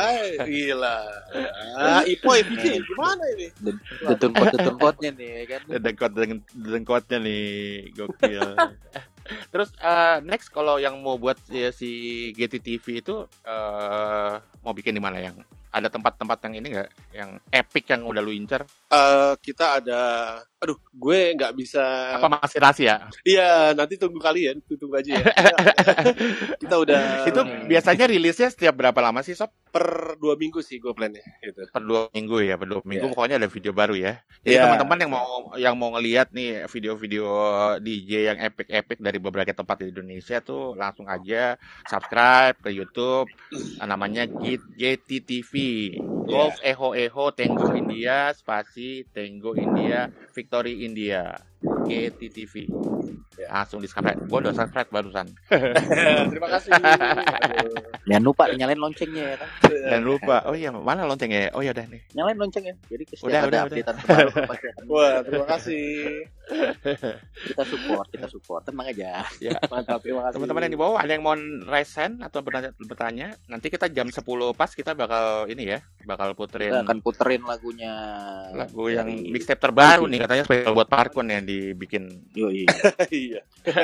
Hai, 0.00 0.40
gila. 0.48 0.96
Ah, 1.76 2.00
Ipo 2.08 2.32
ya 2.32 2.40
Vici, 2.40 2.80
gimana 2.80 3.20
ini? 3.36 3.52
Detun-detun-detun 4.08 5.12
nih 5.12 5.28
ya 5.28 5.44
kan. 5.44 5.60
Dengkot 5.76 6.12
dengkotnya 6.56 7.20
nih, 7.20 7.44
gokil. 7.92 8.56
Terus 9.52 9.76
eh, 9.76 10.16
next 10.24 10.48
kalau 10.48 10.80
yang 10.80 10.96
mau 11.04 11.20
buat 11.20 11.36
ya, 11.52 11.68
si 11.68 11.90
GTTV 12.32 13.04
itu 13.04 13.28
eh 13.44 14.32
mau 14.64 14.72
bikin 14.72 14.96
di 14.96 15.04
mana 15.04 15.20
yang 15.20 15.36
ada 15.70 15.88
tempat-tempat 15.90 16.38
yang 16.48 16.54
ini 16.62 16.68
nggak? 16.76 16.90
Yang 17.12 17.30
epic 17.52 17.84
yang 17.90 18.02
udah 18.06 18.22
lu 18.22 18.32
incer 18.32 18.62
Eh, 18.86 19.34
kita 19.42 19.82
ada 19.82 20.02
aduh 20.56 20.78
gue 20.94 21.34
nggak 21.34 21.52
bisa 21.58 21.82
apa 22.22 22.38
masih 22.38 22.58
rahasia? 22.62 22.94
Iya 23.26 23.74
nanti 23.74 23.98
tunggu 23.98 24.22
kalian 24.22 24.62
tunggu 24.62 24.94
aja 25.02 25.18
ya. 25.18 25.24
Kita 26.62 26.74
udah 26.80 27.26
itu 27.26 27.40
biasanya 27.66 28.06
rilisnya 28.06 28.46
setiap 28.46 28.78
berapa 28.78 28.94
lama 29.02 29.26
sih 29.26 29.34
sob? 29.34 29.50
Per 29.74 30.16
dua 30.22 30.38
minggu 30.38 30.62
sih 30.62 30.78
gue 30.78 30.94
plannya 30.94 31.20
gitu. 31.42 31.66
Per 31.66 31.82
dua 31.82 32.06
minggu 32.14 32.46
ya 32.46 32.54
per 32.54 32.70
dua 32.70 32.80
minggu. 32.86 33.10
Iya. 33.10 33.12
pokoknya 33.12 33.36
ada 33.42 33.50
video 33.50 33.72
baru 33.74 33.94
ya. 33.98 34.22
Jadi 34.46 34.54
Iya. 34.54 34.62
teman-teman 34.70 34.98
yang 35.02 35.10
mau 35.12 35.28
yang 35.58 35.74
mau 35.74 35.90
ngelihat 35.98 36.30
nih 36.30 36.70
video-video 36.70 37.26
DJ 37.82 38.10
yang 38.32 38.38
epic-epic 38.38 39.02
dari 39.02 39.18
beberapa 39.18 39.50
tempat 39.50 39.82
di 39.82 39.90
Indonesia 39.90 40.38
tuh 40.40 40.78
langsung 40.78 41.10
aja 41.10 41.58
subscribe 41.90 42.54
ke 42.62 42.70
YouTube. 42.70 43.26
Namanya 43.82 44.30
Git 44.30 44.62
GTTV 44.78 45.52
Golf 46.26 46.58
Eho 46.60 46.92
Eho 46.92 47.24
Tango 47.32 47.70
India 47.72 48.34
spasi 48.34 49.06
Tango 49.14 49.54
India 49.54 50.10
Victory 50.34 50.84
India 50.84 51.38
GTTV 51.86 52.66
Ya. 53.36 53.52
langsung 53.52 53.84
di 53.84 53.88
subscribe 53.88 54.16
gue 54.16 54.38
udah 54.48 54.54
subscribe 54.56 54.88
barusan. 54.88 55.28
Terima 56.32 56.48
kasih. 56.56 56.72
Jangan 58.08 58.24
lupa 58.24 58.48
nyalain 58.48 58.80
loncengnya 58.80 59.24
ya 59.28 59.36
kan. 59.36 59.48
dan 59.92 60.00
lupa. 60.08 60.40
Oh 60.48 60.56
iya 60.56 60.72
mana 60.72 61.04
loncengnya? 61.04 61.52
Oh 61.52 61.60
ya 61.60 61.76
udah 61.76 61.84
nih. 61.84 62.00
Nyalain 62.16 62.40
loncengnya. 62.40 62.80
Jadi 62.88 63.04
setiap 63.12 63.28
Udah, 63.28 63.40
ada 63.44 63.48
udah, 63.52 63.60
updatean 63.68 63.86
terbaru 63.92 64.30
wah 64.88 65.14
terima 65.20 65.46
kasih 65.52 65.84
kita 66.46 67.62
support, 67.62 68.06
kita 68.06 68.26
support. 68.26 68.60
Tenang 68.62 68.86
aja. 68.86 69.26
mantap 69.66 69.98
terima 69.98 70.22
kasih 70.22 70.38
Teman-teman 70.38 70.62
yang 70.62 70.72
di 70.72 70.78
bawah 70.78 70.96
ada 70.96 71.10
yang 71.10 71.20
mau 71.20 71.34
raise 71.66 71.92
hand 71.94 72.22
atau 72.22 72.38
bertanya, 72.40 72.70
bertanya, 72.78 73.26
nanti 73.46 73.66
kita 73.66 73.86
jam 73.88 74.06
10 74.06 74.22
pas 74.52 74.70
kita 74.70 74.92
bakal 74.92 75.44
ini 75.46 75.68
ya, 75.68 75.78
bakal 76.04 76.32
puterin 76.32 76.70
Kita 76.70 76.80
akan 76.82 76.98
puterin 77.00 77.40
lagunya 77.42 77.92
lagu 78.52 78.86
yang 78.86 79.04
dari- 79.04 79.28
mixtape 79.28 79.58
terbaru 79.58 80.04
nih 80.06 80.18
katanya 80.20 80.42
spesial 80.44 80.72
buat 80.72 80.86
Parkun 80.86 81.26
yang 81.26 81.42
dibikin. 81.42 82.08
Yoi. 82.32 82.64
iya 83.12 83.40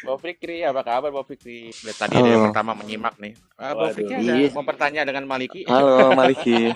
Bapak 0.00 0.18
Fikri, 0.22 0.64
apa 0.64 0.80
kabar 0.80 1.10
Bapak 1.10 1.26
Fikri? 1.30 1.70
Dari 1.70 1.92
tadi 1.92 2.14
ada 2.16 2.26
yang 2.26 2.42
pertama 2.48 2.72
menyimak 2.72 3.14
nih. 3.18 3.32
Ah, 3.54 3.72
Bapak 3.72 3.84
Waduh. 3.84 3.94
Fikri 3.94 4.14
ada 4.16 4.32
Iya. 4.32 4.48
mau 4.50 4.64
bertanya 4.64 5.00
dengan 5.04 5.24
Maliki? 5.26 5.60
Halo 5.66 6.14
Maliki. 6.14 6.72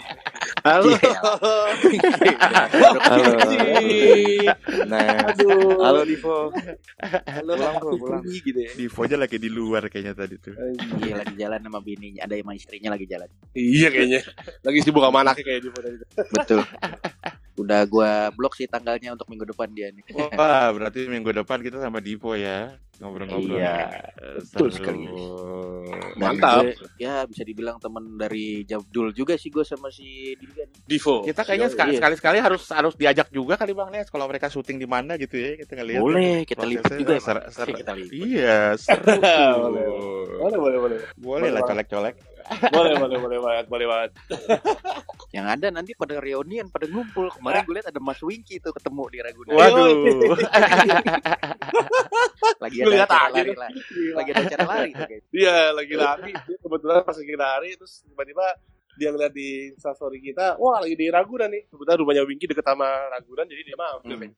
halo 0.62 0.91
Halo. 0.95 1.55
Nah, 4.84 5.30
aduh 5.30 5.78
halo 5.80 6.02
Divo. 6.05 6.50
Halo, 7.24 7.52
Pulang 7.57 7.74
bro, 7.80 7.92
pulang. 7.96 8.22
gitu 8.24 8.59
ya. 8.59 8.70
Di 8.74 8.86
aja 8.88 9.16
lagi 9.16 9.36
di 9.38 9.50
luar 9.50 9.86
kayaknya 9.88 10.14
tadi 10.14 10.36
tuh. 10.38 10.55
Iya 11.00 11.14
lagi 11.20 11.34
jalan 11.36 11.61
sama 11.61 11.80
bininya, 11.80 12.20
ada 12.24 12.34
sama 12.36 12.52
istrinya 12.55 12.90
lagi 12.94 13.07
jalan. 13.07 13.28
iya 13.55 13.88
kayaknya 13.90 14.20
lagi 14.61 14.78
sibuk 14.82 15.02
sama 15.05 15.18
anaknya 15.22 15.44
kayak 15.46 15.61
di 15.62 15.70
foto 15.70 15.88
itu 15.88 16.05
Betul. 16.34 16.61
Udah 17.55 17.84
gua 17.84 18.11
blok 18.30 18.52
sih 18.52 18.66
tanggalnya 18.66 19.12
untuk 19.12 19.26
minggu 19.26 19.46
depan 19.46 19.70
dia 19.70 19.88
nih. 19.88 20.02
Wah, 20.32 20.68
berarti 20.74 21.07
minggu 21.07 21.30
depan 21.32 21.61
kita 21.61 21.78
sama 21.78 21.98
Divo 21.98 22.34
ya 22.34 22.74
ngobrol-ngobrol. 22.94 23.59
Iya, 23.59 23.90
Eh, 24.14 24.38
betul 24.40 24.70
seru. 24.70 24.76
sekali. 24.76 25.07
Mantap. 26.14 26.62
gue, 26.62 26.70
ya 26.96 27.22
bisa 27.24 27.42
dibilang 27.42 27.76
teman 27.76 28.14
dari 28.14 28.62
Jabdul 28.62 29.11
juga 29.11 29.34
sih 29.34 29.50
gue 29.50 29.62
sama 29.62 29.86
si 29.88 30.07
Digan. 30.32 30.70
Divo 30.84 31.22
Kita 31.22 31.42
kayaknya 31.42 31.66
Iya. 31.66 31.74
sekali 31.74 31.92
sekali 31.92 32.14
sekali 32.14 32.38
harus 32.38 32.62
harus 32.68 32.94
diajak 32.94 33.28
juga 33.28 33.55
kali 33.55 33.70
bang 33.72 33.90
Nes 33.92 34.07
kalau 34.07 34.24
mereka 34.24 34.46
syuting 34.46 34.76
di 34.76 34.86
mana 34.86 35.14
gitu 35.14 35.34
ya 35.34 35.55
kita 35.57 35.74
ngelihat. 35.74 36.00
Boleh 36.00 36.36
kita 36.44 36.62
lipat 36.64 36.90
juga 36.96 37.12
ya. 37.12 37.20
ser- 37.20 37.46
ser- 37.50 37.70
kita 37.72 37.92
lipat. 37.92 38.14
Iya, 38.14 38.59
seru. 38.76 39.02
Boleh. 39.64 39.86
boleh 40.36 40.59
boleh 40.59 40.78
boleh 40.78 40.98
Boleh 41.16 41.50
lah 41.50 41.62
colek-colek. 41.62 42.14
boleh 42.68 42.94
boleh 42.94 43.18
boleh 43.18 43.38
banget 43.40 43.64
boleh 43.66 43.86
banget 43.88 44.11
Yang 45.35 45.47
ada 45.51 45.66
nanti 45.74 45.99
pada 45.99 46.22
reunian 46.22 46.70
pada 46.70 46.87
ngumpul. 46.87 47.26
Kemarin 47.35 47.66
gue 47.66 47.74
lihat 47.74 47.91
ada 47.91 47.99
Mas 47.99 48.22
Winky 48.22 48.62
tuh 48.62 48.70
ketemu 48.70 49.03
di 49.11 49.18
Ragunan. 49.18 49.59
Waduh. 49.59 49.91
Lagi 52.62 52.76
ada 52.78 52.91
lihat 52.95 53.11
acara 53.11 53.35
lari, 53.35 53.51
lari. 53.59 53.74
Lagi 54.14 54.30
ada 54.30 54.43
acara 54.47 54.66
lari. 54.70 54.91
Iya 55.35 55.74
lagi 55.74 55.95
lari 55.99 56.32
kebetulan 56.62 57.03
pas 57.03 57.18
lagi 57.18 57.35
lari 57.35 57.70
terus 57.74 58.07
tiba-tiba 58.07 58.47
dia 58.95 59.09
ngeliat 59.09 59.30
di 59.30 59.49
instastory 59.70 60.18
kita 60.20 60.57
wah 60.57 60.78
lagi 60.78 60.95
di 60.95 61.07
Ragunan 61.07 61.49
nih 61.49 61.66
kebetulan 61.66 61.99
rumahnya 61.99 62.22
Winky 62.22 62.47
deket 62.47 62.62
sama 62.62 62.86
Ragunan 63.09 63.45
jadi 63.45 63.62
dia 63.62 63.76
mampir 63.76 64.14
Hmm. 64.14 64.30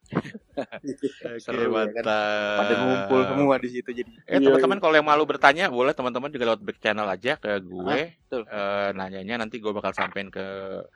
Oke, 0.57 1.36
Seru 1.36 1.59
ya 1.59 1.68
kan? 1.68 1.72
mantap. 1.92 2.57
Pada 2.57 2.74
ngumpul 2.78 3.20
semua 3.26 3.54
di 3.57 3.68
situ 3.68 3.90
jadi. 3.92 4.09
Eh 4.24 4.36
Iya, 4.36 4.48
teman-teman 4.48 4.78
kalau 4.78 4.94
yang 4.94 5.04
malu 5.04 5.24
bertanya 5.24 5.68
boleh 5.68 5.92
teman-teman 5.92 6.30
juga 6.30 6.44
lewat 6.46 6.61
back 6.62 6.78
channel 6.78 7.04
aja 7.04 7.36
ke 7.36 7.61
gue. 7.61 7.98
betul. 8.16 8.42
Eh, 8.42 8.88
nanyanya 8.92 9.36
nanti 9.38 9.59
gue 9.59 9.68
bakal 9.70 9.92
sampein 9.92 10.28
ke 10.28 10.46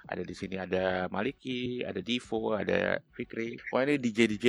ada 0.03 0.23
di 0.23 0.33
sini 0.33 0.57
ada 0.57 1.07
Maliki, 1.09 1.83
ada 1.83 2.01
Divo, 2.01 2.55
ada 2.55 2.99
Fikri. 3.11 3.61
Wah 3.69 3.85
ini 3.85 3.97
DJ 3.97 4.19
DJ 4.29 4.47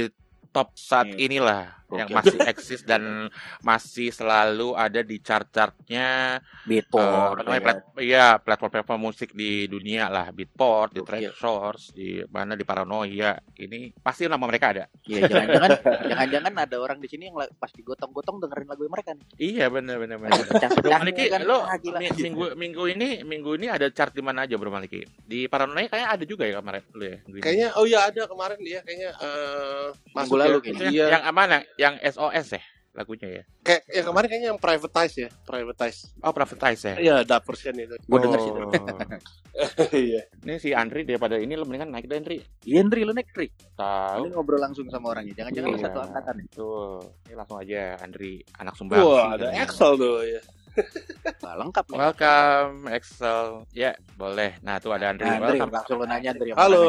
top 0.50 0.72
saat 0.74 1.08
Iya. 1.10 1.18
inilah 1.22 1.81
yang 1.92 2.08
Oke. 2.08 2.16
masih 2.16 2.40
eksis 2.48 2.82
dan 2.82 3.28
masih 3.62 4.10
selalu 4.10 4.74
ada 4.74 5.04
di 5.04 5.20
chart-chartnya 5.20 6.40
Beatport. 6.64 7.44
namanya, 7.44 7.60
ya. 7.60 7.66
plat- 7.66 7.86
iya 8.00 8.26
platform-platform 8.40 9.00
musik 9.02 9.30
di 9.36 9.68
dunia 9.68 10.08
lah 10.08 10.32
Beatport, 10.32 10.96
di 10.96 11.02
Source, 11.36 11.92
di 11.92 12.24
mana 12.32 12.56
di 12.56 12.64
Paranoia. 12.64 13.36
Ini 13.54 13.92
pasti 14.00 14.26
nama 14.26 14.44
mereka 14.48 14.72
ada. 14.72 14.86
Iya, 15.04 15.28
jangan-jangan 15.28 15.70
jangan-jangan 16.08 16.54
ada 16.58 16.76
orang 16.80 16.98
di 16.98 17.08
sini 17.12 17.28
yang 17.30 17.38
pas 17.60 17.72
digotong-gotong 17.74 18.40
dengerin 18.42 18.68
lagu 18.70 18.84
mereka 18.88 19.12
nih. 19.14 19.26
Iya 19.38 19.66
benar 19.68 20.00
benar 20.00 20.18
benar. 20.18 20.40
Bro 20.82 20.92
Maliki, 20.96 21.26
kan. 21.28 21.42
lo 21.44 21.58
Ah, 21.62 21.78
minggu 22.18 22.56
minggu 22.56 22.84
ini 22.90 23.10
minggu 23.24 23.56
ini 23.60 23.68
ada 23.70 23.88
chart 23.92 24.16
di 24.16 24.24
mana 24.24 24.44
aja 24.48 24.56
Bro 24.56 24.72
Maliki? 24.72 25.04
Di 25.22 25.46
Paranoia 25.52 25.88
kayaknya 25.88 26.10
ada 26.10 26.24
juga 26.26 26.44
ya 26.48 26.60
kemarin 26.64 26.84
lu 26.96 27.04
ya. 27.06 27.18
minggu 27.28 27.44
kayaknya 27.44 27.68
oh 27.78 27.86
iya 27.86 28.00
ada 28.08 28.22
kemarin 28.26 28.60
dia 28.62 28.80
kayaknya 28.82 29.10
eh 29.18 29.88
masuk 30.14 30.36
lalu 30.38 30.58
ya. 30.58 30.62
kayaknya. 30.64 30.90
Iya 30.92 31.06
yang, 31.12 31.24
yang 31.28 31.36
mana? 31.36 31.58
Yang 31.82 31.94
SOS 32.14 32.48
ya 32.54 32.64
lagunya 32.92 33.28
ya. 33.32 33.44
kayak 33.64 33.88
yang 33.88 34.04
kemarin 34.06 34.28
kayaknya 34.28 34.50
yang 34.52 34.60
privatize 34.60 35.16
ya 35.16 35.30
privatize 35.42 36.12
Oh, 36.20 36.36
Privatize 36.36 36.82
ya. 36.84 36.96
iya 37.00 37.16
dark 37.24 37.48
version 37.48 37.72
itu 37.74 37.96
Gue 37.98 38.20
denger 38.20 38.36
sih. 38.38 38.52
Oh. 38.52 38.68
iya 39.96 40.22
Ini 40.44 40.54
si 40.58 40.70
Andri 40.72 41.02
daripada 41.02 41.36
ini 41.36 41.56
lu 41.56 41.64
mendingan 41.64 41.88
naik 41.88 42.06
deh 42.06 42.20
Andri. 42.20 42.44
Iya, 42.62 42.84
Ndri, 42.84 43.02
lu 43.02 43.12
naik, 43.12 43.32
Ndri. 43.32 43.48
Tahu. 43.74 44.20
Lu 44.22 44.36
ngobrol 44.36 44.60
langsung 44.60 44.88
sama 44.88 45.12
orangnya. 45.12 45.34
Jangan-jangan 45.34 45.70
Iya. 45.72 45.82
satu 45.82 46.00
angkatan 46.02 46.34
nih. 46.36 46.48
Tuh. 46.52 47.00
Ini 47.26 47.34
langsung 47.34 47.58
aja 47.58 47.82
Andri 47.98 48.32
anak 48.56 48.74
Sumbang. 48.76 49.00
wah 49.00 49.26
ada 49.36 49.48
Excel 49.56 49.92
tuh 49.96 50.16
ya 50.22 50.42
Wah, 51.44 51.56
lengkap 51.58 51.86
nih. 51.86 51.98
Welcome 51.98 52.74
Excel. 52.90 53.68
Ya, 53.72 53.92
boleh. 54.16 54.56
Nah, 54.62 54.78
tuh 54.78 54.92
ada 54.92 55.12
Andri. 55.12 55.26
Nah, 55.26 55.38
Ndri, 55.38 55.60
Welcome. 55.60 55.72
langsung 55.72 55.98
lu 55.98 56.06
nanya, 56.06 56.32
Ndri. 56.32 56.50
halo 56.54 56.82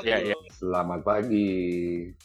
Iya, 0.00 0.16
iya. 0.24 0.36
Selamat 0.50 1.00
pagi. 1.02 1.50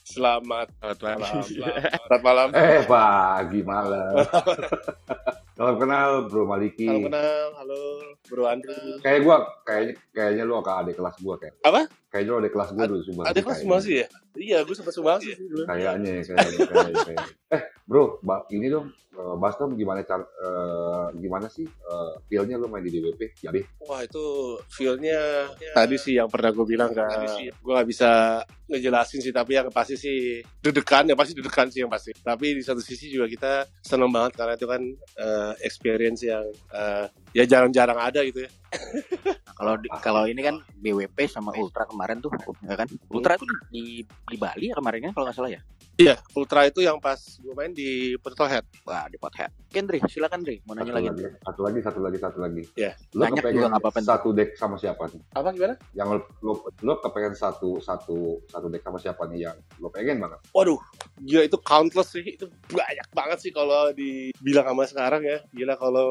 selamat 0.04 0.68
Selamat 0.74 1.00
malam. 1.00 1.20
malam 1.22 1.42
selamat 2.02 2.22
malam 2.24 2.48
Eh, 2.52 2.82
pagi 2.84 3.60
malam. 3.62 4.14
Salam 5.58 5.82
kenal 5.82 6.30
Bro 6.30 6.46
Maliki. 6.46 6.86
Salam 6.86 7.10
kenal, 7.10 7.46
halo 7.56 7.82
Bro 8.24 8.44
Andri. 8.46 8.78
Kayak 9.02 9.20
gua 9.22 9.38
kayaknya 9.64 9.94
kayaknya 10.12 10.44
lu 10.46 10.54
akan 10.56 10.74
adik 10.82 10.96
kelas 10.96 11.18
gua 11.18 11.36
kayak. 11.36 11.58
Apa? 11.64 11.82
Kayaknya 12.08 12.34
adik 12.40 12.52
kelas 12.56 12.70
gua 12.72 12.86
dulu 12.88 13.02
Sumbang. 13.04 13.26
Ada 13.28 13.40
kelas 13.44 13.58
Sumbangsi 13.60 13.92
ya? 14.00 14.08
Iya, 14.38 14.58
gue 14.64 14.76
sempat 14.80 14.94
Sumbangsi 14.96 15.36
sih 15.36 15.44
dulu. 15.44 15.68
Kayaknya 15.68 16.24
kayaknya 16.24 16.60
kayaknya. 16.64 17.04
kayaknya. 17.04 17.28
Eh, 17.52 17.62
Bro, 17.84 18.24
ini 18.52 18.68
dong, 18.72 18.92
eh, 19.16 19.36
bahas 19.40 19.56
dong 19.60 19.76
gimana 19.76 20.04
cara, 20.08 20.24
eh, 20.24 21.08
gimana 21.20 21.52
sih 21.52 21.68
eh, 21.68 22.12
feel-nya 22.32 22.56
lu 22.56 22.72
main 22.72 22.84
di 22.84 22.96
DWP? 22.96 23.44
Ya 23.44 23.52
deh. 23.52 23.68
Wah 23.84 24.08
itu 24.08 24.56
feel-nya 24.72 25.52
tadi 25.76 26.00
sih 26.00 26.16
yang 26.16 26.32
pernah 26.32 26.56
gue 26.56 26.64
bilang 26.64 26.96
kan. 26.96 27.28
Gue 27.60 27.72
gak 27.76 27.88
bisa 27.88 28.44
ngejelasin 28.72 29.20
sih, 29.20 29.36
tapi 29.36 29.60
yang 29.60 29.68
pasti 29.68 30.00
sih 30.00 30.40
deg-degan, 30.64 31.12
ya 31.12 31.16
pasti 31.16 31.36
deg-degan 31.36 31.68
sih 31.68 31.84
yang 31.84 31.92
pasti. 31.92 32.16
Tapi 32.16 32.56
di 32.56 32.64
satu 32.64 32.80
sisi 32.80 33.12
juga 33.12 33.28
kita 33.28 33.68
seneng 33.84 34.12
banget 34.16 34.40
karena 34.40 34.54
itu 34.56 34.68
kan 34.68 34.82
eh, 35.20 35.54
experience 35.64 36.24
yang 36.24 36.44
eh, 36.72 37.08
ya 37.38 37.46
jarang-jarang 37.46 38.00
ada 38.02 38.26
gitu 38.26 38.50
ya. 38.50 38.50
Nah, 38.50 39.54
kalau 39.54 39.74
kalau 40.02 40.24
ini 40.26 40.42
kan 40.42 40.58
BWP 40.82 41.30
sama 41.30 41.54
Ultra 41.54 41.86
kemarin 41.86 42.18
tuh, 42.18 42.34
ya 42.66 42.74
kan? 42.74 42.90
Ultra 43.14 43.38
itu 43.38 43.46
di 43.70 43.86
di 44.02 44.38
Bali 44.42 44.74
ya 44.74 44.76
kemarin 44.82 45.10
kan 45.10 45.12
kalau 45.14 45.30
nggak 45.30 45.38
salah 45.38 45.52
ya? 45.54 45.62
Iya, 45.98 46.14
Ultra 46.38 46.70
itu 46.70 46.86
yang 46.86 47.02
pas 47.02 47.18
gue 47.18 47.54
main 47.58 47.74
di 47.74 48.14
Portal 48.22 48.46
Head. 48.46 48.66
Wah 48.86 49.10
di 49.10 49.18
Pothead. 49.18 49.50
Kendri, 49.68 49.98
silakan 50.06 50.46
Dri, 50.46 50.62
mau 50.64 50.78
nanya 50.78 50.94
Satu 50.94 50.96
lagi. 50.96 51.08
lagi, 51.10 51.24
satu 51.42 51.62
lagi, 51.66 51.80
satu 51.82 52.00
lagi, 52.00 52.18
satu 52.22 52.38
lagi. 52.40 52.64
Ya. 52.78 52.92
Lu 53.18 53.26
Banyak 53.26 53.42
kepengen 53.42 53.56
juga 53.58 53.68
nggak 53.68 53.82
apa-apa. 53.84 54.00
satu 54.00 54.30
deck 54.32 54.50
sama 54.56 54.76
siapa 54.78 55.04
nih? 55.10 55.22
Apa 55.34 55.50
gimana? 55.52 55.76
Yang 55.92 56.08
lu, 56.08 56.20
lu, 56.46 56.54
lu 56.86 56.94
kepengen 57.02 57.34
satu, 57.34 57.70
satu, 57.82 58.18
satu 58.46 58.68
deck 58.70 58.86
sama 58.86 58.98
siapa 59.02 59.26
nih 59.26 59.50
yang 59.50 59.58
lu 59.82 59.90
pengen 59.90 60.22
banget? 60.22 60.40
Waduh, 60.54 60.78
gila 61.20 61.44
itu 61.50 61.58
countless 61.60 62.14
sih. 62.14 62.26
Itu 62.38 62.46
banyak 62.70 63.08
banget 63.12 63.38
sih 63.42 63.52
kalau 63.52 63.90
dibilang 63.92 64.70
sama 64.70 64.84
sekarang 64.86 65.22
ya. 65.26 65.42
Gila 65.50 65.76
kalau 65.76 66.10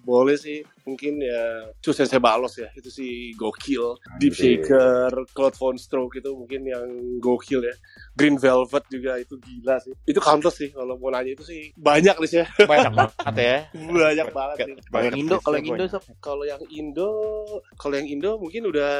boleh 0.00 0.38
sih 0.38 0.62
mungkin 0.86 1.18
ya 1.18 1.74
Cusen 1.82 2.06
Sebalos 2.06 2.56
ya. 2.56 2.70
Itu 2.78 2.88
sih 2.88 3.34
gokil. 3.34 3.98
Deep. 4.22 4.38
Shaker, 4.38 5.10
Cloud 5.34 5.58
Phone 5.58 5.76
Stroke 5.76 6.16
itu 6.16 6.30
mungkin 6.32 6.62
yang 6.62 6.86
gokil 7.18 7.60
ya. 7.60 7.74
Green 8.16 8.38
Velvet 8.40 8.86
juga 8.88 8.99
itu 9.20 9.34
gila 9.40 9.76
sih. 9.80 9.94
Itu 10.04 10.20
countless 10.20 10.56
sih 10.60 10.68
kalau 10.70 10.96
mau 11.00 11.08
nanya 11.08 11.32
itu 11.32 11.44
sih 11.46 11.72
banyak 11.76 12.16
nih 12.20 12.44
ya. 12.44 12.46
Banyak 12.68 12.92
banget 12.92 13.34
ya. 13.40 13.58
banyak 14.04 14.26
banget 14.32 14.56
sih. 14.68 14.74
Kalau 14.90 15.02
yang 15.04 15.16
Indo, 15.16 15.36
kalau 15.40 15.56
yang 15.56 15.68
Indo 15.68 15.84
sob, 15.88 16.02
Kalau 16.20 16.44
yang 16.44 16.62
Indo, 16.68 17.10
kalau 17.80 17.94
yang 17.96 18.08
Indo 18.08 18.30
mungkin 18.36 18.62
udah 18.68 18.92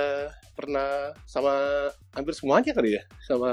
pernah 0.61 1.17
sama 1.25 1.57
hampir 2.13 2.37
semuanya 2.37 2.77
kali 2.77 3.01
ya. 3.01 3.03
Sama 3.25 3.51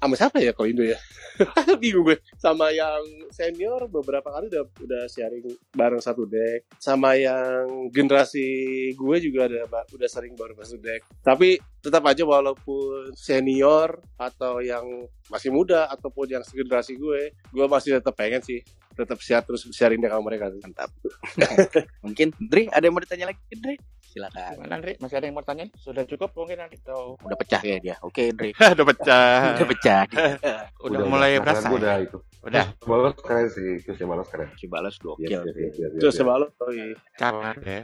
sama 0.00 0.14
siapa 0.16 0.40
ya 0.40 0.56
kalau 0.56 0.72
Indo 0.72 0.80
ya? 0.80 0.96
Bingung 1.82 2.08
gue. 2.08 2.16
Sama 2.40 2.72
yang 2.72 3.04
senior 3.28 3.84
beberapa 3.92 4.32
kali 4.32 4.48
udah 4.48 4.64
udah 4.80 5.02
sharing 5.12 5.44
bareng 5.76 6.00
satu 6.00 6.24
deck. 6.24 6.64
Sama 6.80 7.20
yang 7.20 7.92
generasi 7.92 8.48
gue 8.96 9.16
juga 9.20 9.46
ada 9.52 9.68
udah 9.92 10.08
sering 10.08 10.32
bareng 10.32 10.56
satu 10.56 10.80
deck. 10.80 11.04
Tapi 11.20 11.60
tetap 11.84 12.04
aja 12.08 12.24
walaupun 12.24 13.12
senior 13.12 14.00
atau 14.16 14.64
yang 14.64 14.84
masih 15.28 15.52
muda 15.52 15.86
ataupun 15.92 16.40
yang 16.40 16.42
segenerasi 16.44 16.96
gue, 16.96 17.36
gue 17.36 17.66
masih 17.68 18.00
tetap 18.00 18.16
pengen 18.16 18.40
sih 18.40 18.64
tetap 19.00 19.18
share 19.22 19.44
terus 19.46 19.64
sharing 19.72 20.02
sama 20.04 20.20
mereka. 20.20 20.52
mantap. 20.60 20.90
Mungkin 22.04 22.36
Dri, 22.36 22.68
ada 22.68 22.84
yang 22.84 22.94
mau 22.94 23.02
ditanya 23.02 23.32
lagi? 23.32 23.40
Dri, 23.54 23.80
silakan. 24.10 24.58
Gimana, 24.58 24.74
Andri? 24.82 24.92
Masih 24.98 25.16
ada 25.22 25.26
yang 25.30 25.36
mau 25.38 25.46
tanya? 25.46 25.70
Sudah 25.78 26.02
cukup 26.02 26.34
mungkin 26.34 26.58
nanti 26.58 26.76
atau 26.82 27.14
Udah 27.22 27.38
pecah 27.38 27.62
ya 27.62 27.76
dia. 27.78 27.94
Oke, 28.02 28.34
Dri. 28.34 28.50
udah 28.74 28.86
pecah. 28.90 29.38
Udah 29.54 29.68
pecah. 29.70 30.00
udah, 30.86 30.98
mulai 31.06 31.38
keren, 31.38 31.42
berasa. 31.46 31.66
udah 31.70 31.94
itu. 32.02 32.18
Udah. 32.42 32.66
Balas 32.82 33.14
keren 33.22 33.46
sih, 33.52 33.78
Chris 33.86 34.02
Balas 34.02 34.26
keren. 34.26 34.48
Si 34.58 34.66
balas 34.66 34.94
gokil. 34.98 35.28
yes, 35.30 35.44
yes, 35.46 35.56
yes, 35.56 35.74
yes, 35.78 35.90
Terus 36.02 36.14
yes. 36.18 36.26
iya. 36.74 36.86
Capek 37.14 37.56
ya. 37.62 37.80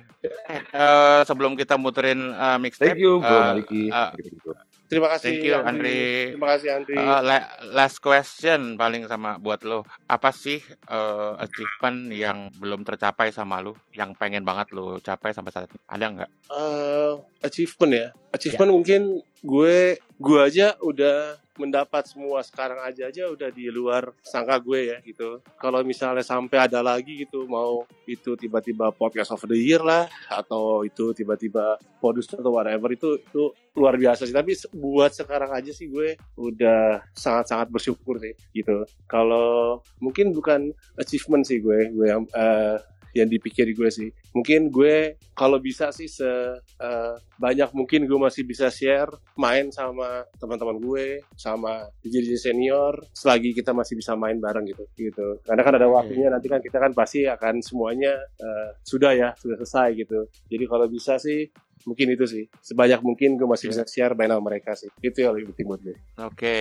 Eh, 0.75 1.21
sebelum 1.29 1.55
kita 1.55 1.79
muterin 1.79 2.35
eh, 2.35 2.59
mixtape, 2.59 2.97
Thank 2.97 3.05
you, 3.05 3.21
Bro 3.23 3.37
eh, 3.37 3.45
Maliki. 3.53 3.83
eh, 3.93 4.11
Gitu-gitu. 4.19 4.51
Terima 4.87 5.11
kasih. 5.11 5.35
Thank 5.35 5.47
you, 5.51 5.55
Andri. 5.59 6.03
Terima 6.35 6.49
kasih 6.55 6.69
Andri. 6.71 6.95
la- 6.95 7.51
last 7.75 7.99
question 7.99 8.79
paling 8.79 9.11
sama 9.11 9.35
buat 9.43 9.67
lo. 9.67 9.83
Apa 10.07 10.31
sih 10.31 10.63
eh, 10.67 11.33
achievement 11.43 12.15
yang 12.15 12.39
belum 12.55 12.87
tercapai 12.87 13.35
sama 13.35 13.59
lo, 13.59 13.75
yang 13.91 14.15
pengen 14.15 14.47
banget 14.47 14.71
lo 14.71 15.03
capai 15.03 15.35
sampai 15.35 15.51
saat 15.51 15.67
ini? 15.67 15.81
Ada 15.91 16.07
nggak? 16.07 16.31
Eh, 16.55 17.15
achievement 17.43 17.93
ya. 17.93 18.09
Achievement 18.37 18.73
mungkin 18.73 19.01
gue 19.41 20.01
gue 20.17 20.39
aja 20.41 20.77
udah 20.81 21.37
mendapat 21.57 22.05
semua 22.05 22.45
sekarang 22.45 22.77
aja 22.85 23.09
aja 23.09 23.33
udah 23.33 23.49
di 23.49 23.73
luar 23.73 24.13
sangka 24.21 24.61
gue 24.61 24.93
ya 24.93 24.97
gitu. 25.03 25.41
Kalau 25.57 25.81
misalnya 25.83 26.23
sampai 26.23 26.69
ada 26.69 26.85
lagi 26.85 27.27
gitu 27.27 27.49
mau 27.49 27.89
itu 28.05 28.37
tiba-tiba 28.37 28.93
podcast 28.93 29.33
of 29.33 29.43
the 29.49 29.57
year 29.57 29.81
lah 29.81 30.07
atau 30.29 30.85
itu 30.85 31.17
tiba-tiba 31.17 31.81
producer 31.99 32.39
atau 32.39 32.53
whatever 32.55 32.93
itu 32.93 33.19
itu 33.19 33.53
luar 33.77 33.97
biasa 33.97 34.29
sih. 34.29 34.37
Tapi 34.37 34.53
buat 34.77 35.13
sekarang 35.17 35.51
aja 35.53 35.73
sih 35.73 35.89
gue 35.89 36.17
udah 36.37 37.03
sangat-sangat 37.17 37.73
bersyukur 37.73 38.21
sih 38.21 38.37
gitu. 38.53 38.85
Kalau 39.09 39.81
mungkin 39.99 40.37
bukan 40.37 40.71
achievement 41.01 41.45
sih 41.49 41.61
gue 41.65 41.89
gue 41.93 42.07
yang 42.07 42.29
eh, 42.37 42.77
yang 43.17 43.29
dipikir 43.33 43.67
gue 43.73 43.89
sih. 43.89 44.09
Mungkin 44.37 44.69
gue 44.69 45.17
kalau 45.33 45.57
bisa 45.61 45.93
sih 45.93 46.09
se 46.09 46.29
eh, 46.81 47.15
banyak 47.37 47.73
mungkin 47.77 48.09
gue 48.09 48.19
masih 48.19 48.45
bisa 48.49 48.73
share 48.73 49.13
main 49.37 49.69
sama 49.69 50.25
teman-teman 50.41 50.81
gue 50.81 51.21
sama 51.37 51.85
DJ 52.01 52.37
senior 52.41 52.97
selagi 53.13 53.53
kita 53.53 53.77
masih 53.77 54.01
bisa 54.01 54.17
main 54.17 54.41
bareng 54.41 54.65
gitu 54.65 54.85
gitu 54.97 55.41
karena 55.45 55.61
kan 55.61 55.75
ada 55.77 55.89
waktunya 55.93 56.33
nanti 56.33 56.49
kan 56.49 56.65
kita 56.65 56.81
kan 56.81 56.97
pasti 56.97 57.29
akan 57.29 57.61
semuanya 57.61 58.17
eh, 58.41 58.69
sudah 58.81 59.13
ya 59.13 59.29
sudah 59.37 59.61
selesai 59.61 59.89
gitu 60.01 60.25
jadi 60.49 60.65
kalau 60.65 60.89
bisa 60.89 61.21
sih 61.21 61.45
mungkin 61.87 62.17
itu 62.19 62.25
sih 62.27 62.45
sebanyak 62.65 62.99
mungkin 63.05 63.39
gue 63.39 63.47
masih 63.47 63.71
bisa 63.71 63.87
share 63.87 64.17
main 64.19 64.33
sama 64.33 64.43
mereka 64.51 64.75
sih 64.75 64.89
itu 65.05 65.23
yang 65.23 65.37
lebih 65.39 65.55
penting 65.55 65.67
buat 65.71 65.81
gue 65.85 65.97
Oke, 66.19 66.59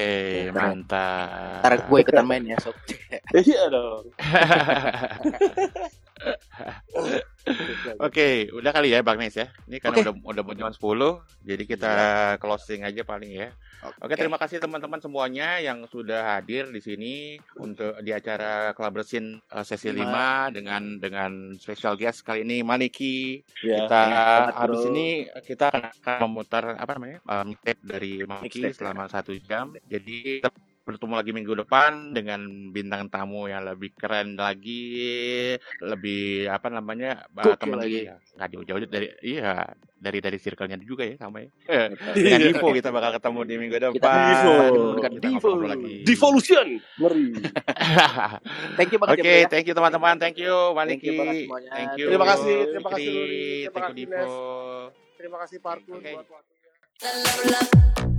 keren. 0.52 0.54
mantap. 0.54 1.66
Ntar 1.66 1.74
gue 1.88 1.98
ikutan 2.04 2.26
main 2.28 2.44
ya, 2.46 2.58
sob. 2.62 2.76
iya 3.42 3.64
dong 3.72 4.12
Oke, 8.02 8.50
udah 8.50 8.72
kali 8.74 8.96
ya 8.96 9.06
Bang 9.06 9.22
Nes 9.22 9.36
ya. 9.38 9.52
Ini 9.70 9.78
karena 9.78 10.02
Oke. 10.02 10.04
udah 10.10 10.14
udah 10.34 10.44
mau 10.44 10.56
jam 10.58 10.72
10, 10.74 10.82
jadi 11.46 11.64
kita 11.68 11.94
closing 12.42 12.82
aja 12.88 13.06
paling 13.06 13.32
ya. 13.36 13.50
Oke, 14.02 14.18
terima 14.18 14.42
kasih 14.42 14.58
teman-teman 14.58 14.98
semuanya 14.98 15.62
yang 15.62 15.86
sudah 15.86 16.40
hadir 16.40 16.72
di 16.74 16.82
sini 16.82 17.16
untuk 17.62 18.02
di 18.02 18.10
acara 18.10 18.74
Kolaborsin 18.74 19.38
uh, 19.54 19.62
sesi 19.62 19.94
5 19.94 20.56
dengan 20.58 20.98
dengan 20.98 21.54
special 21.60 21.94
guest 22.00 22.26
kali 22.26 22.42
ini 22.42 22.66
Maniki. 22.66 23.46
ya 23.62 23.86
Kita 23.86 24.02
selamat, 24.10 24.56
habis 24.58 24.82
bro. 24.82 24.90
ini 24.90 25.08
kita 25.46 25.68
akan 25.70 26.18
memutar 26.26 26.64
apa 26.82 26.92
namanya? 26.98 27.20
uh, 27.30 27.46
mixtape 27.46 27.82
dari 27.86 28.26
ya. 28.26 28.72
selama 28.74 29.06
satu 29.06 29.38
jam. 29.38 29.78
Jadi 29.86 30.42
bertemu 30.86 31.14
lagi 31.18 31.32
minggu 31.34 31.54
depan 31.58 32.14
dengan 32.14 32.40
bintang 32.70 33.10
tamu 33.10 33.50
yang 33.50 33.66
lebih 33.66 33.90
keren 33.92 34.38
lagi, 34.38 35.58
lebih 35.82 36.46
apa 36.48 36.70
namanya? 36.70 37.26
uh, 37.34 37.42
Gokil 37.42 37.58
teman 37.58 37.78
lagi. 37.82 38.06
ya, 38.06 38.16
nggak 38.38 38.50
jauh-jauh 38.54 38.80
dari 38.86 39.08
iya 39.20 39.66
dari 39.96 40.22
dari 40.22 40.38
circle-nya 40.38 40.78
juga 40.78 41.02
ya 41.02 41.18
sama 41.18 41.42
ya. 41.42 41.50
Eh, 41.66 41.88
dengan 42.16 42.40
Iya. 42.40 42.50
Divo 42.54 42.68
kita 42.70 42.94
bakal 42.94 43.18
ketemu 43.18 43.40
di 43.42 43.56
minggu 43.58 43.76
depan. 43.76 43.98
Kita 43.98 44.12
Divo. 44.14 44.54
Kita 44.96 45.10
Divo. 45.20 45.50
lagi. 45.60 45.94
devolution 46.06 46.68
ngeri 46.96 47.26
Thank 48.78 48.90
you 48.94 49.00
banget 49.02 49.16
Oke, 49.18 49.26
ya, 49.26 49.26
Bro, 49.26 49.42
ya. 49.42 49.48
thank 49.50 49.66
you 49.66 49.74
teman-teman. 49.74 50.16
Thank 50.16 50.38
you 50.38 50.54
Maniki. 50.72 51.02
Thank 51.02 51.04
you 51.04 51.14
banget. 51.18 51.38
Thank 51.74 51.92
you. 51.98 52.06
Terima 52.14 52.26
kasih, 52.28 52.58
terima 52.70 52.90
kasih. 52.94 53.10
Terima 53.10 53.74
Thank 53.74 53.90
you 53.90 53.90
kasih, 53.90 53.94
Divo. 53.98 54.38
terima 55.16 55.38
kasih 55.42 55.58
Parkun 55.58 55.98
Oke. 55.98 56.12
buat 56.14 56.28
waktunya 56.30 58.15